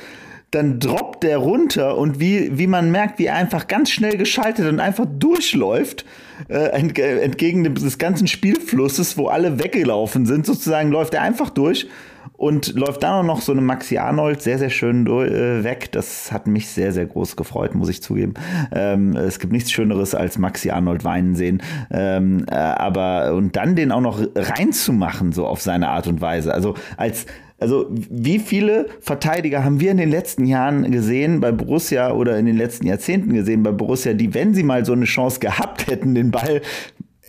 dann 0.52 0.78
droppt 0.78 1.24
der 1.24 1.38
runter 1.38 1.98
und 1.98 2.20
wie, 2.20 2.56
wie 2.56 2.66
man 2.66 2.90
merkt, 2.90 3.18
wie 3.18 3.26
er 3.26 3.34
einfach 3.34 3.66
ganz 3.66 3.90
schnell 3.90 4.16
geschaltet 4.16 4.66
und 4.66 4.80
einfach 4.80 5.04
durchläuft, 5.04 6.06
äh, 6.48 6.68
entgegen 6.68 7.74
des 7.74 7.98
ganzen 7.98 8.26
Spielflusses, 8.26 9.18
wo 9.18 9.26
alle 9.26 9.58
weggelaufen 9.62 10.24
sind, 10.24 10.46
sozusagen 10.46 10.90
läuft 10.90 11.14
er 11.14 11.22
einfach 11.22 11.50
durch 11.50 11.88
und 12.36 12.74
läuft 12.74 13.02
dann 13.02 13.12
auch 13.12 13.22
noch 13.22 13.40
so 13.40 13.52
eine 13.52 13.60
Maxi 13.60 13.98
Arnold 13.98 14.42
sehr, 14.42 14.58
sehr 14.58 14.70
schön 14.70 15.06
äh, 15.06 15.64
weg. 15.64 15.90
Das 15.92 16.32
hat 16.32 16.46
mich 16.46 16.68
sehr, 16.68 16.92
sehr 16.92 17.06
groß 17.06 17.36
gefreut, 17.36 17.74
muss 17.74 17.88
ich 17.88 18.02
zugeben. 18.02 18.34
Ähm, 18.72 19.16
es 19.16 19.38
gibt 19.38 19.52
nichts 19.52 19.72
Schöneres 19.72 20.14
als 20.14 20.38
Maxi 20.38 20.70
Arnold 20.70 21.04
weinen 21.04 21.34
sehen. 21.34 21.62
Ähm, 21.90 22.44
äh, 22.50 22.54
aber 22.54 23.34
und 23.34 23.56
dann 23.56 23.76
den 23.76 23.92
auch 23.92 24.00
noch 24.00 24.20
reinzumachen, 24.34 25.32
so 25.32 25.46
auf 25.46 25.60
seine 25.60 25.88
Art 25.88 26.06
und 26.06 26.20
Weise. 26.20 26.52
Also 26.52 26.74
als 26.96 27.26
also 27.58 27.86
wie 27.90 28.38
viele 28.38 28.86
Verteidiger 29.00 29.64
haben 29.64 29.80
wir 29.80 29.90
in 29.90 29.96
den 29.96 30.10
letzten 30.10 30.44
Jahren 30.44 30.90
gesehen 30.90 31.40
bei 31.40 31.52
Borussia 31.52 32.12
oder 32.12 32.38
in 32.38 32.44
den 32.44 32.58
letzten 32.58 32.86
Jahrzehnten 32.86 33.32
gesehen 33.32 33.62
bei 33.62 33.72
Borussia, 33.72 34.12
die, 34.12 34.34
wenn 34.34 34.52
sie 34.52 34.62
mal 34.62 34.84
so 34.84 34.92
eine 34.92 35.06
Chance 35.06 35.40
gehabt 35.40 35.86
hätten, 35.86 36.14
den 36.14 36.30
Ball 36.30 36.60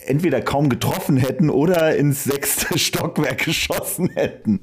entweder 0.06 0.40
kaum 0.40 0.68
getroffen 0.68 1.16
hätten 1.16 1.50
oder 1.50 1.96
ins 1.96 2.24
sechste 2.24 2.78
Stockwerk 2.78 3.38
geschossen 3.44 4.10
hätten. 4.14 4.60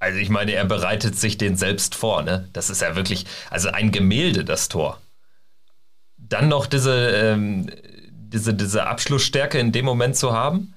Also 0.00 0.18
ich 0.18 0.30
meine, 0.30 0.52
er 0.52 0.64
bereitet 0.64 1.16
sich 1.16 1.36
den 1.36 1.56
selbst 1.56 1.94
vor, 1.94 2.22
ne? 2.22 2.48
Das 2.54 2.70
ist 2.70 2.80
ja 2.80 2.96
wirklich, 2.96 3.26
also 3.50 3.68
ein 3.68 3.92
Gemälde, 3.92 4.44
das 4.44 4.68
Tor. 4.68 4.98
Dann 6.16 6.48
noch 6.48 6.66
diese, 6.66 7.10
ähm, 7.10 7.70
diese, 8.10 8.54
diese 8.54 8.86
Abschlussstärke 8.86 9.58
in 9.58 9.72
dem 9.72 9.84
Moment 9.84 10.16
zu 10.16 10.32
haben. 10.32 10.74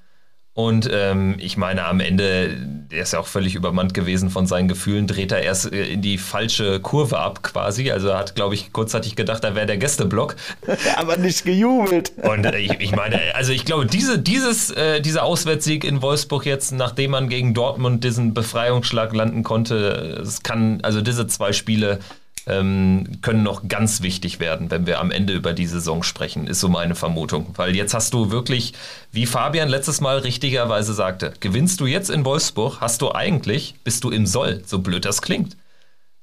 Und 0.55 0.87
ähm, 0.91 1.35
ich 1.39 1.57
meine, 1.57 1.85
am 1.85 1.99
Ende, 1.99 2.55
der 2.91 3.01
ist 3.01 3.13
ja 3.13 3.19
auch 3.19 3.25
völlig 3.25 3.55
übermannt 3.55 3.95
gewesen 3.95 4.29
von 4.29 4.45
seinen 4.45 4.67
Gefühlen, 4.67 5.07
dreht 5.07 5.31
er 5.31 5.41
erst 5.41 5.73
äh, 5.73 5.85
in 5.85 6.03
die 6.03 6.19
falsche 6.19 6.79
Kurve 6.79 7.17
ab 7.17 7.41
quasi. 7.41 7.89
Also 7.89 8.09
er 8.09 8.19
hat, 8.19 8.35
glaube 8.35 8.53
ich, 8.53 8.71
kurzzeitig 8.71 9.15
gedacht, 9.15 9.43
da 9.43 9.55
wäre 9.55 9.65
der 9.65 9.77
Gästeblock. 9.77 10.35
Aber 10.97 11.17
nicht 11.17 11.43
gejubelt. 11.43 12.11
Und 12.21 12.45
äh, 12.45 12.59
ich, 12.59 12.79
ich, 12.79 12.95
meine, 12.95 13.19
also 13.33 13.51
ich 13.51 13.65
glaube, 13.65 13.87
diese, 13.87 14.19
dieses, 14.19 14.69
äh, 14.69 15.01
dieser 15.01 15.23
Auswärtssieg 15.23 15.83
in 15.83 16.03
Wolfsburg 16.03 16.45
jetzt, 16.45 16.71
nachdem 16.71 17.11
man 17.11 17.29
gegen 17.29 17.55
Dortmund 17.55 18.03
diesen 18.03 18.35
Befreiungsschlag 18.35 19.11
landen 19.11 19.41
konnte, 19.41 20.19
es 20.21 20.43
kann, 20.43 20.81
also 20.83 21.01
diese 21.01 21.25
zwei 21.25 21.51
Spiele 21.53 21.97
ähm, 22.45 23.19
können 23.21 23.43
noch 23.43 23.67
ganz 23.67 24.01
wichtig 24.01 24.39
werden, 24.39 24.69
wenn 24.69 24.85
wir 24.85 24.99
am 24.99 25.11
Ende 25.11 25.33
über 25.33 25.53
die 25.53 25.65
Saison 25.65 26.03
sprechen, 26.03 26.47
ist 26.47 26.59
so 26.59 26.69
meine 26.69 26.95
Vermutung. 26.95 27.53
Weil 27.55 27.75
jetzt 27.75 27.93
hast 27.93 28.13
du 28.13 28.31
wirklich, 28.31 28.73
wie 29.11 29.25
Fabian 29.25 29.69
letztes 29.69 30.01
Mal 30.01 30.17
richtigerweise 30.19 30.93
sagte, 30.93 31.33
gewinnst 31.39 31.79
du 31.79 31.85
jetzt 31.85 32.09
in 32.09 32.25
Wolfsburg, 32.25 32.81
hast 32.81 33.01
du 33.01 33.13
eigentlich, 33.13 33.75
bist 33.83 34.03
du 34.03 34.09
im 34.09 34.25
Soll, 34.25 34.61
so 34.65 34.79
blöd 34.79 35.05
das 35.05 35.21
klingt. 35.21 35.55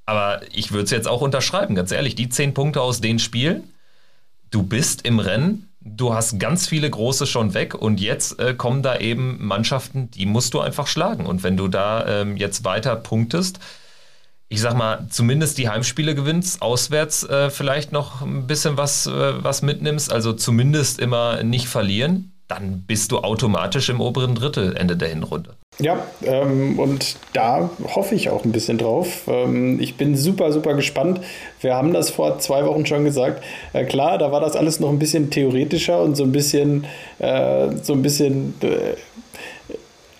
Aber 0.04 0.40
ich 0.52 0.72
würde 0.72 0.84
es 0.84 0.90
jetzt 0.90 1.08
auch 1.08 1.20
unterschreiben, 1.20 1.74
ganz 1.74 1.92
ehrlich, 1.92 2.14
die 2.16 2.28
zehn 2.28 2.52
Punkte 2.52 2.82
aus 2.82 3.00
den 3.00 3.18
Spielen, 3.18 3.62
du 4.50 4.62
bist 4.62 5.06
im 5.06 5.20
Rennen, 5.20 5.68
du 5.80 6.12
hast 6.12 6.38
ganz 6.38 6.66
viele 6.66 6.90
große 6.90 7.26
schon 7.26 7.54
weg 7.54 7.74
und 7.74 8.00
jetzt 8.00 8.38
äh, 8.38 8.54
kommen 8.54 8.82
da 8.82 8.98
eben 8.98 9.38
Mannschaften, 9.46 10.10
die 10.10 10.26
musst 10.26 10.52
du 10.52 10.60
einfach 10.60 10.86
schlagen. 10.86 11.26
Und 11.26 11.42
wenn 11.42 11.56
du 11.56 11.68
da 11.68 12.06
ähm, 12.06 12.36
jetzt 12.36 12.64
weiter 12.64 12.96
punktest, 12.96 13.60
ich 14.52 14.60
sag 14.60 14.76
mal, 14.76 15.06
zumindest 15.08 15.58
die 15.58 15.68
Heimspiele 15.68 16.16
gewinnst, 16.16 16.60
auswärts 16.60 17.22
äh, 17.22 17.50
vielleicht 17.50 17.92
noch 17.92 18.20
ein 18.20 18.48
bisschen 18.48 18.76
was, 18.76 19.06
äh, 19.06 19.44
was 19.44 19.62
mitnimmst, 19.62 20.12
also 20.12 20.32
zumindest 20.32 20.98
immer 20.98 21.44
nicht 21.44 21.68
verlieren, 21.68 22.32
dann 22.48 22.82
bist 22.84 23.12
du 23.12 23.18
automatisch 23.18 23.88
im 23.90 24.00
oberen 24.00 24.34
Drittel 24.34 24.76
Ende 24.76 24.96
der 24.96 25.08
Hinrunde. 25.08 25.54
Ja, 25.78 26.04
ähm, 26.24 26.80
und 26.80 27.14
da 27.32 27.70
hoffe 27.94 28.16
ich 28.16 28.28
auch 28.28 28.44
ein 28.44 28.50
bisschen 28.50 28.76
drauf. 28.76 29.22
Ähm, 29.28 29.80
ich 29.80 29.96
bin 29.96 30.16
super, 30.16 30.50
super 30.50 30.74
gespannt. 30.74 31.20
Wir 31.60 31.76
haben 31.76 31.92
das 31.92 32.10
vor 32.10 32.40
zwei 32.40 32.66
Wochen 32.66 32.84
schon 32.86 33.04
gesagt. 33.04 33.44
Äh, 33.72 33.84
klar, 33.84 34.18
da 34.18 34.32
war 34.32 34.40
das 34.40 34.56
alles 34.56 34.80
noch 34.80 34.88
ein 34.88 34.98
bisschen 34.98 35.30
theoretischer 35.30 36.02
und 36.02 36.16
so 36.16 36.24
ein 36.24 36.32
bisschen, 36.32 36.86
äh, 37.20 37.68
so 37.82 37.92
ein 37.92 38.02
bisschen 38.02 38.54
äh, 38.62 38.96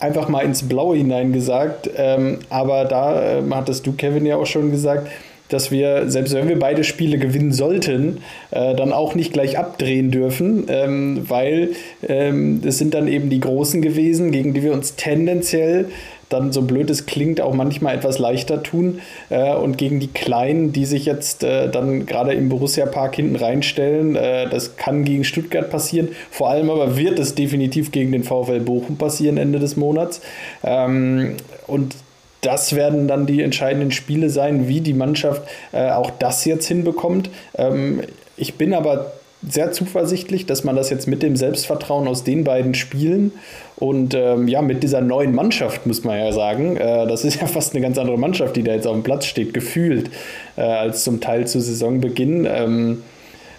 einfach 0.01 0.28
mal 0.28 0.40
ins 0.40 0.66
Blaue 0.68 0.96
hinein 0.96 1.32
gesagt. 1.32 1.90
Ähm, 1.96 2.38
aber 2.48 2.84
da 2.84 3.38
äh, 3.38 3.42
hattest 3.51 3.86
du, 3.86 3.92
Kevin, 3.92 4.26
ja 4.26 4.36
auch 4.36 4.46
schon 4.46 4.70
gesagt, 4.70 5.09
dass 5.51 5.70
wir, 5.70 6.09
selbst 6.09 6.32
wenn 6.32 6.48
wir 6.48 6.59
beide 6.59 6.84
Spiele 6.84 7.18
gewinnen 7.18 7.53
sollten, 7.53 8.18
äh, 8.51 8.74
dann 8.74 8.92
auch 8.92 9.14
nicht 9.14 9.32
gleich 9.32 9.59
abdrehen 9.59 10.11
dürfen, 10.11 10.64
ähm, 10.68 11.24
weil 11.28 11.70
ähm, 12.09 12.62
es 12.64 12.78
sind 12.78 12.94
dann 12.94 13.09
eben 13.09 13.30
die 13.30 13.40
Großen 13.40 13.82
gewesen, 13.82 14.30
gegen 14.30 14.55
die 14.55 14.62
wir 14.62 14.72
uns 14.72 14.94
tendenziell 14.94 15.86
dann, 16.31 16.53
so 16.53 16.62
blöd 16.62 16.89
es 16.89 17.05
klingt, 17.05 17.41
auch 17.41 17.53
manchmal 17.53 17.95
etwas 17.95 18.18
leichter 18.18 18.62
tun. 18.62 19.01
Äh, 19.28 19.55
und 19.55 19.76
gegen 19.76 20.01
die 20.01 20.09
Kleinen, 20.09 20.72
die 20.72 20.87
sich 20.87 21.05
jetzt 21.05 21.45
äh, 21.45 21.68
dann 21.68 22.07
gerade 22.07 22.33
im 22.33 22.49
Borussia-Park 22.49 23.16
hinten 23.16 23.37
reinstellen, 23.37 24.16
äh, 24.16 24.49
das 24.49 24.76
kann 24.76 25.05
gegen 25.05 25.24
Stuttgart 25.24 25.68
passieren. 25.70 26.09
Vor 26.31 26.49
allem 26.49 26.70
aber 26.70 26.97
wird 26.97 27.18
es 27.18 27.35
definitiv 27.35 27.93
gegen 27.93 28.12
den 28.12 28.24
VfL 28.24 28.61
Bochum 28.61 28.97
passieren 28.97 29.37
Ende 29.37 29.59
des 29.59 29.76
Monats. 29.76 30.22
Ähm, 30.64 31.37
und 31.66 31.95
das 32.41 32.74
werden 32.74 33.07
dann 33.07 33.26
die 33.26 33.43
entscheidenden 33.43 33.91
Spiele 33.91 34.31
sein, 34.31 34.66
wie 34.68 34.81
die 34.81 34.95
Mannschaft 34.95 35.43
äh, 35.72 35.91
auch 35.91 36.11
das 36.11 36.45
jetzt 36.45 36.66
hinbekommt. 36.66 37.28
Ähm, 37.57 38.03
ich 38.37 38.55
bin 38.55 38.72
aber 38.72 39.12
sehr 39.49 39.72
zuversichtlich, 39.72 40.47
dass 40.47 40.64
man 40.64 40.76
das 40.76 40.91
jetzt 40.91 41.07
mit 41.07 41.22
dem 41.22 41.34
Selbstvertrauen 41.36 42.07
aus 42.07 42.24
den 42.24 42.45
beiden 42.45 42.74
Spielen 42.74 43.32
und 43.76 44.14
ähm, 44.14 44.49
ja, 44.49 44.61
mit 44.61 44.82
dieser 44.82 45.01
neuen 45.01 45.34
Mannschaft, 45.34 45.86
muss 45.86 46.05
man 46.05 46.18
ja 46.18 46.32
sagen, 46.32 46.76
äh, 46.76 47.07
das 47.07 47.24
ist 47.24 47.41
ja 47.41 47.47
fast 47.49 47.74
eine 47.74 47.80
ganz 47.80 47.97
andere 47.97 48.18
Mannschaft, 48.18 48.57
die 48.57 48.62
da 48.62 48.72
jetzt 48.72 48.86
auf 48.86 48.95
dem 48.95 49.03
Platz 49.03 49.24
steht, 49.26 49.55
gefühlt, 49.55 50.11
äh, 50.57 50.62
als 50.62 51.05
zum 51.05 51.20
Teil 51.20 51.47
zu 51.47 51.61
Saisonbeginn. 51.61 52.47
Ähm, 52.51 53.03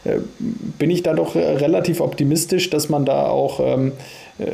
äh, 0.04 0.18
bin 0.80 0.92
ich 0.92 1.04
da 1.04 1.14
doch 1.14 1.36
relativ 1.36 2.02
optimistisch, 2.02 2.70
dass 2.70 2.90
man 2.90 3.06
da 3.06 3.28
auch 3.28 3.60
ähm, 3.60 3.90
äh, 3.90 3.92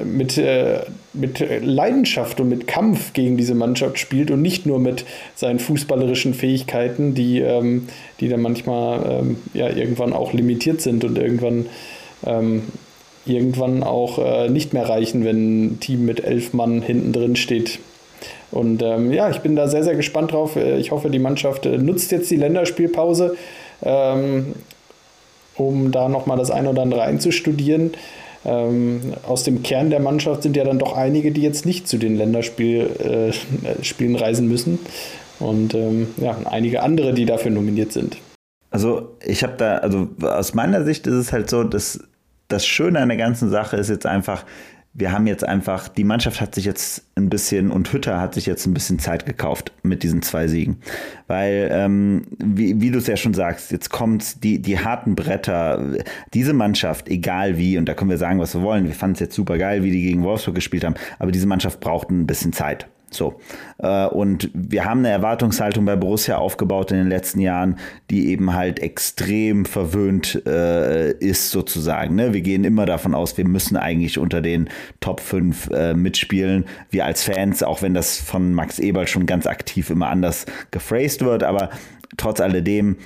mit, 0.04 0.38
äh, 0.38 0.82
mit 1.14 1.44
Leidenschaft 1.62 2.40
und 2.40 2.50
mit 2.50 2.68
Kampf 2.68 3.14
gegen 3.14 3.38
diese 3.38 3.56
Mannschaft 3.56 4.00
spielt 4.00 4.32
und 4.32 4.42
nicht 4.42 4.66
nur 4.66 4.80
mit 4.80 5.06
seinen 5.36 5.60
fußballerischen 5.60 6.34
Fähigkeiten, 6.34 7.14
die, 7.14 7.40
ähm, 7.40 7.88
die 8.20 8.28
dann 8.28 8.42
manchmal 8.42 9.20
ähm, 9.22 9.38
ja, 9.54 9.70
irgendwann 9.70 10.14
auch 10.14 10.34
limitiert 10.34 10.82
sind 10.82 11.04
und 11.04 11.18
irgendwann 11.18 11.68
ähm, 12.26 12.64
irgendwann 13.28 13.84
auch 13.84 14.20
äh, 14.20 14.50
nicht 14.50 14.74
mehr 14.74 14.88
reichen, 14.88 15.26
wenn 15.26 15.66
ein 15.66 15.80
Team 15.80 16.06
mit 16.06 16.24
elf 16.24 16.54
Mann 16.54 16.82
hinten 16.82 17.14
drin 17.14 17.36
steht. 17.36 17.80
Und 18.52 18.82
ähm, 18.82 19.12
ja, 19.12 19.30
ich 19.30 19.40
bin 19.40 19.56
da 19.56 19.68
sehr, 19.68 19.84
sehr 19.84 19.96
gespannt 19.96 20.32
drauf. 20.32 20.56
Äh, 20.56 20.78
ich 20.78 20.92
hoffe, 20.92 21.10
die 21.10 21.20
Mannschaft 21.20 21.66
äh, 21.66 21.78
nutzt 21.78 22.12
jetzt 22.12 22.32
die 22.32 22.38
Länderspielpause, 22.38 23.36
ähm, 23.84 24.56
um 25.56 25.92
da 25.92 26.08
nochmal 26.08 26.38
das 26.38 26.52
eine 26.52 26.70
oder 26.70 26.82
andere 26.82 27.04
einzustudieren. 27.04 27.92
Ähm, 28.48 29.14
aus 29.28 29.44
dem 29.44 29.62
Kern 29.62 29.90
der 29.90 30.00
Mannschaft 30.00 30.44
sind 30.44 30.56
ja 30.56 30.64
dann 30.64 30.80
doch 30.80 30.96
einige, 30.96 31.32
die 31.32 31.42
jetzt 31.42 31.66
nicht 31.66 31.88
zu 31.88 31.98
den 31.98 32.16
Länderspielen 32.16 32.90
äh, 33.00 34.18
reisen 34.18 34.48
müssen. 34.48 34.80
Und 35.40 35.76
ähm, 35.76 36.08
ja, 36.18 36.38
einige 36.46 36.82
andere, 36.82 37.14
die 37.14 37.26
dafür 37.26 37.52
nominiert 37.52 37.92
sind. 37.92 38.18
Also 38.72 39.10
ich 39.26 39.44
habe 39.44 39.54
da, 39.58 39.78
also 39.78 40.08
aus 40.22 40.54
meiner 40.54 40.84
Sicht 40.84 41.06
ist 41.08 41.14
es 41.14 41.34
halt 41.34 41.50
so, 41.50 41.64
dass 41.64 42.00
das 42.48 42.66
Schöne 42.66 43.00
an 43.00 43.10
der 43.10 43.18
ganzen 43.18 43.50
Sache 43.50 43.78
ist 43.78 43.90
jetzt 43.90 44.06
einfach, 44.06 44.46
wir 44.98 45.12
haben 45.12 45.28
jetzt 45.28 45.44
einfach, 45.44 45.90
die 45.90 46.04
Mannschaft 46.04 46.42
hat 46.42 46.56
sich 46.56 46.66
jetzt 46.66 47.04
ein 47.16 47.30
bisschen 47.30 47.70
und 47.70 47.94
Hütter 47.94 48.20
hat 48.20 48.34
sich 48.34 48.48
jetzt 48.48 48.66
ein 48.66 48.74
bisschen 48.74 48.98
Zeit 48.98 49.28
gekauft 49.28 49.72
mit 49.84 50.02
diesen 50.02 50.24
zwei 50.24 50.48
Siegen. 50.48 50.78
Weil, 51.28 51.70
ähm, 51.72 52.24
wie, 52.40 52.82
wie 52.82 52.90
du 52.90 52.98
es 52.98 53.06
ja 53.06 53.16
schon 53.16 53.36
sagst, 53.36 53.72
jetzt 53.72 53.92
kommt 53.92 54.44
die, 54.44 54.60
die 54.60 54.80
harten 54.80 55.16
Bretter. 55.16 55.98
Diese 56.34 56.54
Mannschaft, 56.54 57.10
egal 57.10 57.60
wie, 57.60 57.78
und 57.78 57.88
da 57.88 57.94
können 57.94 58.10
wir 58.10 58.18
sagen, 58.18 58.40
was 58.40 58.56
wir 58.56 58.64
wollen, 58.64 58.86
wir 58.86 58.96
fanden 58.96 59.14
es 59.14 59.20
jetzt 59.20 59.36
super 59.36 59.60
geil, 59.60 59.84
wie 59.84 59.92
die 59.92 60.02
gegen 60.02 60.24
Wolfsburg 60.24 60.56
gespielt 60.56 60.84
haben, 60.84 60.96
aber 61.20 61.32
diese 61.32 61.46
Mannschaft 61.46 61.80
braucht 61.80 62.10
ein 62.10 62.26
bisschen 62.26 62.52
Zeit. 62.52 62.88
So. 63.10 63.40
Äh, 63.78 64.08
und 64.08 64.50
wir 64.54 64.86
haben 64.86 65.00
eine 65.00 65.10
Erwartungshaltung 65.10 65.86
bei 65.86 65.96
Borussia 65.96 66.38
aufgebaut 66.38 66.92
in 66.92 66.98
den 66.98 67.08
letzten 67.08 67.40
Jahren, 67.40 67.78
die 68.10 68.30
eben 68.30 68.54
halt 68.54 68.80
extrem 68.80 69.66
verwöhnt 69.66 70.42
äh, 70.46 71.12
ist, 71.12 71.52
sozusagen. 71.52 72.16
Ne? 72.16 72.34
Wir 72.34 72.42
gehen 72.42 72.64
immer 72.64 72.86
davon 72.86 73.16
aus, 73.16 73.38
wir 73.38 73.48
müssen 73.48 73.78
eigentlich 73.78 74.18
unter 74.18 74.42
den 74.42 74.70
Top 75.00 75.22
5 75.22 75.70
äh, 75.72 75.94
mitspielen. 75.94 76.66
Wir 76.90 77.06
als 77.06 77.24
Fans, 77.24 77.64
auch 77.64 77.82
wenn 77.82 77.94
das 77.94 78.18
von 78.18 78.54
Max 78.54 78.80
Eberl 78.80 79.08
schon 79.08 79.26
ganz 79.26 79.48
aktiv 79.48 79.90
immer 79.90 80.10
anders 80.10 80.46
gephrased 80.72 81.24
wird, 81.24 81.44
aber 81.44 81.70
trotz 82.18 82.42
alledem 82.42 82.98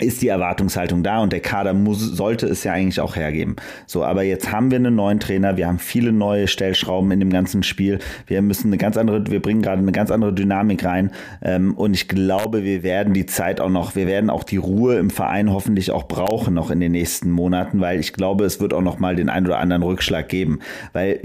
ist 0.00 0.22
die 0.22 0.28
Erwartungshaltung 0.28 1.02
da 1.02 1.20
und 1.20 1.32
der 1.32 1.40
Kader 1.40 1.74
muss, 1.74 2.00
sollte 2.00 2.46
es 2.46 2.62
ja 2.62 2.72
eigentlich 2.72 3.00
auch 3.00 3.16
hergeben. 3.16 3.56
So, 3.86 4.04
aber 4.04 4.22
jetzt 4.22 4.52
haben 4.52 4.70
wir 4.70 4.76
einen 4.76 4.94
neuen 4.94 5.18
Trainer, 5.18 5.56
wir 5.56 5.66
haben 5.66 5.80
viele 5.80 6.12
neue 6.12 6.46
Stellschrauben 6.46 7.10
in 7.10 7.18
dem 7.18 7.30
ganzen 7.30 7.64
Spiel. 7.64 7.98
Wir 8.26 8.40
müssen 8.40 8.68
eine 8.68 8.78
ganz 8.78 8.96
andere, 8.96 9.26
wir 9.28 9.42
bringen 9.42 9.60
gerade 9.60 9.82
eine 9.82 9.92
ganz 9.92 10.10
andere 10.10 10.32
Dynamik 10.32 10.84
rein 10.84 11.10
ähm, 11.42 11.74
und 11.74 11.94
ich 11.94 12.06
glaube, 12.06 12.62
wir 12.62 12.82
werden 12.84 13.12
die 13.12 13.26
Zeit 13.26 13.60
auch 13.60 13.70
noch, 13.70 13.96
wir 13.96 14.06
werden 14.06 14.30
auch 14.30 14.44
die 14.44 14.56
Ruhe 14.56 14.96
im 14.96 15.10
Verein 15.10 15.52
hoffentlich 15.52 15.90
auch 15.90 16.06
brauchen 16.06 16.54
noch 16.54 16.70
in 16.70 16.78
den 16.78 16.92
nächsten 16.92 17.30
Monaten, 17.30 17.80
weil 17.80 17.98
ich 17.98 18.12
glaube, 18.12 18.44
es 18.44 18.60
wird 18.60 18.72
auch 18.72 18.82
noch 18.82 19.00
mal 19.00 19.16
den 19.16 19.28
einen 19.28 19.46
oder 19.46 19.58
anderen 19.58 19.82
Rückschlag 19.82 20.28
geben, 20.28 20.60
weil 20.92 21.20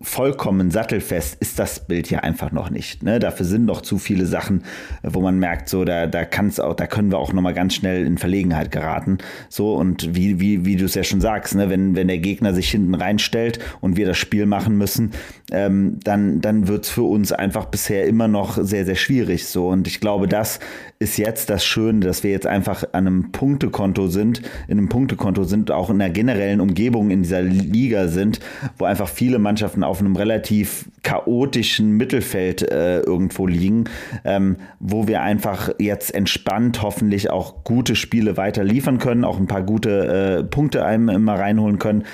vollkommen 0.00 0.70
sattelfest 0.72 1.36
ist 1.40 1.58
das 1.58 1.86
Bild 1.86 2.10
ja 2.10 2.20
einfach 2.20 2.50
noch 2.50 2.68
nicht. 2.68 3.02
Ne? 3.04 3.20
Dafür 3.20 3.46
sind 3.46 3.64
noch 3.64 3.80
zu 3.80 3.98
viele 3.98 4.26
Sachen, 4.26 4.64
wo 5.04 5.20
man 5.20 5.38
merkt, 5.38 5.68
so 5.68 5.84
da 5.84 6.06
da 6.06 6.24
kann's 6.24 6.58
auch, 6.58 6.74
da 6.74 6.86
können 6.86 7.12
wir 7.12 7.18
auch 7.18 7.32
noch 7.32 7.42
mal 7.42 7.54
ganz 7.54 7.74
schnell 7.74 8.04
in 8.04 8.18
Verlegenheit 8.18 8.72
geraten. 8.72 9.18
So 9.48 9.74
und 9.74 10.14
wie 10.16 10.40
wie 10.40 10.64
wie 10.64 10.76
du 10.76 10.86
es 10.86 10.94
ja 10.94 11.04
schon 11.04 11.20
sagst, 11.20 11.54
ne? 11.54 11.70
wenn 11.70 11.94
wenn 11.94 12.08
der 12.08 12.18
Gegner 12.18 12.54
sich 12.54 12.70
hinten 12.70 12.94
reinstellt 12.94 13.60
und 13.80 13.96
wir 13.96 14.06
das 14.06 14.18
Spiel 14.18 14.46
machen 14.46 14.76
müssen, 14.76 15.12
ähm, 15.52 16.00
dann 16.02 16.40
dann 16.40 16.66
wird's 16.66 16.88
für 16.88 17.04
uns 17.04 17.30
einfach 17.30 17.66
bisher 17.66 18.06
immer 18.06 18.26
noch 18.26 18.58
sehr 18.60 18.84
sehr 18.84 18.96
schwierig. 18.96 19.46
So 19.46 19.68
und 19.68 19.86
ich 19.86 20.00
glaube, 20.00 20.26
das 20.26 20.58
ist 20.98 21.18
jetzt 21.18 21.50
das 21.50 21.64
Schöne, 21.64 22.00
dass 22.00 22.24
wir 22.24 22.32
jetzt 22.32 22.46
einfach 22.46 22.82
an 22.92 23.06
einem 23.06 23.32
Punktekonto 23.32 24.08
sind, 24.08 24.42
in 24.66 24.78
einem 24.78 24.88
Punktekonto 24.88 25.44
sind, 25.44 25.70
auch 25.70 25.90
in 25.90 25.98
der 26.00 26.10
generellen 26.10 26.60
Umgebung 26.60 27.10
in 27.10 27.22
dieser 27.22 27.42
Liga 27.42 28.08
sind, 28.08 28.40
wo 28.78 28.86
einfach 28.86 29.08
viele 29.08 29.38
Mannschaften 29.38 29.83
auf 29.84 30.00
einem 30.00 30.16
relativ 30.16 30.86
chaotischen 31.02 31.92
Mittelfeld 31.92 32.62
äh, 32.62 33.00
irgendwo 33.00 33.46
liegen, 33.46 33.84
ähm, 34.24 34.56
wo 34.80 35.06
wir 35.06 35.22
einfach 35.22 35.70
jetzt 35.78 36.14
entspannt 36.14 36.82
hoffentlich 36.82 37.30
auch 37.30 37.62
gute 37.62 37.94
Spiele 37.94 38.36
weiter 38.36 38.64
liefern 38.64 38.98
können, 38.98 39.24
auch 39.24 39.38
ein 39.38 39.46
paar 39.46 39.62
gute 39.62 40.40
äh, 40.40 40.44
Punkte 40.44 40.84
einem 40.84 41.08
immer 41.10 41.34
reinholen 41.34 41.78
können. 41.78 42.04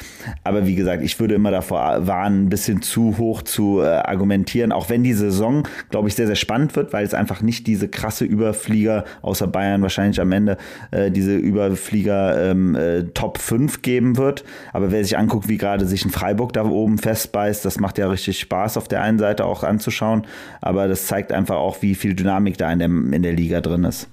Aber 0.45 0.67
wie 0.67 0.75
gesagt, 0.75 1.03
ich 1.03 1.19
würde 1.21 1.35
immer 1.37 1.51
davor 1.51 2.07
warnen, 2.07 2.47
ein 2.47 2.49
bisschen 2.49 2.83
zu 2.83 3.17
hoch 3.17 3.43
zu 3.43 3.81
äh, 3.81 3.87
argumentieren, 3.87 4.73
auch 4.73 4.91
wenn 4.91 5.05
die 5.05 5.15
Saison, 5.15 5.67
glaube 5.91 6.09
ich, 6.09 6.15
sehr, 6.15 6.27
sehr 6.27 6.37
spannend 6.37 6.75
wird, 6.77 6.93
weil 6.93 7.05
es 7.05 7.15
einfach 7.15 7.43
nicht 7.43 7.67
diese 7.67 7.89
krasse 7.89 8.25
Überflieger, 8.25 9.05
außer 9.23 9.47
Bayern 9.47 9.83
wahrscheinlich 9.83 10.21
am 10.21 10.33
Ende, 10.33 10.57
äh, 10.91 11.11
diese 11.11 11.37
Überflieger 11.37 12.51
ähm, 12.51 12.75
äh, 12.75 13.05
Top 13.15 13.39
5 13.39 13.83
geben 13.83 14.17
wird. 14.17 14.45
Aber 14.73 14.91
wer 14.91 15.05
sich 15.05 15.17
anguckt, 15.17 15.49
wie 15.49 15.59
gerade 15.59 15.87
sich 15.87 16.05
ein 16.05 16.11
Freiburg 16.11 16.53
da 16.53 16.65
oben 16.65 16.99
festbeißt, 16.99 17.60
das 17.63 17.79
macht 17.79 17.99
ja 17.99 18.09
richtig 18.09 18.41
Spaß 18.41 18.77
auf 18.77 18.89
der 18.89 19.03
einen 19.03 19.19
Seite 19.19 19.45
auch 19.45 19.63
anzuschauen. 19.63 20.27
Aber 20.61 20.89
das 20.89 21.07
zeigt 21.07 21.33
einfach 21.33 21.57
auch, 21.57 21.83
wie 21.83 21.95
viel 21.95 22.15
Dynamik 22.15 22.59
da 22.59 22.73
in 22.73 22.79
der, 22.79 22.89
in 22.89 23.23
der 23.23 23.33
Liga 23.33 23.61
drin 23.61 23.85
ist. 23.85 24.09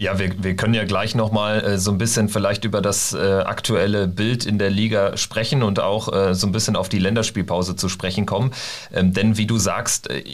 Ja, 0.00 0.18
wir, 0.18 0.42
wir 0.42 0.56
können 0.56 0.72
ja 0.72 0.84
gleich 0.84 1.14
nochmal 1.14 1.62
äh, 1.62 1.78
so 1.78 1.90
ein 1.90 1.98
bisschen 1.98 2.30
vielleicht 2.30 2.64
über 2.64 2.80
das 2.80 3.12
äh, 3.12 3.18
aktuelle 3.18 4.08
Bild 4.08 4.46
in 4.46 4.58
der 4.58 4.70
Liga 4.70 5.18
sprechen 5.18 5.62
und 5.62 5.78
auch 5.78 6.10
äh, 6.10 6.34
so 6.34 6.46
ein 6.46 6.52
bisschen 6.52 6.74
auf 6.74 6.88
die 6.88 6.98
Länderspielpause 6.98 7.76
zu 7.76 7.90
sprechen 7.90 8.24
kommen. 8.24 8.52
Ähm, 8.94 9.12
denn 9.12 9.36
wie 9.36 9.44
du 9.44 9.58
sagst, 9.58 10.08
äh, 10.08 10.24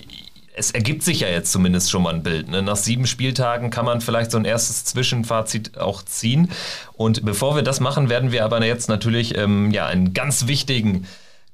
es 0.55 0.71
ergibt 0.71 1.03
sich 1.03 1.21
ja 1.21 1.29
jetzt 1.29 1.51
zumindest 1.51 1.91
schon 1.91 2.03
mal 2.03 2.15
ein 2.15 2.23
Bild. 2.23 2.49
Ne? 2.49 2.63
Nach 2.63 2.77
sieben 2.77 3.09
Spieltagen 3.09 3.71
kann 3.71 3.85
man 3.85 4.01
vielleicht 4.01 4.31
so 4.31 4.39
ein 4.39 4.45
erstes 4.45 4.85
Zwischenfazit 4.85 5.79
auch 5.79 6.03
ziehen. 6.03 6.51
Und 6.95 7.25
bevor 7.25 7.57
wir 7.57 7.63
das 7.63 7.81
machen, 7.81 8.09
werden 8.09 8.31
wir 8.31 8.45
aber 8.45 8.65
jetzt 8.65 8.89
natürlich 8.89 9.37
ähm, 9.37 9.73
ja, 9.73 9.87
einen 9.87 10.15
ganz 10.15 10.47
wichtigen 10.47 11.07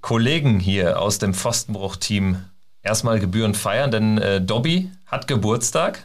Kollegen 0.03 0.61
hier 0.61 1.01
aus 1.01 1.19
dem 1.19 1.33
Pfostenbruch-Team 1.33 2.37
erstmal 2.83 3.21
gebührend 3.21 3.57
feiern, 3.57 3.91
denn 3.91 4.19
äh, 4.19 4.41
Dobby 4.41 4.91
hat 5.07 5.29
Geburtstag. 5.29 6.05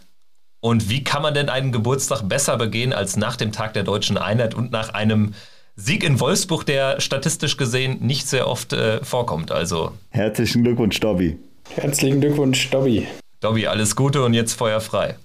Und 0.60 0.90
wie 0.90 1.04
kann 1.04 1.22
man 1.22 1.34
denn 1.34 1.50
einen 1.50 1.72
Geburtstag 1.72 2.22
besser 2.30 2.58
begehen 2.58 2.94
als 2.94 3.18
nach 3.18 3.36
dem 3.36 3.52
Tag 3.52 3.74
der 3.74 3.84
deutschen 3.84 4.18
Einheit 4.18 4.54
und 4.54 4.72
nach 4.72 4.94
einem 4.94 5.34
Sieg 5.76 6.04
in 6.04 6.20
Wolfsburg, 6.20 6.66
der 6.66 7.02
statistisch 7.02 7.58
gesehen 7.58 8.00
nicht 8.02 8.28
sehr 8.28 8.48
oft 8.48 8.74
äh, 8.74 9.04
vorkommt? 9.04 9.52
Also 9.52 9.92
herzlichen 10.10 10.64
Glückwunsch, 10.64 11.00
Dobby. 11.00 11.38
Herzlichen 11.76 12.22
Glückwunsch, 12.22 12.70
Dobby. 12.70 13.08
Dobby, 13.40 13.68
alles 13.68 13.96
Gute 13.96 14.24
und 14.24 14.34
jetzt 14.34 14.54
Feuer 14.54 14.82
frei. 14.82 15.16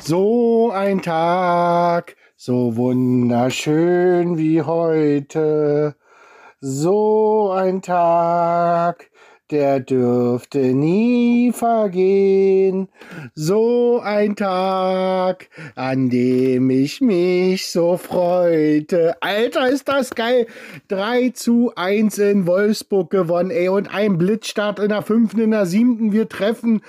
So 0.00 0.72
ein 0.72 1.02
Tag, 1.02 2.16
so 2.36 2.76
wunderschön 2.76 4.38
wie 4.38 4.62
heute. 4.62 5.94
So 6.60 7.52
ein 7.52 7.80
Tag, 7.82 9.08
der 9.50 9.80
dürfte 9.80 10.58
nie 10.58 11.52
vergehen. 11.52 12.88
So 13.34 14.00
ein 14.02 14.36
Tag, 14.36 15.48
an 15.74 16.10
dem 16.10 16.68
ich 16.70 17.00
mich 17.00 17.70
so 17.70 17.96
freute. 17.96 19.16
Alter, 19.20 19.68
ist 19.68 19.88
das 19.88 20.14
geil. 20.14 20.46
3 20.88 21.30
zu 21.30 21.72
1 21.74 22.18
in 22.18 22.46
Wolfsburg 22.46 23.10
gewonnen, 23.10 23.50
ey, 23.50 23.68
und 23.68 23.94
ein 23.94 24.18
Blitzstart 24.18 24.78
in 24.78 24.90
der 24.90 25.02
fünften, 25.02 25.40
in 25.40 25.50
der 25.52 25.66
siebten. 25.66 26.12
Wir 26.12 26.28
treffen. 26.28 26.82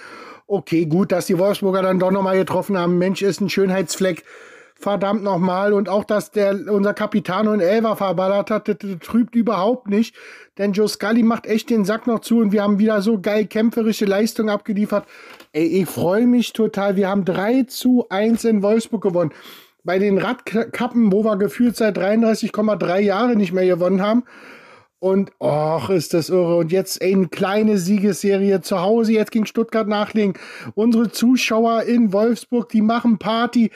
Okay, 0.48 0.86
gut, 0.86 1.12
dass 1.12 1.28
die 1.28 1.38
Wolfsburger 1.38 1.82
dann 1.82 2.00
doch 2.00 2.12
nochmal 2.12 2.38
getroffen 2.38 2.78
haben. 2.78 2.98
Mensch, 2.98 3.22
ist 3.22 3.40
ein 3.40 3.50
Schönheitsfleck 3.50 4.24
verdammt 4.80 5.24
nochmal. 5.24 5.74
Und 5.74 5.90
auch, 5.90 6.04
dass 6.04 6.32
der 6.32 6.56
unser 6.72 6.94
Kapitän 6.94 7.48
und 7.48 7.60
Elver 7.60 7.96
verballert 7.96 8.50
hat, 8.50 8.68
das, 8.68 8.78
das, 8.80 9.00
trübt 9.00 9.36
überhaupt 9.36 9.88
nicht. 9.88 10.16
Denn 10.58 10.74
Joe 10.74 10.88
Scully 10.88 11.24
macht 11.24 11.46
echt 11.46 11.70
den 11.70 11.86
Sack 11.86 12.08
noch 12.08 12.20
zu 12.20 12.40
und 12.40 12.52
wir 12.52 12.64
haben 12.64 12.80
wieder 12.80 13.02
so 13.02 13.20
geil 13.20 13.46
kämpferische 13.46 14.06
Leistung 14.06 14.50
abgeliefert. 14.50 15.06
Ey, 15.52 15.66
ich 15.82 15.90
freue 15.90 16.28
mich 16.28 16.54
total. 16.54 16.96
Wir 16.96 17.10
haben 17.10 17.26
3 17.26 17.64
zu 17.64 18.08
1 18.10 18.44
in 18.46 18.64
Wolfsburg 18.64 19.04
gewonnen. 19.04 19.32
Bei 19.84 20.00
den 20.00 20.18
Radkappen, 20.18 21.12
wo 21.12 21.24
wir 21.24 21.38
gefühlt 21.38 21.76
seit 21.76 21.98
33,3 21.98 23.00
Jahren 23.00 23.38
nicht 23.38 23.54
mehr 23.54 23.66
gewonnen 23.66 24.02
haben. 24.02 24.24
Und 25.00 25.32
ach, 25.40 25.90
ist 25.90 26.14
das 26.14 26.30
irre. 26.30 26.58
Und 26.58 26.74
jetzt 26.74 27.02
ey, 27.02 27.14
eine 27.16 27.30
kleine 27.30 27.78
Siegesserie 27.78 28.60
zu 28.60 28.82
Hause, 28.82 29.14
jetzt 29.14 29.32
gegen 29.32 29.46
Stuttgart 29.46 29.88
nachlegen. 29.88 30.34
Unsere 30.76 31.10
Zuschauer 31.10 31.84
in 31.84 32.12
Wolfsburg, 32.12 32.68
die 32.70 32.82
machen 32.82 33.18
Party. 33.18 33.72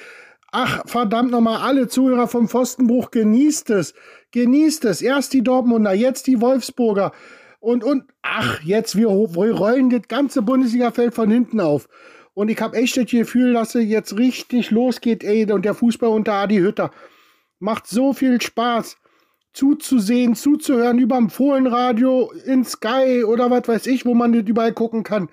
Ach, 0.56 0.84
verdammt 0.86 1.32
nochmal, 1.32 1.62
alle 1.62 1.88
Zuhörer 1.88 2.28
vom 2.28 2.47
Pfostenbruch, 2.47 3.10
genießt 3.10 3.72
es. 3.72 3.95
Genießt 4.30 4.86
es. 4.86 5.01
Erst 5.01 5.34
die 5.34 5.41
Dortmunder, 5.41 5.95
jetzt 5.95 6.28
die 6.28 6.41
Wolfsburger. 6.41 7.12
Und, 7.60 7.84
und, 7.84 8.04
ach, 8.22 8.62
jetzt, 8.62 8.95
wir, 8.95 9.10
wir 9.10 9.56
rollen 9.56 9.89
das 9.89 10.08
ganze 10.08 10.43
Bundesliga-Feld 10.43 11.16
von 11.16 11.32
hinten 11.32 11.60
auf. 11.60 11.89
Und 12.36 12.49
ich 12.49 12.62
habe 12.62 12.78
echt 12.78 12.95
das 12.97 13.08
Gefühl, 13.08 13.54
dass 13.54 13.74
es 13.74 13.86
jetzt 13.86 14.16
richtig 14.20 14.70
losgeht, 14.70 15.24
ey. 15.24 15.51
Und 15.51 15.66
der 15.66 15.74
Fußball 15.74 16.10
unter 16.10 16.34
Adi 16.34 16.58
Hütter 16.58 16.91
macht 17.58 17.88
so 17.88 18.14
viel 18.14 18.39
Spaß 18.39 18.97
zuzusehen, 19.54 20.36
zuzuhören 20.36 20.99
über 20.99 21.18
dem 21.18 21.32
Fohlenradio 21.32 22.32
in 22.45 22.64
Sky 22.64 23.24
oder 23.24 23.49
was 23.49 23.68
weiß 23.68 23.88
ich, 23.88 24.06
wo 24.06 24.14
man 24.14 24.34
das 24.34 24.43
überall 24.43 24.74
gucken 24.74 25.01
kann. 25.01 25.30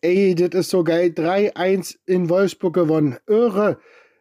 Ey, 0.00 0.34
das 0.34 0.58
ist 0.58 0.70
so 0.70 0.82
geil. 0.82 1.12
3-1 1.14 1.98
in 2.06 2.30
Wolfsburg 2.30 2.72
gewonnen. 2.72 3.18
Irre. 3.26 3.78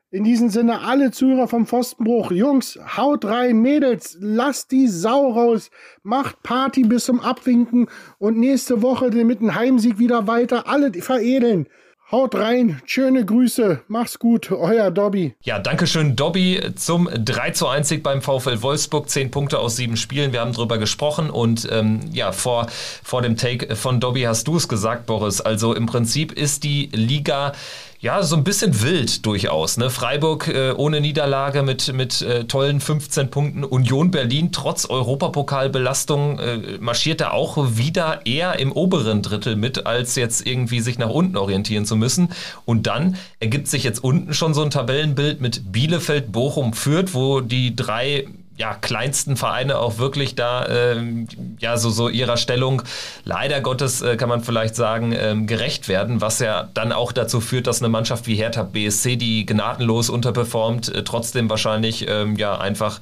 In 0.10 0.24
diesem 0.24 0.47
Sinne, 0.47 0.84
alle 0.84 1.12
Zuhörer 1.12 1.49
vom 1.49 1.66
Pfostenbruch, 1.66 2.32
Jungs, 2.32 2.80
haut 2.95 3.26
rein, 3.26 3.62
Mädels, 3.62 4.16
lasst 4.22 4.72
die 4.72 4.88
Sau 4.88 5.34
raus, 5.34 5.70
macht 6.01 6.41
Party 6.43 6.84
bis 6.84 7.03
zum 7.03 7.20
Abwinken 7.20 7.89
und 8.18 8.38
nächste 8.38 8.82
Woche 8.82 9.10
mit 9.10 9.41
dem 9.41 9.53
Heimsieg 9.53 9.99
wieder 9.99 10.26
weiter, 10.26 10.70
alle 10.70 10.93
veredeln. 10.93 11.68
Haut 12.10 12.36
rein, 12.36 12.82
schöne 12.86 13.26
Grüße, 13.26 13.82
mach's 13.89 14.18
gut, 14.18 14.49
euer 14.49 14.91
Dobby. 14.91 15.36
Ja, 15.41 15.60
Dankeschön, 15.60 16.16
Dobby, 16.16 16.62
zum 16.76 17.10
3 17.14 17.51
zu 17.51 17.68
1 17.68 17.89
Sieg 17.89 18.01
beim 18.01 18.22
VfL 18.22 18.62
Wolfsburg. 18.62 19.10
Zehn 19.10 19.30
Punkte 19.30 19.60
aus 19.60 19.76
sieben 19.76 19.97
Spielen, 19.97 20.32
wir 20.32 20.39
haben 20.39 20.53
drüber 20.53 20.78
gesprochen 20.78 21.30
und 21.30 21.68
ähm, 21.70 21.99
ja, 22.14 22.32
vor, 22.32 22.68
vor 23.03 23.22
dem 23.22 23.36
Take 23.36 23.76
von 23.76 23.99
Dobby 23.99 24.22
hast 24.22 24.47
du 24.47 24.55
es 24.55 24.70
gesagt, 24.70 25.05
Boris. 25.05 25.41
Also 25.41 25.74
im 25.74 25.86
Prinzip 25.86 26.32
ist 26.32 26.64
die 26.64 26.89
Liga 26.93 27.51
ja, 27.99 28.21
so 28.21 28.35
ein 28.35 28.43
bisschen 28.43 28.81
wild 28.83 29.25
durchaus. 29.25 29.77
Ne? 29.77 29.89
Freiburg 29.89 30.47
äh, 30.47 30.71
ohne 30.71 31.01
Niederlage 31.01 31.63
mit, 31.63 31.91
mit 31.93 32.21
äh, 32.21 32.43
tollen 32.43 32.79
15 32.79 33.31
Punkten. 33.31 33.63
Union 33.63 34.11
Berlin 34.11 34.51
trotz 34.51 34.85
Europapokalbelastung 34.85 36.39
äh, 36.39 36.57
marschiert 36.79 37.21
da 37.21 37.31
auch 37.31 37.57
wieder 37.75 38.25
eher 38.25 38.59
im 38.59 38.71
oberen 38.71 39.23
Drittel 39.23 39.55
mit, 39.55 39.87
als 39.87 40.15
jetzt 40.15 40.45
irgendwie 40.45 40.79
sich 40.79 40.99
nach 40.99 41.09
unten 41.09 41.37
orientieren 41.37 41.85
zu 41.85 41.95
müssen. 41.95 42.29
Und 42.65 42.85
dann 42.85 43.17
ergibt 43.39 43.67
sich 43.67 43.83
jetzt 43.83 44.03
unten 44.03 44.35
schon 44.35 44.53
so 44.53 44.61
ein 44.61 44.69
Tabellenbild 44.69 45.41
mit 45.41 45.71
Bielefeld, 45.71 46.31
Bochum, 46.31 46.73
Fürth, 46.73 47.13
wo 47.15 47.41
die 47.41 47.75
drei 47.75 48.27
ja, 48.58 48.74
kleinsten 48.74 49.38
Vereine 49.38 49.78
auch 49.78 49.99
wirklich 49.99 50.34
da 50.34 50.68
ähm, 50.68 51.28
ja 51.60 51.78
so, 51.78 51.91
so 51.91 52.10
ihrer 52.10 52.38
Stellung 52.38 52.82
leider 53.24 53.62
Gottes 53.62 54.01
äh, 54.01 54.18
kann 54.18 54.30
man 54.30 54.43
vielleicht 54.43 54.76
sagen 54.76 55.14
ähm, 55.18 55.45
gerecht 55.45 55.88
werden, 55.88 56.22
was 56.22 56.39
ja 56.39 56.68
dann 56.74 56.91
auch 56.91 57.12
dazu 57.12 57.39
führt, 57.39 57.68
dass 57.68 57.82
eine 57.82 57.89
Mannschaft 57.89 58.26
wie 58.26 58.36
Hertha 58.36 58.64
BSC, 58.64 59.16
die 59.16 59.45
gnadenlos 59.45 60.10
unterperformt, 60.10 60.93
äh, 60.93 61.03
trotzdem 61.03 61.49
wahrscheinlich 61.49 62.08
ähm, 62.10 62.36
ja 62.36 62.58
einfach 62.58 62.99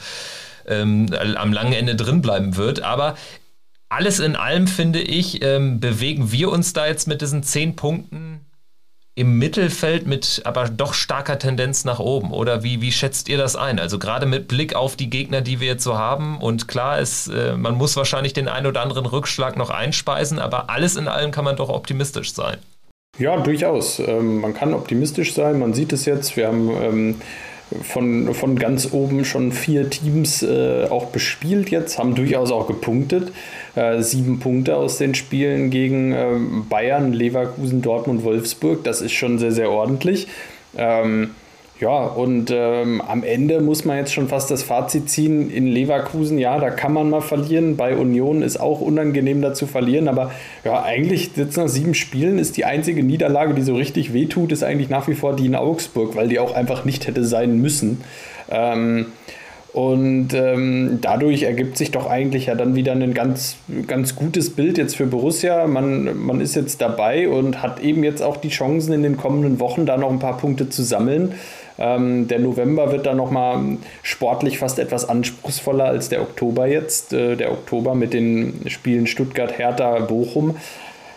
ähm, 0.68 1.08
am 1.38 1.54
langen 1.54 1.74
Ende 1.74 1.96
drin 1.96 2.22
bleiben 2.22 2.58
wird. 2.58 2.82
Aber 2.82 3.16
alles 3.88 4.20
in 4.20 4.36
allem 4.36 4.68
finde 4.68 5.00
ich, 5.02 5.42
ähm, 5.42 5.80
bewegen 5.80 6.32
wir 6.34 6.52
uns 6.52 6.74
da 6.74 6.86
jetzt 6.86 7.08
mit 7.08 7.22
diesen 7.22 7.44
zehn 7.44 7.78
Punkten 7.78 8.45
im 9.16 9.38
Mittelfeld 9.40 10.06
mit 10.06 10.42
aber 10.44 10.68
doch 10.70 10.94
starker 10.94 11.40
Tendenz 11.40 11.86
nach 11.86 12.00
oben. 12.00 12.32
Oder 12.32 12.64
wie, 12.64 12.82
wie 12.82 12.92
schätzt 12.92 13.30
ihr 13.30 13.38
das 13.38 13.56
ein? 13.56 13.80
Also 13.80 13.98
gerade 13.98 14.26
mit 14.26 14.50
Blick 14.50 14.76
auf 14.76 14.98
die 14.98 15.10
Gegner, 15.10 15.40
die 15.40 15.62
wir 15.62 15.68
jetzt 15.68 15.84
so 15.84 15.98
haben. 15.98 16.38
Und 16.40 16.68
klar 16.68 17.00
ist, 17.00 17.28
äh, 17.28 17.56
man 17.56 17.76
muss 17.76 17.96
wahrscheinlich 17.96 18.34
den 18.34 18.50
einen 18.50 18.68
oder 18.68 18.82
anderen 18.82 19.06
Rückschlag 19.06 19.56
noch 19.56 19.70
einspeisen, 19.70 20.38
aber 20.38 20.70
alles 20.70 20.98
in 20.98 21.08
allem 21.08 21.32
kann 21.32 21.46
man 21.46 21.56
doch 21.56 21.70
optimistisch 21.70 22.34
sein. 22.34 22.58
Ja, 23.18 23.38
durchaus. 23.38 24.00
Ähm, 24.00 24.42
man 24.42 24.54
kann 24.54 24.74
optimistisch 24.74 25.34
sein, 25.34 25.60
man 25.60 25.74
sieht 25.74 25.94
es 25.94 26.04
jetzt. 26.04 26.36
Wir 26.36 26.48
haben 26.48 26.70
ähm, 26.82 27.22
von, 27.82 28.34
von 28.34 28.58
ganz 28.58 28.94
oben 28.94 29.26
schon 29.26 29.52
vier 29.52 29.90
Teams 29.90 30.44
äh, 30.44 30.86
auch 30.90 31.08
bespielt 31.08 31.70
jetzt, 31.70 31.98
haben 31.98 32.16
durchaus 32.16 32.52
auch 32.52 32.68
gepunktet. 32.68 33.32
Äh, 33.76 34.02
sieben 34.02 34.40
Punkte 34.40 34.76
aus 34.76 34.98
den 34.98 35.16
Spielen 35.16 35.70
gegen 35.70 36.12
äh, 36.12 36.28
Bayern, 36.70 37.14
Leverkusen, 37.14 37.82
Dortmund, 37.82 38.24
Wolfsburg. 38.24 38.84
Das 38.84 39.02
ist 39.02 39.14
schon 39.14 39.40
sehr, 39.40 39.52
sehr 39.52 39.72
ordentlich. 39.72 40.28
Ähm, 40.78 41.32
ja, 41.82 42.06
und 42.06 42.52
ähm, 42.54 43.02
am 43.02 43.24
Ende 43.24 43.60
muss 43.60 43.84
man 43.84 43.98
jetzt 43.98 44.14
schon 44.14 44.30
fast 44.30 44.50
das 44.50 44.64
Fazit 44.64 45.10
ziehen. 45.10 45.52
In 45.52 45.68
Leverkusen, 45.68 46.38
ja, 46.38 46.58
da 46.58 46.70
kann 46.70 46.94
man 46.94 47.10
mal 47.10 47.20
verlieren. 47.20 47.76
Bei 47.76 47.98
Union 47.98 48.44
ist 48.44 48.58
auch 48.58 48.80
unangenehm 48.80 49.42
da 49.42 49.54
zu 49.54 49.68
verlieren. 49.68 50.08
Aber 50.08 50.32
ja, 50.64 50.84
eigentlich 50.84 51.32
jetzt 51.36 51.58
nach 51.58 51.68
sieben 51.68 51.94
Spielen 51.94 52.40
ist 52.40 52.56
die 52.56 52.64
einzige 52.64 53.04
Niederlage, 53.04 53.54
die 53.54 53.62
so 53.62 53.76
richtig 53.76 54.14
wehtut, 54.14 54.54
ist 54.54 54.64
eigentlich 54.64 54.90
nach 54.90 55.10
wie 55.10 55.16
vor 55.16 55.36
die 55.36 55.48
in 55.48 55.56
Augsburg, 55.56 56.16
weil 56.16 56.30
die 56.30 56.40
auch 56.40 56.56
einfach 56.56 56.86
nicht 56.86 57.08
hätte 57.08 57.26
sein 57.26 57.60
müssen. 57.60 58.02
Ähm, 58.50 59.08
und 59.74 60.30
ähm, 60.34 61.00
dadurch 61.02 61.44
ergibt 61.44 61.78
sich 61.78 61.92
doch 61.92 62.10
eigentlich 62.10 62.46
ja 62.46 62.56
dann 62.56 62.76
wieder 62.76 62.94
ein 62.94 63.14
ganz, 63.14 63.58
ganz 63.88 64.16
gutes 64.16 64.52
Bild 64.52 64.78
jetzt 64.78 64.96
für 64.96 65.06
Borussia. 65.06 65.68
Man, 65.68 66.18
man 66.18 66.40
ist 66.40 66.56
jetzt 66.56 66.80
dabei 66.80 67.28
und 67.28 67.62
hat 67.62 67.82
eben 67.82 68.06
jetzt 68.06 68.22
auch 68.22 68.38
die 68.38 68.48
Chancen 68.48 68.94
in 68.94 69.04
den 69.04 69.18
kommenden 69.18 69.60
Wochen 69.60 69.86
da 69.86 69.98
noch 69.98 70.10
ein 70.10 70.20
paar 70.20 70.38
Punkte 70.38 70.70
zu 70.70 70.82
sammeln. 70.82 71.34
Ähm, 71.78 72.28
der 72.28 72.40
November 72.40 72.92
wird 72.92 73.06
dann 73.06 73.18
nochmal 73.18 73.78
sportlich 74.04 74.60
fast 74.60 74.80
etwas 74.80 75.08
anspruchsvoller 75.08 75.86
als 75.86 76.10
der 76.10 76.22
Oktober 76.22 76.68
jetzt. 76.68 77.14
Äh, 77.14 77.36
der 77.36 77.52
Oktober 77.52 77.96
mit 77.96 78.14
den 78.14 78.62
Spielen 78.68 79.08
Stuttgart, 79.08 79.58
Hertha, 79.58 80.00
Bochum. 80.00 80.56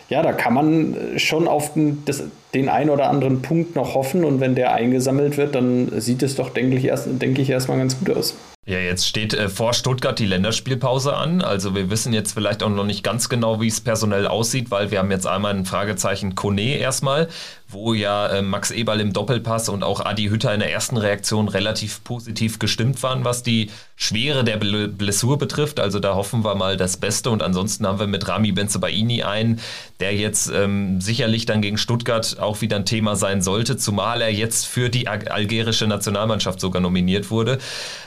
Ja, 0.09 0.23
da 0.23 0.33
kann 0.33 0.55
man 0.55 0.97
schon 1.17 1.47
auf 1.47 1.75
den, 1.75 2.03
das, 2.07 2.25
den 2.55 2.69
einen 2.71 2.89
oder 2.89 3.11
anderen 3.11 3.43
Punkt 3.43 3.77
noch 3.77 3.95
hoffen 3.95 4.25
und 4.25 4.41
wenn 4.41 4.55
der 4.55 4.73
eingesammelt 4.73 5.37
wird, 5.37 5.55
dann 5.55 6.01
sieht 6.01 6.23
es 6.23 6.35
doch, 6.35 6.49
denke 6.49 6.77
ich, 6.77 6.85
erst, 6.87 7.09
denke 7.21 7.43
ich 7.43 7.51
erstmal 7.51 7.77
ganz 7.77 7.99
gut 7.99 8.17
aus. 8.17 8.35
Ja, 8.69 8.79
jetzt 8.79 9.09
steht 9.09 9.33
äh, 9.33 9.49
vor 9.49 9.73
Stuttgart 9.73 10.19
die 10.19 10.27
Länderspielpause 10.27 11.15
an. 11.15 11.41
Also 11.41 11.75
wir 11.75 11.89
wissen 11.89 12.13
jetzt 12.13 12.33
vielleicht 12.33 12.63
auch 12.63 12.69
noch 12.69 12.85
nicht 12.85 13.03
ganz 13.03 13.31
genau, 13.31 13.63
wie 13.63 13.67
es 13.67 13.81
personell 13.81 14.27
aussieht, 14.27 14.71
weil 14.71 14.91
wir 14.91 14.99
haben 14.99 15.11
jetzt 15.11 15.27
einmal 15.27 15.55
ein 15.55 15.65
Fragezeichen 15.65 16.35
Kone 16.35 16.77
erstmal, 16.77 17.29
wo 17.71 17.93
ja 17.93 18.29
äh, 18.29 18.43
Max 18.43 18.71
Eberl 18.71 19.01
im 19.01 19.13
Doppelpass 19.13 19.69
und 19.69 19.85
auch 19.85 20.05
Adi 20.05 20.29
Hütter 20.29 20.55
in 20.55 20.61
der 20.61 20.73
ersten 20.73 20.97
Reaktion 20.97 21.49
relativ 21.49 22.03
positiv 22.03 22.59
gestimmt 22.59 23.03
waren, 23.03 23.25
was 23.25 23.43
die 23.43 23.71
Schwere 23.95 24.43
der 24.43 24.57
Blessur 24.57 25.37
betrifft. 25.37 25.79
Also 25.79 26.01
da 26.01 26.15
hoffen 26.15 26.45
wir 26.45 26.55
mal 26.55 26.79
das 26.79 26.97
Beste. 26.97 27.29
Und 27.29 27.43
ansonsten 27.43 27.87
haben 27.87 27.99
wir 27.99 28.07
mit 28.07 28.27
Rami 28.27 28.53
Benzebaini 28.53 29.23
einen, 29.23 29.61
der 30.01 30.15
jetzt 30.15 30.51
ähm, 30.51 31.03
sicherlich 31.03 31.45
dann 31.45 31.61
gegen 31.61 31.77
Stuttgart 31.77 32.39
auch 32.41 32.63
wieder 32.63 32.77
ein 32.77 32.87
Thema 32.87 33.17
sein 33.17 33.43
sollte, 33.43 33.77
zumal 33.77 34.23
er 34.23 34.33
jetzt 34.33 34.67
für 34.67 34.89
die 34.89 35.07
algerische 35.07 35.87
Nationalmannschaft 35.87 36.61
sogar 36.61 36.81
nominiert 36.81 37.31
wurde. 37.31 37.59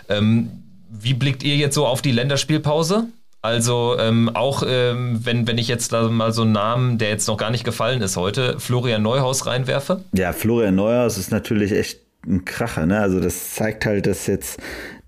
Ähm, 0.09 0.63
wie 0.89 1.13
blickt 1.13 1.43
ihr 1.43 1.55
jetzt 1.55 1.75
so 1.75 1.85
auf 1.85 2.01
die 2.01 2.11
Länderspielpause? 2.11 3.07
Also 3.41 3.97
ähm, 3.99 4.29
auch 4.33 4.63
ähm, 4.67 5.19
wenn, 5.23 5.47
wenn 5.47 5.57
ich 5.57 5.67
jetzt 5.67 5.93
da 5.93 6.07
mal 6.09 6.31
so 6.31 6.43
einen 6.43 6.51
Namen, 6.51 6.97
der 6.97 7.09
jetzt 7.09 7.27
noch 7.27 7.37
gar 7.37 7.49
nicht 7.49 7.63
gefallen 7.63 8.01
ist 8.01 8.15
heute, 8.17 8.59
Florian 8.59 9.01
Neuhaus 9.01 9.47
reinwerfe? 9.47 10.03
Ja, 10.13 10.31
Florian 10.31 10.75
Neuhaus 10.75 11.17
ist 11.17 11.31
natürlich 11.31 11.71
echt 11.71 12.01
ein 12.27 12.45
Kracher. 12.45 12.85
Ne? 12.85 12.99
Also 12.99 13.19
das 13.19 13.55
zeigt 13.55 13.85
halt, 13.85 14.05
dass 14.05 14.27
jetzt, 14.27 14.59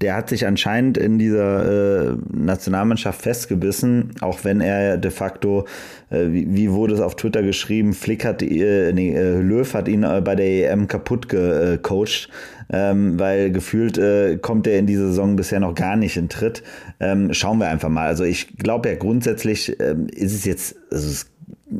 der 0.03 0.17
hat 0.17 0.27
sich 0.27 0.45
anscheinend 0.45 0.97
in 0.97 1.17
dieser 1.17 2.11
äh, 2.11 2.17
Nationalmannschaft 2.33 3.21
festgebissen, 3.21 4.11
auch 4.19 4.43
wenn 4.43 4.59
er 4.59 4.97
de 4.97 5.11
facto, 5.11 5.65
äh, 6.09 6.27
wie, 6.27 6.53
wie, 6.53 6.71
wurde 6.71 6.93
es 6.93 6.99
auf 6.99 7.15
Twitter 7.15 7.41
geschrieben, 7.41 7.93
Flick 7.93 8.25
hat, 8.25 8.43
äh, 8.43 8.91
nee, 8.91 9.15
äh, 9.15 9.39
Löw 9.39 9.73
hat 9.73 9.87
ihn 9.87 10.03
äh, 10.03 10.21
bei 10.21 10.35
der 10.35 10.71
EM 10.71 10.89
kaputt 10.89 11.29
gecoacht, 11.29 12.27
ähm, 12.69 13.17
weil 13.17 13.51
gefühlt 13.51 13.97
äh, 13.97 14.37
kommt 14.41 14.67
er 14.67 14.77
in 14.77 14.87
dieser 14.87 15.07
Saison 15.07 15.37
bisher 15.37 15.61
noch 15.61 15.73
gar 15.73 15.95
nicht 15.95 16.17
in 16.17 16.27
Tritt. 16.27 16.63
Ähm, 16.99 17.33
schauen 17.33 17.59
wir 17.59 17.69
einfach 17.69 17.89
mal. 17.89 18.07
Also 18.07 18.25
ich 18.25 18.57
glaube 18.57 18.89
ja 18.89 18.95
grundsätzlich 18.95 19.79
ähm, 19.79 20.07
ist 20.07 20.33
es 20.33 20.43
jetzt, 20.43 20.75
also 20.91 21.07
es 21.07 21.32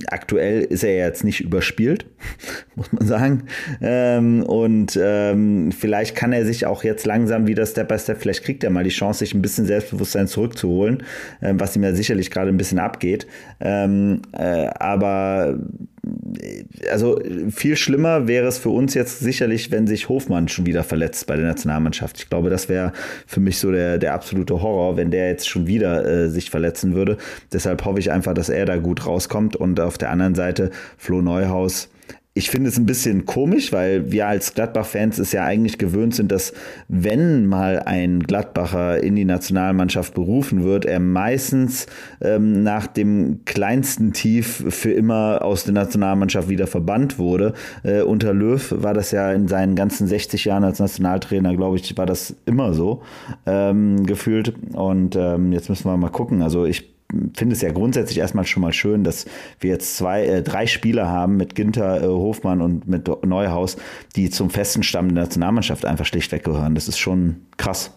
aktuell 0.07 0.61
ist 0.61 0.83
er 0.83 0.95
jetzt 0.95 1.23
nicht 1.23 1.41
überspielt, 1.41 2.05
muss 2.75 2.91
man 2.91 3.05
sagen. 3.05 3.43
Ähm, 3.81 4.43
und 4.43 4.97
ähm, 5.01 5.71
vielleicht 5.71 6.15
kann 6.15 6.33
er 6.33 6.45
sich 6.45 6.65
auch 6.65 6.83
jetzt 6.83 7.05
langsam 7.05 7.47
wieder 7.47 7.65
Step 7.65 7.89
by 7.89 7.99
Step, 7.99 8.21
vielleicht 8.21 8.43
kriegt 8.43 8.63
er 8.63 8.69
mal 8.69 8.83
die 8.83 8.89
Chance, 8.89 9.19
sich 9.19 9.33
ein 9.33 9.41
bisschen 9.41 9.65
Selbstbewusstsein 9.65 10.27
zurückzuholen, 10.27 11.03
ähm, 11.41 11.59
was 11.59 11.75
ihm 11.75 11.83
ja 11.83 11.93
sicherlich 11.93 12.31
gerade 12.31 12.49
ein 12.49 12.57
bisschen 12.57 12.79
abgeht. 12.79 13.27
Ähm, 13.59 14.21
äh, 14.31 14.67
aber 14.79 15.59
also 16.91 17.19
viel 17.49 17.77
schlimmer 17.77 18.27
wäre 18.27 18.47
es 18.47 18.57
für 18.57 18.69
uns 18.69 18.93
jetzt 18.93 19.19
sicherlich, 19.19 19.71
wenn 19.71 19.87
sich 19.87 20.09
Hofmann 20.09 20.47
schon 20.49 20.65
wieder 20.65 20.83
verletzt 20.83 21.27
bei 21.27 21.35
der 21.35 21.45
Nationalmannschaft. 21.45 22.19
Ich 22.19 22.29
glaube, 22.29 22.49
das 22.49 22.67
wäre 22.67 22.91
für 23.25 23.39
mich 23.39 23.57
so 23.57 23.71
der, 23.71 23.97
der 23.97 24.13
absolute 24.13 24.61
Horror, 24.61 24.97
wenn 24.97 25.11
der 25.11 25.29
jetzt 25.29 25.47
schon 25.47 25.67
wieder 25.67 26.05
äh, 26.05 26.29
sich 26.29 26.49
verletzen 26.49 26.93
würde. 26.93 27.17
Deshalb 27.53 27.85
hoffe 27.85 27.99
ich 27.99 28.11
einfach, 28.11 28.33
dass 28.33 28.49
er 28.49 28.65
da 28.65 28.77
gut 28.77 29.05
rauskommt 29.05 29.55
und 29.55 29.79
auf 29.79 29.97
der 29.97 30.09
anderen 30.09 30.35
Seite 30.35 30.71
Flo 30.97 31.21
Neuhaus 31.21 31.89
ich 32.35 32.49
finde 32.49 32.69
es 32.69 32.79
ein 32.79 32.87
bisschen 32.87 33.25
komisch, 33.25 33.71
weil 33.71 34.11
wir 34.11 34.27
als 34.27 34.55
Gladbach-Fans 34.55 35.19
es 35.19 35.33
ja 35.33 35.45
eigentlich 35.45 35.77
gewöhnt 35.77 36.15
sind, 36.15 36.31
dass 36.31 36.51
wenn 36.87 37.45
mal 37.45 37.79
ein 37.79 38.21
Gladbacher 38.21 39.03
in 39.03 39.15
die 39.15 39.25
Nationalmannschaft 39.25 40.15
berufen 40.15 40.63
wird, 40.63 40.85
er 40.85 40.99
meistens 40.99 41.85
ähm, 42.21 42.63
nach 42.63 42.87
dem 42.87 43.41
kleinsten 43.45 44.13
Tief 44.13 44.63
für 44.69 44.91
immer 44.91 45.43
aus 45.43 45.63
der 45.65 45.75
Nationalmannschaft 45.75 46.49
wieder 46.49 46.65
verbannt 46.65 47.19
wurde. 47.19 47.53
Äh, 47.83 48.01
unter 48.01 48.33
Löw 48.33 48.73
war 48.79 48.95
das 48.95 49.11
ja 49.11 49.31
in 49.31 49.47
seinen 49.47 49.75
ganzen 49.75 50.07
60 50.07 50.45
Jahren 50.45 50.63
als 50.63 50.79
Nationaltrainer, 50.79 51.55
glaube 51.55 51.75
ich, 51.75 51.95
war 51.99 52.07
das 52.07 52.35
immer 52.47 52.73
so 52.73 53.03
ähm, 53.45 54.07
gefühlt. 54.07 54.55
Und 54.73 55.15
ähm, 55.15 55.53
jetzt 55.53 55.69
müssen 55.69 55.85
wir 55.85 55.97
mal 55.97 56.09
gucken. 56.09 56.41
Also 56.41 56.65
ich 56.65 56.92
finde 57.35 57.55
es 57.55 57.61
ja 57.61 57.71
grundsätzlich 57.71 58.17
erstmal 58.19 58.45
schon 58.45 58.61
mal 58.61 58.73
schön, 58.73 59.03
dass 59.03 59.25
wir 59.59 59.71
jetzt 59.71 59.97
zwei, 59.97 60.25
äh, 60.25 60.43
drei 60.43 60.67
Spieler 60.67 61.07
haben 61.07 61.37
mit 61.37 61.55
Ginter, 61.55 62.03
äh, 62.03 62.07
Hofmann 62.07 62.61
und 62.61 62.87
mit 62.87 63.07
Neuhaus, 63.25 63.77
die 64.15 64.29
zum 64.29 64.49
festen 64.49 64.83
Stamm 64.83 65.13
der 65.13 65.23
Nationalmannschaft 65.23 65.85
einfach 65.85 66.05
schlichtweg 66.05 66.43
gehören. 66.43 66.75
Das 66.75 66.87
ist 66.87 66.97
schon 66.97 67.47
krass. 67.57 67.91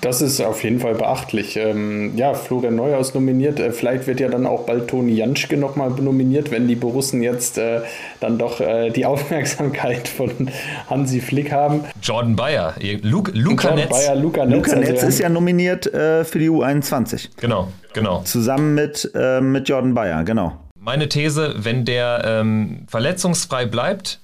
Das 0.00 0.20
ist 0.22 0.40
auf 0.40 0.64
jeden 0.64 0.80
Fall 0.80 0.94
beachtlich. 0.94 1.56
Ähm, 1.56 2.16
ja, 2.16 2.34
Florian 2.34 2.74
Neuhaus 2.74 3.14
nominiert. 3.14 3.60
Äh, 3.60 3.72
vielleicht 3.72 4.06
wird 4.06 4.18
ja 4.18 4.28
dann 4.28 4.46
auch 4.46 4.66
bald 4.66 4.88
Toni 4.88 5.12
Janschke 5.14 5.56
nochmal 5.56 5.90
nominiert, 5.90 6.50
wenn 6.50 6.66
die 6.66 6.74
Borussen 6.74 7.22
jetzt 7.22 7.58
äh, 7.58 7.82
dann 8.20 8.38
doch 8.38 8.60
äh, 8.60 8.90
die 8.90 9.06
Aufmerksamkeit 9.06 10.08
von 10.08 10.50
Hansi 10.88 11.20
Flick 11.20 11.52
haben. 11.52 11.84
Jordan 12.02 12.34
Bayer, 12.34 12.74
Luke, 13.02 13.30
Luca 13.34 13.74
Netz. 13.74 13.90
Bayer, 13.90 14.16
Luca 14.16 14.44
Netz, 14.44 14.56
Luca 14.56 14.76
Netz 14.76 14.90
also, 14.90 15.06
ist 15.06 15.18
ja 15.20 15.28
nominiert 15.28 15.86
äh, 15.92 16.24
für 16.24 16.38
die 16.38 16.50
U21. 16.50 17.28
Genau, 17.40 17.68
genau. 17.92 18.22
Zusammen 18.22 18.74
mit, 18.74 19.10
äh, 19.14 19.40
mit 19.40 19.68
Jordan 19.68 19.94
Bayer, 19.94 20.24
genau. 20.24 20.58
Meine 20.80 21.08
These, 21.08 21.54
wenn 21.58 21.84
der 21.84 22.22
ähm, 22.24 22.86
verletzungsfrei 22.88 23.66
bleibt, 23.66 24.20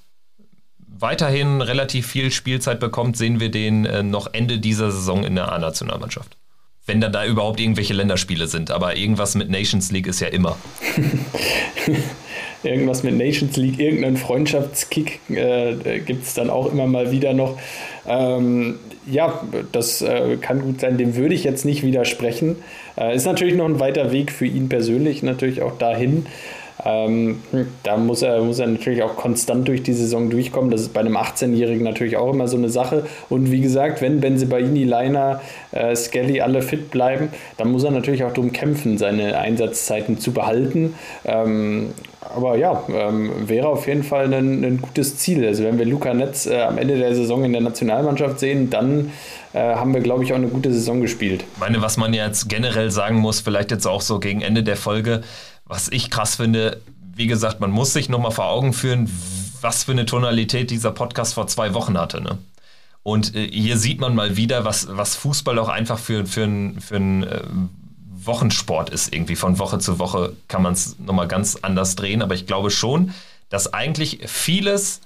weiterhin 0.98 1.60
relativ 1.60 2.06
viel 2.06 2.30
Spielzeit 2.30 2.80
bekommt, 2.80 3.16
sehen 3.16 3.40
wir 3.40 3.50
den 3.50 3.84
äh, 3.84 4.02
noch 4.02 4.32
Ende 4.32 4.58
dieser 4.58 4.90
Saison 4.90 5.24
in 5.24 5.34
der 5.34 5.52
A-Nationalmannschaft. 5.52 6.36
Wenn 6.86 7.00
dann 7.00 7.12
da 7.12 7.24
überhaupt 7.24 7.60
irgendwelche 7.60 7.94
Länderspiele 7.94 8.46
sind. 8.46 8.70
Aber 8.70 8.96
irgendwas 8.96 9.34
mit 9.34 9.48
Nations 9.48 9.90
League 9.90 10.06
ist 10.06 10.20
ja 10.20 10.28
immer. 10.28 10.56
irgendwas 12.62 13.02
mit 13.02 13.14
Nations 13.16 13.56
League, 13.56 13.78
irgendeinen 13.78 14.16
Freundschaftskick 14.16 15.20
äh, 15.30 16.00
gibt 16.00 16.24
es 16.24 16.34
dann 16.34 16.50
auch 16.50 16.70
immer 16.70 16.86
mal 16.86 17.10
wieder 17.10 17.32
noch. 17.32 17.58
Ähm, 18.06 18.78
ja, 19.06 19.42
das 19.72 20.02
äh, 20.02 20.36
kann 20.40 20.60
gut 20.60 20.80
sein, 20.80 20.98
dem 20.98 21.16
würde 21.16 21.34
ich 21.34 21.44
jetzt 21.44 21.64
nicht 21.64 21.82
widersprechen. 21.82 22.56
Äh, 22.96 23.16
ist 23.16 23.26
natürlich 23.26 23.54
noch 23.54 23.66
ein 23.66 23.80
weiter 23.80 24.12
Weg 24.12 24.32
für 24.32 24.46
ihn 24.46 24.68
persönlich, 24.68 25.22
natürlich 25.22 25.62
auch 25.62 25.78
dahin. 25.78 26.26
Ähm, 26.84 27.42
da 27.82 27.96
muss 27.96 28.22
er, 28.22 28.42
muss 28.42 28.58
er 28.58 28.66
natürlich 28.66 29.02
auch 29.02 29.16
konstant 29.16 29.68
durch 29.68 29.82
die 29.82 29.92
Saison 29.92 30.30
durchkommen. 30.30 30.70
Das 30.70 30.80
ist 30.80 30.92
bei 30.92 31.00
einem 31.00 31.16
18-Jährigen 31.16 31.84
natürlich 31.84 32.16
auch 32.16 32.32
immer 32.32 32.48
so 32.48 32.56
eine 32.56 32.68
Sache. 32.68 33.06
Und 33.28 33.50
wie 33.50 33.60
gesagt, 33.60 34.02
wenn 34.02 34.20
Benzebaini, 34.20 34.84
Leiner, 34.84 35.40
äh, 35.70 35.94
Skelly 35.94 36.40
alle 36.40 36.62
fit 36.62 36.90
bleiben, 36.90 37.28
dann 37.56 37.70
muss 37.70 37.84
er 37.84 37.90
natürlich 37.90 38.24
auch 38.24 38.32
darum 38.32 38.52
kämpfen, 38.52 38.98
seine 38.98 39.38
Einsatzzeiten 39.38 40.18
zu 40.18 40.32
behalten. 40.32 40.94
Ähm, 41.24 41.92
aber 42.34 42.56
ja, 42.56 42.82
ähm, 42.88 43.48
wäre 43.48 43.68
auf 43.68 43.86
jeden 43.86 44.02
Fall 44.02 44.32
ein, 44.32 44.64
ein, 44.64 44.80
gutes 44.80 45.18
Ziel. 45.18 45.46
Also 45.46 45.62
wenn 45.62 45.78
wir 45.78 45.84
Luca 45.84 46.14
Netz 46.14 46.46
äh, 46.46 46.62
am 46.62 46.78
Ende 46.78 46.96
der 46.96 47.14
Saison 47.14 47.44
in 47.44 47.52
der 47.52 47.60
Nationalmannschaft 47.60 48.40
sehen, 48.40 48.70
dann 48.70 49.12
äh, 49.52 49.58
haben 49.58 49.94
wir, 49.94 50.00
glaube 50.00 50.24
ich, 50.24 50.32
auch 50.32 50.36
eine 50.36 50.48
gute 50.48 50.72
Saison 50.72 51.00
gespielt. 51.00 51.44
Ich 51.54 51.60
meine, 51.60 51.82
was 51.82 51.96
man 51.96 52.14
jetzt 52.14 52.48
generell 52.48 52.90
sagen 52.90 53.16
muss, 53.16 53.40
vielleicht 53.40 53.70
jetzt 53.70 53.86
auch 53.86 54.00
so 54.00 54.18
gegen 54.18 54.40
Ende 54.40 54.62
der 54.62 54.76
Folge, 54.76 55.20
was 55.66 55.88
ich 55.88 56.10
krass 56.10 56.36
finde, 56.36 56.80
wie 57.16 57.26
gesagt, 57.26 57.60
man 57.60 57.70
muss 57.70 57.92
sich 57.92 58.08
nochmal 58.08 58.32
vor 58.32 58.46
Augen 58.46 58.72
führen, 58.72 59.10
was 59.60 59.84
für 59.84 59.92
eine 59.92 60.06
Tonalität 60.06 60.70
dieser 60.70 60.90
Podcast 60.90 61.34
vor 61.34 61.46
zwei 61.46 61.74
Wochen 61.74 61.96
hatte. 61.96 62.20
Ne? 62.20 62.38
Und 63.02 63.34
äh, 63.34 63.48
hier 63.50 63.78
sieht 63.78 64.00
man 64.00 64.14
mal 64.14 64.36
wieder, 64.36 64.64
was, 64.64 64.88
was 64.90 65.14
Fußball 65.14 65.58
auch 65.58 65.68
einfach 65.68 65.98
für, 65.98 66.26
für 66.26 66.44
einen 66.44 66.80
für 66.80 66.96
äh, 66.96 67.42
Wochensport 68.26 68.90
ist. 68.90 69.14
Irgendwie 69.14 69.36
von 69.36 69.58
Woche 69.58 69.78
zu 69.78 69.98
Woche 69.98 70.34
kann 70.48 70.62
man 70.62 70.72
es 70.72 70.98
nochmal 70.98 71.28
ganz 71.28 71.58
anders 71.62 71.96
drehen. 71.96 72.22
Aber 72.22 72.34
ich 72.34 72.46
glaube 72.46 72.70
schon, 72.70 73.14
dass 73.48 73.72
eigentlich 73.72 74.20
vieles, 74.26 75.00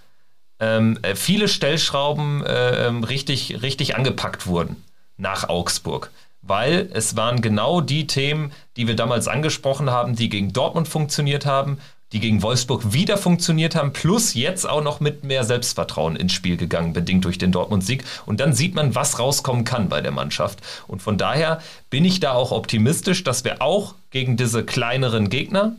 ähm, 0.60 0.98
äh, 1.02 1.14
viele 1.14 1.48
Stellschrauben 1.48 2.44
äh, 2.44 2.86
ähm, 2.86 3.04
richtig, 3.04 3.62
richtig 3.62 3.96
angepackt 3.96 4.46
wurden 4.46 4.82
nach 5.16 5.48
Augsburg. 5.48 6.10
Weil 6.48 6.88
es 6.92 7.14
waren 7.14 7.40
genau 7.42 7.80
die 7.80 8.06
Themen, 8.06 8.52
die 8.76 8.88
wir 8.88 8.96
damals 8.96 9.28
angesprochen 9.28 9.90
haben, 9.90 10.16
die 10.16 10.28
gegen 10.28 10.52
Dortmund 10.52 10.88
funktioniert 10.88 11.46
haben, 11.46 11.78
die 12.12 12.20
gegen 12.20 12.42
Wolfsburg 12.42 12.94
wieder 12.94 13.18
funktioniert 13.18 13.74
haben, 13.74 13.92
plus 13.92 14.32
jetzt 14.32 14.68
auch 14.68 14.82
noch 14.82 15.00
mit 15.00 15.24
mehr 15.24 15.44
Selbstvertrauen 15.44 16.16
ins 16.16 16.32
Spiel 16.32 16.56
gegangen, 16.56 16.94
bedingt 16.94 17.24
durch 17.26 17.36
den 17.36 17.52
Dortmund-Sieg. 17.52 18.02
Und 18.24 18.40
dann 18.40 18.54
sieht 18.54 18.74
man, 18.74 18.94
was 18.94 19.18
rauskommen 19.18 19.64
kann 19.64 19.90
bei 19.90 20.00
der 20.00 20.12
Mannschaft. 20.12 20.60
Und 20.86 21.02
von 21.02 21.18
daher 21.18 21.60
bin 21.90 22.06
ich 22.06 22.18
da 22.18 22.32
auch 22.32 22.50
optimistisch, 22.50 23.24
dass 23.24 23.44
wir 23.44 23.60
auch 23.60 23.94
gegen 24.10 24.38
diese 24.38 24.64
kleineren 24.64 25.28
Gegner, 25.28 25.76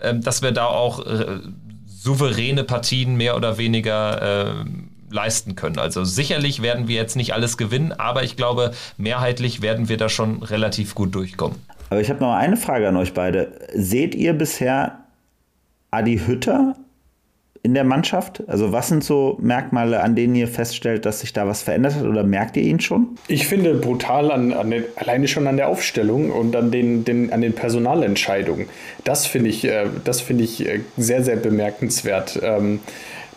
ähm, 0.00 0.22
dass 0.22 0.40
wir 0.40 0.52
da 0.52 0.66
auch 0.66 1.04
äh, 1.04 1.40
souveräne 1.86 2.64
Partien 2.64 3.16
mehr 3.16 3.36
oder 3.36 3.58
weniger 3.58 4.22
äh, 4.22 4.64
leisten 5.10 5.56
können. 5.56 5.78
Also 5.78 6.04
sicherlich 6.04 6.62
werden 6.62 6.88
wir 6.88 6.96
jetzt 6.96 7.16
nicht 7.16 7.34
alles 7.34 7.56
gewinnen, 7.56 7.92
aber 7.92 8.22
ich 8.22 8.36
glaube, 8.36 8.72
mehrheitlich 8.96 9.62
werden 9.62 9.88
wir 9.88 9.96
da 9.96 10.08
schon 10.08 10.42
relativ 10.42 10.94
gut 10.94 11.14
durchkommen. 11.14 11.58
Aber 11.90 12.00
ich 12.00 12.08
habe 12.08 12.20
noch 12.20 12.34
eine 12.34 12.56
Frage 12.56 12.88
an 12.88 12.96
euch 12.96 13.14
beide. 13.14 13.52
Seht 13.74 14.14
ihr 14.14 14.32
bisher 14.32 15.00
Adi 15.90 16.20
Hütter 16.24 16.76
in 17.62 17.74
der 17.74 17.84
Mannschaft? 17.84 18.42
Also 18.46 18.72
was 18.72 18.88
sind 18.88 19.04
so 19.04 19.36
Merkmale, 19.40 20.00
an 20.02 20.14
denen 20.14 20.34
ihr 20.34 20.48
feststellt, 20.48 21.04
dass 21.04 21.20
sich 21.20 21.32
da 21.32 21.46
was 21.46 21.62
verändert 21.62 21.96
hat 21.96 22.04
oder 22.04 22.22
merkt 22.22 22.56
ihr 22.56 22.62
ihn 22.62 22.80
schon? 22.80 23.18
Ich 23.28 23.46
finde 23.46 23.74
brutal 23.74 24.30
an, 24.30 24.52
an 24.52 24.70
den, 24.70 24.84
alleine 24.96 25.28
schon 25.28 25.46
an 25.46 25.56
der 25.56 25.68
Aufstellung 25.68 26.30
und 26.30 26.54
an 26.56 26.70
den, 26.70 27.04
den, 27.04 27.32
an 27.32 27.40
den 27.40 27.54
Personalentscheidungen. 27.54 28.66
Das 29.04 29.26
finde 29.26 29.50
ich, 29.50 29.64
äh, 29.64 29.86
das 30.04 30.20
finde 30.20 30.44
ich 30.44 30.66
äh, 30.66 30.80
sehr, 30.96 31.24
sehr 31.24 31.36
bemerkenswert. 31.36 32.38
Ähm, 32.42 32.80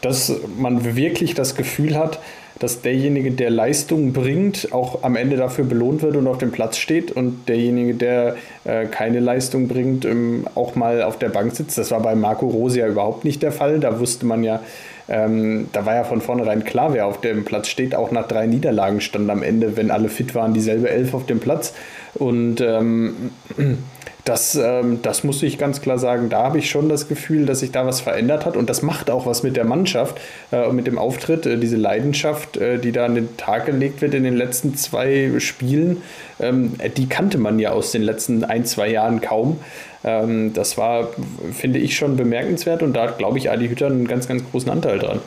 dass 0.03 0.33
man 0.57 0.95
wirklich 0.95 1.33
das 1.33 1.55
Gefühl 1.55 1.97
hat, 1.97 2.19
dass 2.59 2.81
derjenige, 2.81 3.31
der 3.31 3.49
Leistung 3.49 4.13
bringt, 4.13 4.71
auch 4.71 5.03
am 5.03 5.15
Ende 5.15 5.37
dafür 5.37 5.65
belohnt 5.65 6.01
wird 6.01 6.15
und 6.15 6.27
auf 6.27 6.37
dem 6.37 6.51
Platz 6.51 6.77
steht 6.77 7.11
und 7.11 7.49
derjenige, 7.49 7.95
der 7.95 8.35
äh, 8.63 8.85
keine 8.85 9.19
Leistung 9.19 9.67
bringt, 9.67 10.05
ähm, 10.05 10.45
auch 10.55 10.75
mal 10.75 11.01
auf 11.01 11.17
der 11.17 11.29
Bank 11.29 11.55
sitzt. 11.55 11.77
Das 11.77 11.91
war 11.91 12.01
bei 12.01 12.15
Marco 12.15 12.47
Rose 12.47 12.79
ja 12.79 12.87
überhaupt 12.87 13.25
nicht 13.25 13.41
der 13.41 13.51
Fall. 13.51 13.79
Da 13.79 13.99
wusste 13.99 14.25
man 14.25 14.43
ja, 14.43 14.61
ähm, 15.09 15.67
da 15.73 15.85
war 15.85 15.95
ja 15.95 16.03
von 16.03 16.21
vornherein 16.21 16.63
klar, 16.63 16.93
wer 16.93 17.07
auf 17.07 17.19
dem 17.19 17.43
Platz 17.43 17.67
steht. 17.67 17.95
Auch 17.95 18.11
nach 18.11 18.27
drei 18.27 18.45
Niederlagen 18.45 19.01
stand 19.01 19.29
am 19.29 19.43
Ende, 19.43 19.75
wenn 19.75 19.91
alle 19.91 20.09
fit 20.09 20.35
waren, 20.35 20.53
dieselbe 20.53 20.89
Elf 20.89 21.13
auf 21.13 21.25
dem 21.25 21.39
Platz. 21.39 21.73
Und 22.15 22.61
ähm, 22.61 23.31
das, 24.25 24.55
ähm, 24.55 25.01
das 25.01 25.25
muss 25.25 25.43
ich 25.43 25.57
ganz 25.57 25.81
klar 25.81 25.99
sagen. 25.99 26.29
Da 26.29 26.43
habe 26.43 26.57
ich 26.57 26.69
schon 26.69 26.87
das 26.87 27.09
Gefühl, 27.09 27.45
dass 27.45 27.59
sich 27.59 27.71
da 27.71 27.85
was 27.85 27.99
verändert 27.99 28.45
hat. 28.45 28.55
Und 28.55 28.69
das 28.69 28.81
macht 28.81 29.09
auch 29.09 29.25
was 29.25 29.43
mit 29.43 29.57
der 29.57 29.65
Mannschaft 29.65 30.19
äh, 30.51 30.65
und 30.65 30.77
mit 30.77 30.87
dem 30.87 30.97
Auftritt. 30.97 31.45
Äh, 31.45 31.57
diese 31.57 31.75
Leidenschaft, 31.75 32.55
äh, 32.55 32.79
die 32.79 32.93
da 32.93 33.05
an 33.05 33.15
den 33.15 33.35
Tag 33.35 33.65
gelegt 33.65 34.01
wird 34.01 34.13
in 34.13 34.23
den 34.23 34.35
letzten 34.35 34.75
zwei 34.75 35.33
Spielen, 35.39 36.01
ähm, 36.39 36.73
die 36.95 37.09
kannte 37.09 37.37
man 37.37 37.59
ja 37.59 37.71
aus 37.71 37.91
den 37.91 38.01
letzten 38.01 38.45
ein, 38.45 38.65
zwei 38.65 38.87
Jahren 38.89 39.19
kaum. 39.19 39.59
Ähm, 40.05 40.53
das 40.53 40.77
war, 40.77 41.09
finde 41.51 41.79
ich, 41.79 41.97
schon 41.97 42.15
bemerkenswert. 42.15 42.81
Und 42.81 42.93
da 42.93 43.03
hat, 43.03 43.17
glaube 43.17 43.37
ich, 43.39 43.51
Adi 43.51 43.67
Hütter 43.67 43.87
einen 43.87 44.07
ganz, 44.07 44.27
ganz 44.29 44.43
großen 44.51 44.71
Anteil 44.71 44.99
dran. 44.99 45.19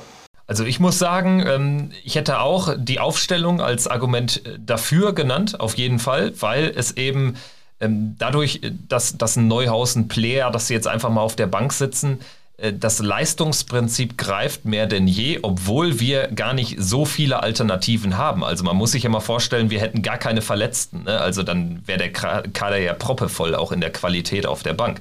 Also 0.47 0.65
ich 0.65 0.79
muss 0.79 0.99
sagen, 0.99 1.45
ähm, 1.47 1.91
ich 2.05 2.15
hätte 2.15 2.41
auch 2.41 2.75
die 2.79 3.01
Aufstellung 3.01 3.61
als 3.61 3.89
Argument 3.89 4.47
äh, 4.47 4.59
dafür 4.65 5.13
genannt, 5.13 5.61
auf 5.61 5.77
jeden 5.77 5.99
Fall, 5.99 6.33
weil 6.41 6.73
es 6.75 6.97
eben 6.97 7.37
ähm, 7.81 8.15
dadurch, 8.19 8.61
äh, 8.63 8.73
dass, 8.89 9.19
dass 9.19 9.37
ein 9.37 9.49
Neuhaus, 9.49 9.97
ein 9.97 10.09
Player, 10.09 10.51
dass 10.51 10.69
sie 10.69 10.75
jetzt 10.75 10.87
einfach 10.87 11.11
mal 11.11 11.23
auf 11.23 11.37
der 11.37 11.49
Bank 11.49 11.73
sitzen, 11.73 12.21
äh, 12.59 12.73
das 12.73 13.01
Leistungsprinzip 13.01 14.17
greift 14.17 14.65
mehr 14.65 14.87
denn 14.87 15.09
je, 15.09 15.41
obwohl 15.43 16.01
wir 16.01 16.29
gar 16.29 16.55
nicht 16.55 16.77
so 16.79 17.05
viele 17.05 17.43
Alternativen 17.43 18.17
haben. 18.17 18.45
Also 18.45 18.65
man 18.65 18.77
muss 18.77 18.93
sich 18.93 19.03
ja 19.03 19.11
mal 19.11 19.21
vorstellen, 19.21 19.71
wir 19.71 19.81
hätten 19.81 20.03
gar 20.03 20.19
keine 20.19 20.43
Verletzten. 20.43 21.05
Ne? 21.05 21.19
Also 21.19 21.43
dann 21.43 21.83
wäre 21.87 21.99
der 21.99 22.13
Kader 22.13 22.79
ja 22.79 22.95
proppevoll, 22.95 23.55
auch 23.55 23.73
in 23.73 23.81
der 23.81 23.91
Qualität 23.91 24.47
auf 24.47 24.63
der 24.63 24.75
Bank. 24.75 25.01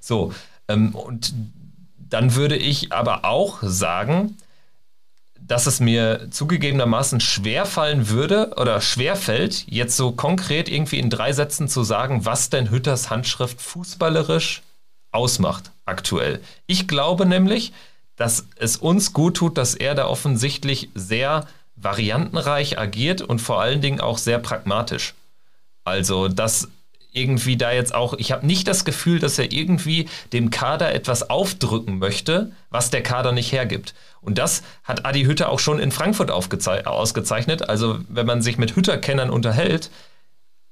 So, 0.00 0.32
ähm, 0.68 0.94
und 0.94 1.34
dann 2.08 2.34
würde 2.34 2.56
ich 2.56 2.92
aber 2.92 3.24
auch 3.24 3.58
sagen, 3.62 4.36
dass 5.46 5.66
es 5.66 5.80
mir 5.80 6.28
zugegebenermaßen 6.30 7.20
schwer 7.20 7.66
würde 8.08 8.54
oder 8.56 8.80
schwer 8.80 9.16
jetzt 9.68 9.96
so 9.96 10.12
konkret 10.12 10.68
irgendwie 10.68 10.98
in 10.98 11.10
drei 11.10 11.32
Sätzen 11.32 11.68
zu 11.68 11.84
sagen, 11.84 12.24
was 12.24 12.50
denn 12.50 12.70
Hütters 12.70 13.10
Handschrift 13.10 13.60
fußballerisch 13.60 14.62
ausmacht 15.12 15.70
aktuell. 15.84 16.40
Ich 16.66 16.88
glaube 16.88 17.26
nämlich, 17.26 17.72
dass 18.16 18.46
es 18.56 18.76
uns 18.76 19.12
gut 19.12 19.36
tut, 19.36 19.56
dass 19.56 19.74
er 19.74 19.94
da 19.94 20.06
offensichtlich 20.06 20.88
sehr 20.94 21.46
variantenreich 21.76 22.78
agiert 22.78 23.22
und 23.22 23.40
vor 23.40 23.60
allen 23.60 23.80
Dingen 23.80 24.00
auch 24.00 24.18
sehr 24.18 24.38
pragmatisch. 24.38 25.14
Also, 25.84 26.26
dass 26.28 26.68
irgendwie 27.16 27.56
da 27.56 27.72
jetzt 27.72 27.94
auch, 27.94 28.14
ich 28.14 28.30
habe 28.30 28.46
nicht 28.46 28.68
das 28.68 28.84
Gefühl, 28.84 29.18
dass 29.18 29.38
er 29.38 29.50
irgendwie 29.50 30.08
dem 30.32 30.50
Kader 30.50 30.94
etwas 30.94 31.30
aufdrücken 31.30 31.98
möchte, 31.98 32.52
was 32.70 32.90
der 32.90 33.02
Kader 33.02 33.32
nicht 33.32 33.52
hergibt. 33.52 33.94
Und 34.20 34.38
das 34.38 34.62
hat 34.84 35.06
Adi 35.06 35.24
Hütter 35.24 35.48
auch 35.48 35.60
schon 35.60 35.78
in 35.78 35.92
Frankfurt 35.92 36.30
ausgezeichnet. 36.30 37.68
Also 37.68 38.00
wenn 38.08 38.26
man 38.26 38.42
sich 38.42 38.58
mit 38.58 38.76
Hütter-Kennern 38.76 39.30
unterhält, 39.30 39.90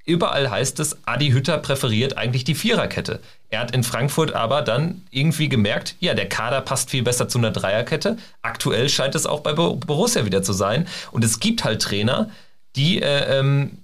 überall 0.04 0.50
heißt 0.50 0.80
es, 0.80 0.98
Adi 1.06 1.30
Hütter 1.30 1.58
präferiert 1.58 2.18
eigentlich 2.18 2.44
die 2.44 2.54
Viererkette. 2.54 3.20
Er 3.48 3.60
hat 3.60 3.74
in 3.74 3.82
Frankfurt 3.82 4.34
aber 4.34 4.60
dann 4.60 5.02
irgendwie 5.10 5.48
gemerkt, 5.48 5.96
ja, 6.00 6.14
der 6.14 6.28
Kader 6.28 6.60
passt 6.60 6.90
viel 6.90 7.02
besser 7.02 7.28
zu 7.28 7.38
einer 7.38 7.52
Dreierkette. 7.52 8.18
Aktuell 8.42 8.88
scheint 8.90 9.14
es 9.14 9.24
auch 9.24 9.40
bei 9.40 9.52
Borussia 9.54 10.26
wieder 10.26 10.42
zu 10.42 10.52
sein. 10.52 10.86
Und 11.10 11.24
es 11.24 11.40
gibt 11.40 11.64
halt 11.64 11.80
Trainer, 11.80 12.28
die 12.76 13.00
äh, 13.00 13.38
ähm, 13.38 13.78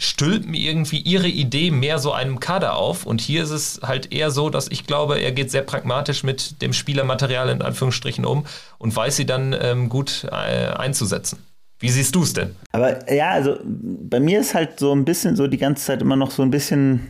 stülpen 0.00 0.54
irgendwie 0.54 0.98
ihre 0.98 1.28
Idee 1.28 1.70
mehr 1.70 1.98
so 1.98 2.12
einem 2.12 2.40
Kader 2.40 2.76
auf. 2.76 3.04
Und 3.04 3.20
hier 3.20 3.42
ist 3.42 3.50
es 3.50 3.80
halt 3.82 4.12
eher 4.12 4.30
so, 4.30 4.48
dass 4.48 4.68
ich 4.68 4.86
glaube, 4.86 5.20
er 5.20 5.30
geht 5.30 5.50
sehr 5.50 5.60
pragmatisch 5.60 6.24
mit 6.24 6.62
dem 6.62 6.72
Spielermaterial 6.72 7.50
in 7.50 7.60
Anführungsstrichen 7.60 8.24
um 8.24 8.46
und 8.78 8.96
weiß 8.96 9.16
sie 9.16 9.26
dann 9.26 9.54
ähm, 9.60 9.90
gut 9.90 10.26
äh, 10.32 10.68
einzusetzen. 10.72 11.38
Wie 11.80 11.90
siehst 11.90 12.14
du 12.14 12.22
es 12.22 12.32
denn? 12.32 12.56
Aber 12.72 13.12
ja, 13.12 13.30
also 13.30 13.58
bei 13.62 14.20
mir 14.20 14.40
ist 14.40 14.54
halt 14.54 14.78
so 14.78 14.92
ein 14.92 15.04
bisschen 15.04 15.36
so 15.36 15.46
die 15.46 15.58
ganze 15.58 15.84
Zeit 15.84 16.00
immer 16.00 16.16
noch 16.16 16.30
so 16.30 16.42
ein 16.42 16.50
bisschen. 16.50 17.06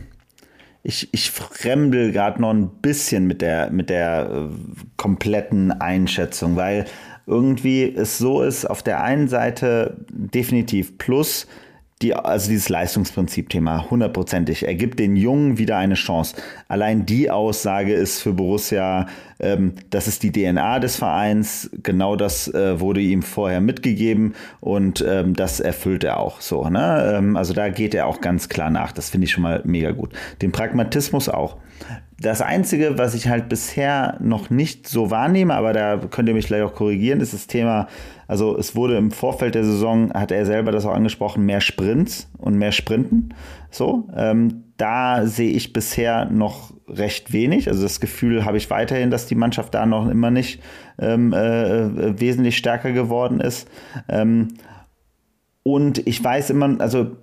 Ich, 0.83 1.13
ich 1.13 1.31
fremdel 1.31 2.11
gerade 2.11 2.41
noch 2.41 2.49
ein 2.49 2.69
bisschen 2.81 3.25
mit 3.25 3.41
der, 3.41 3.69
mit 3.69 3.89
der 3.89 4.29
äh, 4.31 4.55
kompletten 4.97 5.71
Einschätzung, 5.71 6.55
weil 6.55 6.85
irgendwie 7.25 7.83
es 7.95 8.17
so 8.17 8.41
ist, 8.41 8.65
auf 8.65 8.83
der 8.83 9.01
einen 9.01 9.27
Seite 9.27 9.97
definitiv 10.09 10.97
plus 10.97 11.47
die, 12.01 12.13
also 12.13 12.49
dieses 12.49 12.69
Leistungsprinzip-Thema, 12.69 13.89
hundertprozentig. 13.89 14.67
Er 14.67 14.75
gibt 14.75 14.99
den 14.99 15.15
Jungen 15.15 15.57
wieder 15.57 15.77
eine 15.77 15.95
Chance. 15.95 16.35
Allein 16.67 17.05
die 17.05 17.29
Aussage 17.29 17.93
ist 17.93 18.21
für 18.21 18.33
Borussia, 18.33 19.07
ähm, 19.39 19.73
das 19.89 20.07
ist 20.07 20.23
die 20.23 20.31
DNA 20.31 20.79
des 20.79 20.95
Vereins. 20.95 21.69
Genau 21.83 22.15
das 22.15 22.47
äh, 22.53 22.79
wurde 22.79 23.01
ihm 23.01 23.21
vorher 23.21 23.61
mitgegeben 23.61 24.33
und 24.59 25.03
ähm, 25.07 25.35
das 25.35 25.59
erfüllt 25.59 26.03
er 26.03 26.19
auch 26.19 26.41
so. 26.41 26.69
Ne? 26.69 27.13
Ähm, 27.17 27.35
also 27.35 27.53
da 27.53 27.69
geht 27.69 27.93
er 27.93 28.07
auch 28.07 28.21
ganz 28.21 28.49
klar 28.49 28.69
nach. 28.69 28.91
Das 28.91 29.09
finde 29.09 29.25
ich 29.25 29.31
schon 29.31 29.43
mal 29.43 29.61
mega 29.65 29.91
gut. 29.91 30.13
Den 30.41 30.51
Pragmatismus 30.51 31.29
auch. 31.29 31.57
Das 32.19 32.41
Einzige, 32.41 32.99
was 32.99 33.15
ich 33.15 33.29
halt 33.29 33.49
bisher 33.49 34.17
noch 34.19 34.51
nicht 34.51 34.87
so 34.87 35.09
wahrnehme, 35.09 35.55
aber 35.55 35.73
da 35.73 35.97
könnt 35.97 36.29
ihr 36.29 36.35
mich 36.35 36.45
gleich 36.45 36.61
auch 36.61 36.75
korrigieren, 36.75 37.19
ist 37.19 37.33
das 37.33 37.47
Thema, 37.47 37.87
also 38.31 38.57
es 38.57 38.77
wurde 38.77 38.95
im 38.95 39.11
Vorfeld 39.11 39.55
der 39.55 39.65
Saison, 39.65 40.13
hat 40.13 40.31
er 40.31 40.45
selber 40.45 40.71
das 40.71 40.85
auch 40.85 40.93
angesprochen, 40.93 41.45
mehr 41.45 41.59
Sprints 41.59 42.31
und 42.37 42.55
mehr 42.55 42.71
Sprinten. 42.71 43.33
So, 43.71 44.07
ähm, 44.15 44.63
da 44.77 45.25
sehe 45.25 45.51
ich 45.51 45.73
bisher 45.73 46.29
noch 46.31 46.71
recht 46.87 47.33
wenig. 47.33 47.67
Also 47.67 47.83
das 47.83 47.99
Gefühl 47.99 48.45
habe 48.45 48.55
ich 48.55 48.69
weiterhin, 48.69 49.11
dass 49.11 49.25
die 49.25 49.35
Mannschaft 49.35 49.73
da 49.73 49.85
noch 49.85 50.07
immer 50.07 50.31
nicht 50.31 50.61
ähm, 50.97 51.33
äh, 51.33 52.21
wesentlich 52.21 52.55
stärker 52.55 52.93
geworden 52.93 53.41
ist. 53.41 53.67
Ähm, 54.07 54.47
und 55.63 56.07
ich 56.07 56.23
weiß 56.23 56.51
immer, 56.51 56.79
also 56.79 57.17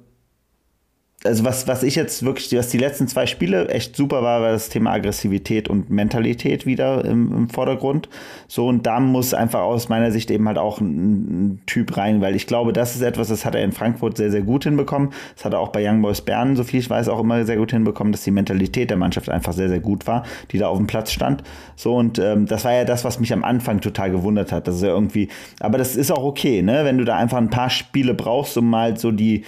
also 1.25 1.45
was, 1.45 1.67
was 1.67 1.83
ich 1.83 1.97
jetzt 1.97 2.25
wirklich, 2.25 2.57
was 2.57 2.69
die 2.69 2.79
letzten 2.79 3.09
zwei 3.09 3.27
Spiele 3.27 3.69
echt 3.71 3.97
super 3.97 4.23
war, 4.23 4.41
war 4.41 4.53
das 4.53 4.69
Thema 4.69 4.93
Aggressivität 4.93 5.69
und 5.69 5.91
Mentalität 5.91 6.65
wieder 6.65 7.05
im, 7.05 7.35
im 7.35 7.49
Vordergrund. 7.49 8.09
So, 8.47 8.69
und 8.69 8.87
da 8.87 9.01
muss 9.01 9.35
einfach 9.35 9.63
aus 9.63 9.89
meiner 9.89 10.13
Sicht 10.13 10.31
eben 10.31 10.47
halt 10.47 10.59
auch 10.59 10.81
ein, 10.81 11.57
ein, 11.57 11.63
Typ 11.67 11.97
rein, 11.97 12.21
weil 12.21 12.37
ich 12.37 12.47
glaube, 12.47 12.73
das 12.73 12.95
ist 12.95 13.03
etwas, 13.03 13.29
das 13.29 13.45
hat 13.45 13.57
er 13.57 13.65
in 13.65 13.73
Frankfurt 13.73 14.17
sehr, 14.17 14.31
sehr 14.31 14.43
gut 14.43 14.63
hinbekommen. 14.63 15.11
Das 15.35 15.45
hat 15.45 15.55
er 15.55 15.59
auch 15.59 15.71
bei 15.71 15.87
Young 15.87 16.03
Boys 16.03 16.21
Bern, 16.21 16.55
so 16.55 16.63
viel 16.63 16.79
ich 16.79 16.89
weiß, 16.89 17.09
auch 17.09 17.21
immer 17.21 17.45
sehr 17.45 17.57
gut 17.57 17.73
hinbekommen, 17.73 18.13
dass 18.13 18.23
die 18.23 18.31
Mentalität 18.31 18.91
der 18.91 18.97
Mannschaft 18.97 19.29
einfach 19.29 19.53
sehr, 19.53 19.69
sehr 19.69 19.81
gut 19.81 20.07
war, 20.07 20.25
die 20.53 20.59
da 20.59 20.69
auf 20.69 20.79
dem 20.79 20.87
Platz 20.87 21.11
stand. 21.11 21.43
So, 21.75 21.97
und 21.97 22.21
ähm, 22.21 22.47
das 22.47 22.65
war 22.65 22.75
ja 22.75 22.85
das, 22.85 23.05
was 23.05 23.19
mich 23.19 23.33
am 23.33 23.43
Anfang 23.43 23.81
total 23.81 24.13
gewundert 24.13 24.53
hat. 24.53 24.69
Das 24.69 24.77
ist 24.77 24.83
ja 24.83 24.91
irgendwie, 24.91 25.29
aber 25.59 25.79
das 25.79 25.97
ist 25.97 26.13
auch 26.13 26.23
okay, 26.23 26.63
ne, 26.63 26.85
wenn 26.85 26.97
du 26.97 27.05
da 27.05 27.17
einfach 27.17 27.39
ein 27.39 27.51
paar 27.51 27.71
Spiele 27.71 28.15
brauchst, 28.15 28.57
um 28.57 28.71
mal 28.71 28.97
so 28.97 29.11
die, 29.11 29.43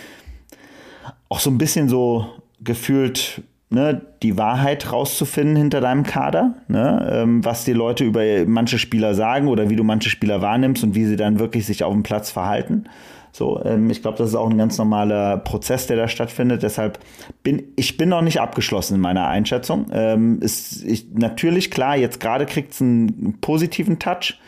auch 1.30 1.40
so 1.40 1.48
ein 1.48 1.56
bisschen 1.56 1.88
so 1.88 2.26
gefühlt 2.62 3.42
ne, 3.70 4.02
die 4.22 4.36
Wahrheit 4.36 4.92
rauszufinden 4.92 5.56
hinter 5.56 5.80
deinem 5.80 6.02
Kader, 6.02 6.56
ne, 6.68 7.08
ähm, 7.10 7.44
was 7.44 7.64
die 7.64 7.72
Leute 7.72 8.04
über 8.04 8.22
manche 8.46 8.78
Spieler 8.78 9.14
sagen 9.14 9.48
oder 9.48 9.70
wie 9.70 9.76
du 9.76 9.84
manche 9.84 10.10
Spieler 10.10 10.42
wahrnimmst 10.42 10.84
und 10.84 10.94
wie 10.94 11.06
sie 11.06 11.16
dann 11.16 11.38
wirklich 11.38 11.64
sich 11.64 11.82
auf 11.84 11.94
dem 11.94 12.02
Platz 12.02 12.30
verhalten. 12.30 12.84
So, 13.32 13.64
ähm, 13.64 13.88
ich 13.90 14.02
glaube, 14.02 14.18
das 14.18 14.30
ist 14.30 14.34
auch 14.34 14.50
ein 14.50 14.58
ganz 14.58 14.76
normaler 14.76 15.36
Prozess, 15.38 15.86
der 15.86 15.96
da 15.96 16.08
stattfindet. 16.08 16.64
Deshalb 16.64 16.98
bin 17.44 17.62
ich 17.76 17.96
bin 17.96 18.08
noch 18.08 18.22
nicht 18.22 18.40
abgeschlossen 18.40 18.96
in 18.96 19.00
meiner 19.00 19.28
Einschätzung. 19.28 19.86
Ähm, 19.92 20.40
ist 20.40 20.84
ich, 20.84 21.06
natürlich 21.14 21.70
klar, 21.70 21.96
jetzt 21.96 22.18
gerade 22.18 22.44
kriegt 22.44 22.72
es 22.72 22.82
einen 22.82 23.38
positiven 23.40 24.00
Touch. 24.00 24.38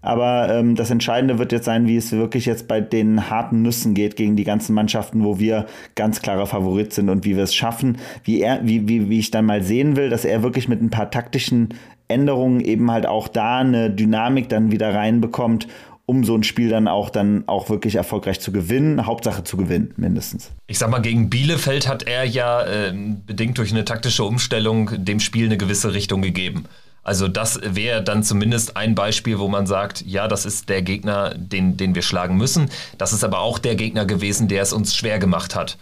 Aber 0.00 0.48
ähm, 0.50 0.76
das 0.76 0.90
Entscheidende 0.90 1.38
wird 1.38 1.52
jetzt 1.52 1.64
sein, 1.64 1.86
wie 1.86 1.96
es 1.96 2.12
wirklich 2.12 2.46
jetzt 2.46 2.68
bei 2.68 2.80
den 2.80 3.30
harten 3.30 3.62
Nüssen 3.62 3.94
geht 3.94 4.16
gegen 4.16 4.36
die 4.36 4.44
ganzen 4.44 4.74
Mannschaften, 4.74 5.24
wo 5.24 5.38
wir 5.38 5.66
ganz 5.96 6.22
klarer 6.22 6.46
Favorit 6.46 6.92
sind 6.92 7.08
und 7.08 7.24
wie 7.24 7.36
wir 7.36 7.42
es 7.42 7.54
schaffen, 7.54 7.98
wie 8.24 8.40
er, 8.40 8.60
wie, 8.62 8.88
wie, 8.88 9.08
wie 9.10 9.18
ich 9.18 9.30
dann 9.30 9.46
mal 9.46 9.62
sehen 9.62 9.96
will, 9.96 10.08
dass 10.08 10.24
er 10.24 10.42
wirklich 10.42 10.68
mit 10.68 10.80
ein 10.80 10.90
paar 10.90 11.10
taktischen 11.10 11.74
Änderungen 12.06 12.60
eben 12.60 12.90
halt 12.90 13.06
auch 13.06 13.28
da 13.28 13.58
eine 13.58 13.90
Dynamik 13.90 14.48
dann 14.48 14.70
wieder 14.70 14.94
reinbekommt, 14.94 15.68
um 16.06 16.24
so 16.24 16.34
ein 16.34 16.42
Spiel 16.42 16.70
dann 16.70 16.88
auch 16.88 17.10
dann 17.10 17.44
auch 17.48 17.68
wirklich 17.68 17.96
erfolgreich 17.96 18.40
zu 18.40 18.50
gewinnen. 18.50 19.04
Hauptsache 19.04 19.44
zu 19.44 19.58
gewinnen, 19.58 19.92
mindestens. 19.96 20.52
Ich 20.66 20.78
sag 20.78 20.90
mal, 20.90 21.00
gegen 21.00 21.28
Bielefeld 21.28 21.86
hat 21.86 22.04
er 22.04 22.24
ja 22.24 22.62
äh, 22.62 22.94
bedingt 23.26 23.58
durch 23.58 23.72
eine 23.72 23.84
taktische 23.84 24.24
Umstellung 24.24 24.90
dem 25.04 25.20
Spiel 25.20 25.46
eine 25.46 25.58
gewisse 25.58 25.92
Richtung 25.92 26.22
gegeben. 26.22 26.64
Also 27.08 27.26
das 27.26 27.58
wäre 27.62 28.02
dann 28.02 28.22
zumindest 28.22 28.76
ein 28.76 28.94
Beispiel, 28.94 29.38
wo 29.38 29.48
man 29.48 29.66
sagt, 29.66 30.04
ja, 30.04 30.28
das 30.28 30.44
ist 30.44 30.68
der 30.68 30.82
Gegner, 30.82 31.34
den, 31.34 31.78
den 31.78 31.94
wir 31.94 32.02
schlagen 32.02 32.36
müssen. 32.36 32.68
Das 32.98 33.14
ist 33.14 33.24
aber 33.24 33.38
auch 33.38 33.58
der 33.58 33.76
Gegner 33.76 34.04
gewesen, 34.04 34.46
der 34.46 34.60
es 34.60 34.74
uns 34.74 34.94
schwer 34.94 35.18
gemacht 35.18 35.54
hat. 35.54 35.78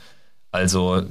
Also 0.52 1.02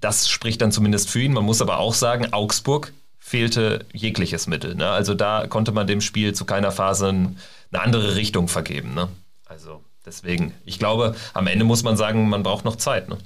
das 0.00 0.30
spricht 0.30 0.62
dann 0.62 0.72
zumindest 0.72 1.10
für 1.10 1.20
ihn. 1.20 1.34
Man 1.34 1.44
muss 1.44 1.60
aber 1.60 1.80
auch 1.80 1.92
sagen, 1.92 2.32
Augsburg 2.32 2.94
fehlte 3.18 3.84
jegliches 3.92 4.46
Mittel. 4.46 4.74
Ne? 4.74 4.88
Also 4.88 5.12
da 5.12 5.46
konnte 5.46 5.72
man 5.72 5.86
dem 5.86 6.00
Spiel 6.00 6.32
zu 6.32 6.46
keiner 6.46 6.72
Phase 6.72 7.10
eine 7.10 7.36
andere 7.74 8.16
Richtung 8.16 8.48
vergeben. 8.48 8.94
Ne? 8.94 9.08
Also 9.44 9.84
deswegen, 10.06 10.54
ich 10.64 10.78
glaube, 10.78 11.14
am 11.34 11.46
Ende 11.46 11.66
muss 11.66 11.82
man 11.82 11.98
sagen, 11.98 12.26
man 12.30 12.42
braucht 12.42 12.64
noch 12.64 12.76
Zeit. 12.76 13.10
Ne? 13.10 13.18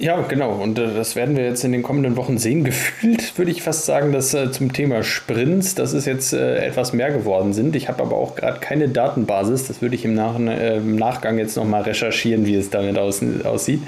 Ja, 0.00 0.22
genau. 0.22 0.52
Und 0.52 0.78
äh, 0.78 0.94
das 0.94 1.14
werden 1.14 1.36
wir 1.36 1.44
jetzt 1.44 1.62
in 1.62 1.72
den 1.72 1.82
kommenden 1.82 2.16
Wochen 2.16 2.38
sehen. 2.38 2.64
Gefühlt 2.64 3.36
würde 3.36 3.50
ich 3.50 3.62
fast 3.62 3.84
sagen, 3.84 4.12
dass 4.12 4.32
äh, 4.32 4.50
zum 4.50 4.72
Thema 4.72 5.02
Sprints, 5.02 5.74
dass 5.74 5.92
es 5.92 6.06
jetzt 6.06 6.32
äh, 6.32 6.56
etwas 6.64 6.94
mehr 6.94 7.10
geworden 7.10 7.52
sind. 7.52 7.76
Ich 7.76 7.88
habe 7.88 8.02
aber 8.02 8.16
auch 8.16 8.34
gerade 8.34 8.60
keine 8.60 8.88
Datenbasis. 8.88 9.68
Das 9.68 9.82
würde 9.82 9.94
ich 9.94 10.06
im, 10.06 10.14
Nach 10.14 10.40
äh, 10.40 10.78
im 10.78 10.96
Nachgang 10.96 11.36
jetzt 11.36 11.54
nochmal 11.56 11.82
recherchieren, 11.82 12.46
wie 12.46 12.54
es 12.54 12.70
damit 12.70 12.96
aus 12.96 13.20
aussieht. 13.44 13.82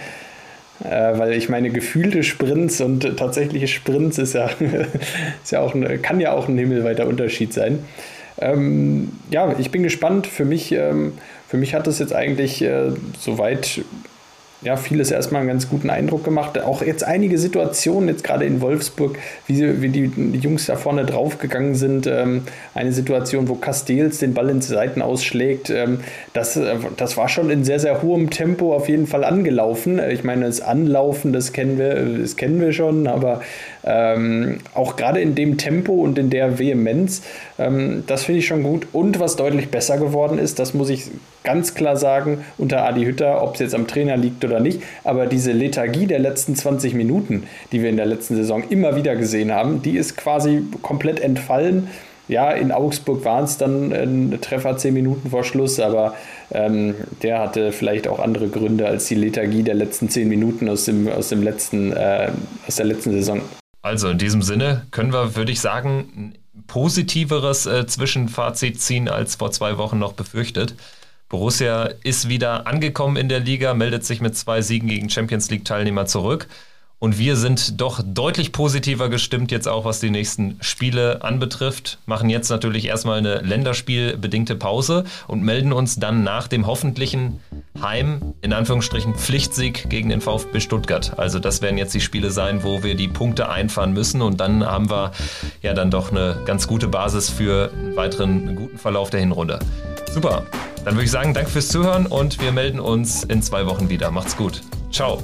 Äh, 0.84 1.18
weil 1.18 1.32
ich 1.32 1.48
meine, 1.48 1.70
gefühlte 1.70 2.22
Sprints 2.22 2.82
und 2.82 3.16
tatsächliche 3.16 3.68
Sprints 3.68 4.18
ist 4.18 4.34
ja, 4.34 4.50
ist 5.42 5.50
ja 5.50 5.60
auch 5.60 5.74
ein, 5.74 6.02
kann 6.02 6.20
ja 6.20 6.32
auch 6.32 6.46
ein 6.46 6.58
himmelweiter 6.58 7.06
Unterschied 7.06 7.54
sein. 7.54 7.78
Ähm, 8.38 9.12
ja, 9.30 9.54
ich 9.58 9.70
bin 9.70 9.82
gespannt. 9.82 10.26
Für 10.26 10.44
mich, 10.44 10.72
ähm, 10.72 11.14
für 11.48 11.56
mich 11.56 11.74
hat 11.74 11.86
es 11.86 11.98
jetzt 12.00 12.14
eigentlich 12.14 12.60
äh, 12.60 12.90
soweit 13.18 13.80
ja, 14.62 14.76
vieles 14.76 15.10
erstmal 15.10 15.40
einen 15.40 15.48
ganz 15.48 15.68
guten 15.68 15.90
Eindruck 15.90 16.24
gemacht. 16.24 16.60
Auch 16.60 16.82
jetzt 16.82 17.02
einige 17.02 17.36
Situationen, 17.36 18.08
jetzt 18.08 18.22
gerade 18.22 18.44
in 18.44 18.60
Wolfsburg, 18.60 19.18
wie, 19.46 19.82
wie 19.82 19.88
die, 19.88 20.38
Jungs 20.38 20.66
da 20.66 20.76
vorne 20.76 21.04
draufgegangen 21.04 21.74
sind. 21.74 22.06
Ähm, 22.06 22.42
eine 22.74 22.92
Situation, 22.92 23.48
wo 23.48 23.56
Castells 23.56 24.18
den 24.18 24.34
Ball 24.34 24.48
ins 24.50 24.68
Seiten 24.68 25.02
ausschlägt. 25.02 25.70
Ähm, 25.70 26.00
das, 26.32 26.56
äh, 26.56 26.76
das 26.96 27.16
war 27.16 27.28
schon 27.28 27.50
in 27.50 27.64
sehr, 27.64 27.80
sehr 27.80 28.02
hohem 28.02 28.30
Tempo 28.30 28.74
auf 28.74 28.88
jeden 28.88 29.08
Fall 29.08 29.24
angelaufen. 29.24 30.00
Ich 30.10 30.22
meine, 30.22 30.46
das 30.46 30.60
Anlaufen, 30.60 31.32
das 31.32 31.52
kennen 31.52 31.76
wir, 31.76 31.94
das 32.20 32.36
kennen 32.36 32.60
wir 32.60 32.72
schon, 32.72 33.08
aber 33.08 33.40
ähm, 33.84 34.58
auch 34.74 34.94
gerade 34.94 35.20
in 35.20 35.34
dem 35.34 35.58
Tempo 35.58 35.92
und 35.94 36.18
in 36.18 36.30
der 36.30 36.60
Vehemenz, 36.60 37.22
ähm, 37.58 38.04
das 38.06 38.24
finde 38.24 38.38
ich 38.38 38.46
schon 38.46 38.62
gut. 38.62 38.86
Und 38.92 39.18
was 39.18 39.34
deutlich 39.34 39.70
besser 39.70 39.98
geworden 39.98 40.38
ist, 40.38 40.58
das 40.60 40.72
muss 40.72 40.88
ich 40.88 41.10
ganz 41.44 41.74
klar 41.74 41.96
sagen, 41.96 42.44
unter 42.58 42.84
Adi 42.84 43.04
Hütter, 43.04 43.42
ob 43.42 43.54
es 43.54 43.60
jetzt 43.60 43.74
am 43.74 43.86
Trainer 43.86 44.16
liegt 44.16 44.44
oder 44.44 44.60
nicht, 44.60 44.82
aber 45.04 45.26
diese 45.26 45.52
Lethargie 45.52 46.06
der 46.06 46.18
letzten 46.18 46.56
20 46.56 46.94
Minuten, 46.94 47.44
die 47.72 47.82
wir 47.82 47.90
in 47.90 47.96
der 47.96 48.06
letzten 48.06 48.36
Saison 48.36 48.64
immer 48.68 48.96
wieder 48.96 49.16
gesehen 49.16 49.52
haben, 49.52 49.82
die 49.82 49.96
ist 49.96 50.16
quasi 50.16 50.62
komplett 50.82 51.20
entfallen. 51.20 51.88
Ja, 52.28 52.52
in 52.52 52.70
Augsburg 52.70 53.24
waren 53.24 53.44
es 53.44 53.58
dann 53.58 53.92
ein 53.92 54.38
Treffer 54.40 54.76
10 54.76 54.94
Minuten 54.94 55.30
vor 55.30 55.44
Schluss, 55.44 55.80
aber 55.80 56.14
ähm, 56.52 56.94
der 57.22 57.40
hatte 57.40 57.72
vielleicht 57.72 58.06
auch 58.06 58.20
andere 58.20 58.48
Gründe 58.48 58.86
als 58.86 59.06
die 59.06 59.16
Lethargie 59.16 59.62
der 59.62 59.74
letzten 59.74 60.08
10 60.08 60.28
Minuten 60.28 60.68
aus, 60.68 60.84
dem, 60.84 61.08
aus, 61.08 61.28
dem 61.28 61.42
letzten, 61.42 61.92
äh, 61.92 62.30
aus 62.66 62.76
der 62.76 62.86
letzten 62.86 63.10
Saison. 63.10 63.42
Also 63.82 64.08
in 64.10 64.18
diesem 64.18 64.42
Sinne 64.42 64.86
können 64.92 65.12
wir, 65.12 65.34
würde 65.34 65.50
ich 65.50 65.60
sagen, 65.60 66.08
ein 66.16 66.38
positiveres 66.68 67.66
äh, 67.66 67.86
Zwischenfazit 67.86 68.80
ziehen 68.80 69.08
als 69.08 69.34
vor 69.34 69.50
zwei 69.50 69.76
Wochen 69.76 69.98
noch 69.98 70.12
befürchtet. 70.12 70.76
Borussia 71.32 71.84
ist 72.04 72.28
wieder 72.28 72.66
angekommen 72.66 73.16
in 73.16 73.30
der 73.30 73.40
Liga, 73.40 73.72
meldet 73.72 74.04
sich 74.04 74.20
mit 74.20 74.36
zwei 74.36 74.60
Siegen 74.60 74.86
gegen 74.86 75.08
Champions 75.08 75.48
League-Teilnehmer 75.50 76.04
zurück. 76.04 76.46
Und 77.02 77.18
wir 77.18 77.34
sind 77.34 77.80
doch 77.80 78.00
deutlich 78.06 78.52
positiver 78.52 79.08
gestimmt 79.08 79.50
jetzt 79.50 79.66
auch, 79.66 79.84
was 79.84 79.98
die 79.98 80.10
nächsten 80.10 80.56
Spiele 80.60 81.24
anbetrifft. 81.24 81.98
Machen 82.06 82.30
jetzt 82.30 82.48
natürlich 82.48 82.84
erstmal 82.84 83.18
eine 83.18 83.40
länderspielbedingte 83.40 84.54
Pause 84.54 85.02
und 85.26 85.42
melden 85.42 85.72
uns 85.72 85.96
dann 85.96 86.22
nach 86.22 86.46
dem 86.46 86.64
hoffentlichen 86.64 87.40
Heim, 87.82 88.34
in 88.40 88.52
Anführungsstrichen, 88.52 89.16
Pflichtsieg 89.16 89.90
gegen 89.90 90.10
den 90.10 90.20
VfB 90.20 90.60
Stuttgart. 90.60 91.18
Also 91.18 91.40
das 91.40 91.60
werden 91.60 91.76
jetzt 91.76 91.92
die 91.92 92.00
Spiele 92.00 92.30
sein, 92.30 92.62
wo 92.62 92.84
wir 92.84 92.94
die 92.94 93.08
Punkte 93.08 93.48
einfahren 93.48 93.94
müssen. 93.94 94.22
Und 94.22 94.38
dann 94.38 94.64
haben 94.64 94.88
wir 94.88 95.10
ja 95.60 95.74
dann 95.74 95.90
doch 95.90 96.12
eine 96.12 96.36
ganz 96.44 96.68
gute 96.68 96.86
Basis 96.86 97.28
für 97.28 97.72
einen 97.72 97.96
weiteren 97.96 98.54
guten 98.54 98.78
Verlauf 98.78 99.10
der 99.10 99.18
Hinrunde. 99.18 99.58
Super. 100.12 100.46
Dann 100.84 100.94
würde 100.94 101.06
ich 101.06 101.10
sagen, 101.10 101.34
danke 101.34 101.50
fürs 101.50 101.66
Zuhören 101.66 102.06
und 102.06 102.40
wir 102.40 102.52
melden 102.52 102.78
uns 102.78 103.24
in 103.24 103.42
zwei 103.42 103.66
Wochen 103.66 103.88
wieder. 103.88 104.12
Macht's 104.12 104.36
gut. 104.36 104.62
Ciao. 104.92 105.20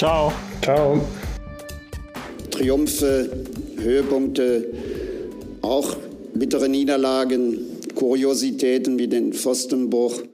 Ciao. 0.00 0.32
Ciao. 0.62 0.98
Triumphe, 2.50 3.44
Höhepunkte, 3.76 4.64
auch 5.60 5.94
bittere 6.32 6.70
Niederlagen, 6.70 7.58
Kuriositäten 7.94 8.98
wie 8.98 9.08
den 9.08 9.34
Pfostenbruch. 9.34 10.22